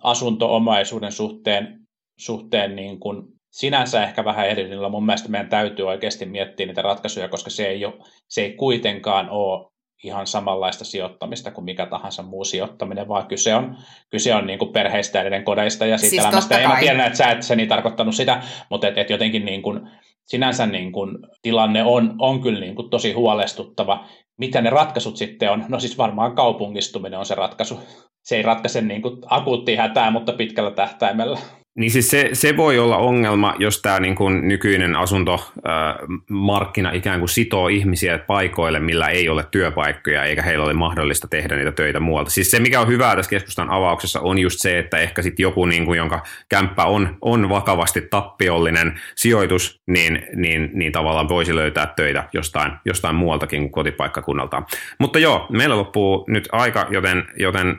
asunto-omaisuuden 0.03 1.13
suhteen, 1.13 1.79
suhteen 2.19 2.77
niin 2.77 3.01
kuin 3.01 3.23
sinänsä 3.51 4.03
ehkä 4.03 4.25
vähän 4.25 4.49
erillinen. 4.49 4.91
Mun 4.91 5.07
mielestä 5.07 5.29
meidän 5.29 5.49
täytyy 5.49 5.89
oikeasti 5.89 6.27
miettiä 6.27 6.67
niitä 6.67 6.83
ratkaisuja, 6.83 7.29
koska 7.29 7.51
se 7.51 7.67
ei, 7.67 7.85
ole, 7.85 7.95
se 8.29 8.41
ei 8.41 8.53
kuitenkaan 8.53 9.31
ole 9.31 9.71
ihan 10.05 10.27
samanlaista 10.27 10.85
sijoittamista 10.85 11.51
kuin 11.51 11.65
mikä 11.65 11.87
tahansa 11.87 12.23
muu 12.23 12.45
sijoittaminen, 12.45 13.09
vaan 13.09 13.27
kyse 13.27 13.55
on, 13.55 13.77
kyse 14.11 14.35
on 14.35 14.47
niin 14.47 14.59
kuin 14.59 14.73
perheistä 14.73 15.19
ja 15.19 15.25
niiden 15.25 15.45
kodeista 15.45 15.87
ja 15.87 15.99
siitä 15.99 16.11
siis 16.11 16.25
elämästä. 16.25 16.61
Ja 16.61 16.69
mä 16.69 16.77
tiedän, 16.81 17.07
että 17.07 17.19
sä 17.19 17.31
et 17.31 17.43
sen 17.43 17.57
niin 17.57 17.69
tarkoittanut 17.69 18.15
sitä, 18.15 18.43
mutta 18.71 18.89
et, 18.89 18.99
et 18.99 19.11
jotenkin 19.11 19.45
niin 19.45 19.63
kuin, 19.63 19.91
sinänsä 20.25 20.67
niin 20.67 20.93
kuin, 20.93 21.19
tilanne 21.43 21.85
on, 21.85 22.15
on 22.19 22.41
kyllä 22.41 22.61
niin 22.61 22.75
kuin 22.75 22.91
tosi 22.91 23.13
huolestuttava. 23.13 24.05
Mitä 24.39 24.61
ne 24.61 24.71
ratkaisut 24.71 25.17
sitten 25.17 25.51
on? 25.51 25.65
No 25.69 25.81
siis 25.81 25.99
varmaan 25.99 26.35
kaupungistuminen 26.35 27.19
on 27.19 27.27
se 27.27 27.35
ratkaisu. 27.35 27.81
Se 28.23 28.37
ei 28.37 28.43
ratkaise 28.43 28.81
niin 28.81 29.03
kuin 29.03 29.17
akuuttia 29.27 29.83
hätää, 29.83 30.11
mutta 30.11 30.33
pitkällä 30.33 30.71
tähtäimellä. 30.71 31.39
Niin 31.79 31.91
siis 31.91 32.11
se, 32.11 32.31
se 32.33 32.57
voi 32.57 32.79
olla 32.79 32.97
ongelma, 32.97 33.55
jos 33.59 33.83
tämä 33.83 34.01
niin 34.01 34.15
kuin 34.15 34.49
nykyinen 34.49 34.97
asuntomarkkina 34.97 36.91
ikään 36.93 37.19
kuin 37.19 37.29
sitoo 37.29 37.69
ihmisiä 37.69 38.19
paikoille, 38.19 38.81
millä 38.81 39.09
ei 39.09 39.29
ole 39.29 39.45
työpaikkoja 39.51 40.25
eikä 40.25 40.43
heillä 40.43 40.65
ole 40.65 40.73
mahdollista 40.73 41.29
tehdä 41.29 41.57
niitä 41.57 41.73
töitä 41.73 42.01
muualta. 42.01 42.31
Siis 42.31 42.51
se, 42.51 42.61
mikä 42.61 42.81
on 42.81 42.89
hyvää 42.89 43.17
tässä 43.17 43.31
keskustan 43.31 43.71
avauksessa, 43.71 44.21
on 44.21 44.39
just 44.39 44.59
se, 44.61 44.79
että 44.79 44.99
ehkä 44.99 45.23
sitten 45.23 45.43
joku, 45.43 45.65
niin 45.65 45.87
kuin, 45.87 45.97
jonka 45.97 46.23
kämppä 46.49 46.85
on, 46.85 47.17
on 47.21 47.49
vakavasti 47.49 48.01
tappiollinen 48.01 49.01
sijoitus, 49.15 49.83
niin, 49.87 50.23
niin, 50.35 50.71
niin 50.73 50.93
tavallaan 50.93 51.29
voisi 51.29 51.55
löytää 51.55 51.87
töitä 51.97 52.25
jostain, 52.33 52.73
jostain 52.85 53.15
muualtakin 53.15 53.61
kuin 53.61 53.73
kotipaikkakunnaltaan. 53.73 54.67
Mutta 54.99 55.19
joo, 55.19 55.47
meillä 55.51 55.77
loppuu 55.77 56.25
nyt 56.29 56.49
aika, 56.53 56.87
joten, 56.91 57.25
joten 57.37 57.79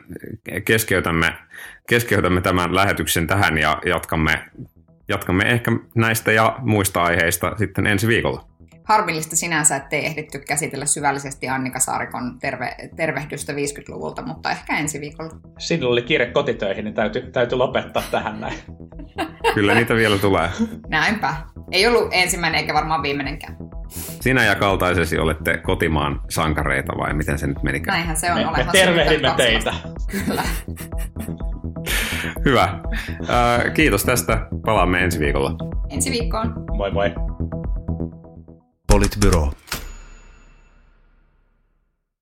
keskeytämme 0.64 1.34
keskeytämme 1.88 2.40
tämän 2.40 2.74
lähetyksen 2.74 3.26
tähän 3.26 3.58
ja 3.58 3.78
jatkamme, 3.86 4.44
jatkamme 5.08 5.44
ehkä 5.44 5.70
näistä 5.94 6.32
ja 6.32 6.56
muista 6.58 7.02
aiheista 7.02 7.54
sitten 7.58 7.86
ensi 7.86 8.06
viikolla. 8.06 8.49
Harmillista 8.90 9.36
sinänsä, 9.36 9.76
ettei 9.76 10.06
ehditty 10.06 10.38
käsitellä 10.38 10.86
syvällisesti 10.86 11.48
Annika 11.48 11.80
Saarikon 11.80 12.38
terve, 12.38 12.76
tervehdystä 12.96 13.52
50-luvulta, 13.52 14.22
mutta 14.22 14.50
ehkä 14.50 14.78
ensi 14.78 15.00
viikolla. 15.00 15.30
Sinulla 15.58 15.92
oli 15.92 16.02
kiire 16.02 16.26
kotitöihin, 16.26 16.84
niin 16.84 16.94
täytyy, 16.94 17.30
täytyy 17.32 17.58
lopettaa 17.58 18.02
tähän 18.10 18.40
näin. 18.40 18.58
Kyllä 19.54 19.74
niitä 19.74 19.94
vielä 19.94 20.18
tulee. 20.18 20.48
Näinpä. 20.88 21.34
Ei 21.72 21.86
ollut 21.86 22.08
ensimmäinen 22.12 22.60
eikä 22.60 22.74
varmaan 22.74 23.02
viimeinenkään. 23.02 23.56
Sinä 24.20 24.44
ja 24.44 24.54
kaltaisesi 24.54 25.18
olette 25.18 25.56
kotimaan 25.56 26.20
sankareita 26.30 26.92
vai 26.98 27.14
miten 27.14 27.38
se 27.38 27.46
nyt 27.46 27.62
menikään? 27.62 27.96
Näinhän 27.96 28.16
se 28.16 28.32
on. 28.32 28.38
Me, 28.38 28.64
me 28.64 28.66
tervehdimme 28.72 29.34
teitä. 29.36 29.74
Kyllä. 30.26 30.42
Hyvä. 32.44 32.62
Äh, 32.62 33.74
kiitos 33.74 34.04
tästä. 34.04 34.46
Palaamme 34.64 35.04
ensi 35.04 35.18
viikolla. 35.18 35.56
Ensi 35.90 36.10
viikkoon. 36.10 36.54
Moi 36.76 36.90
moi. 36.90 37.14
Politburo. 38.90 39.54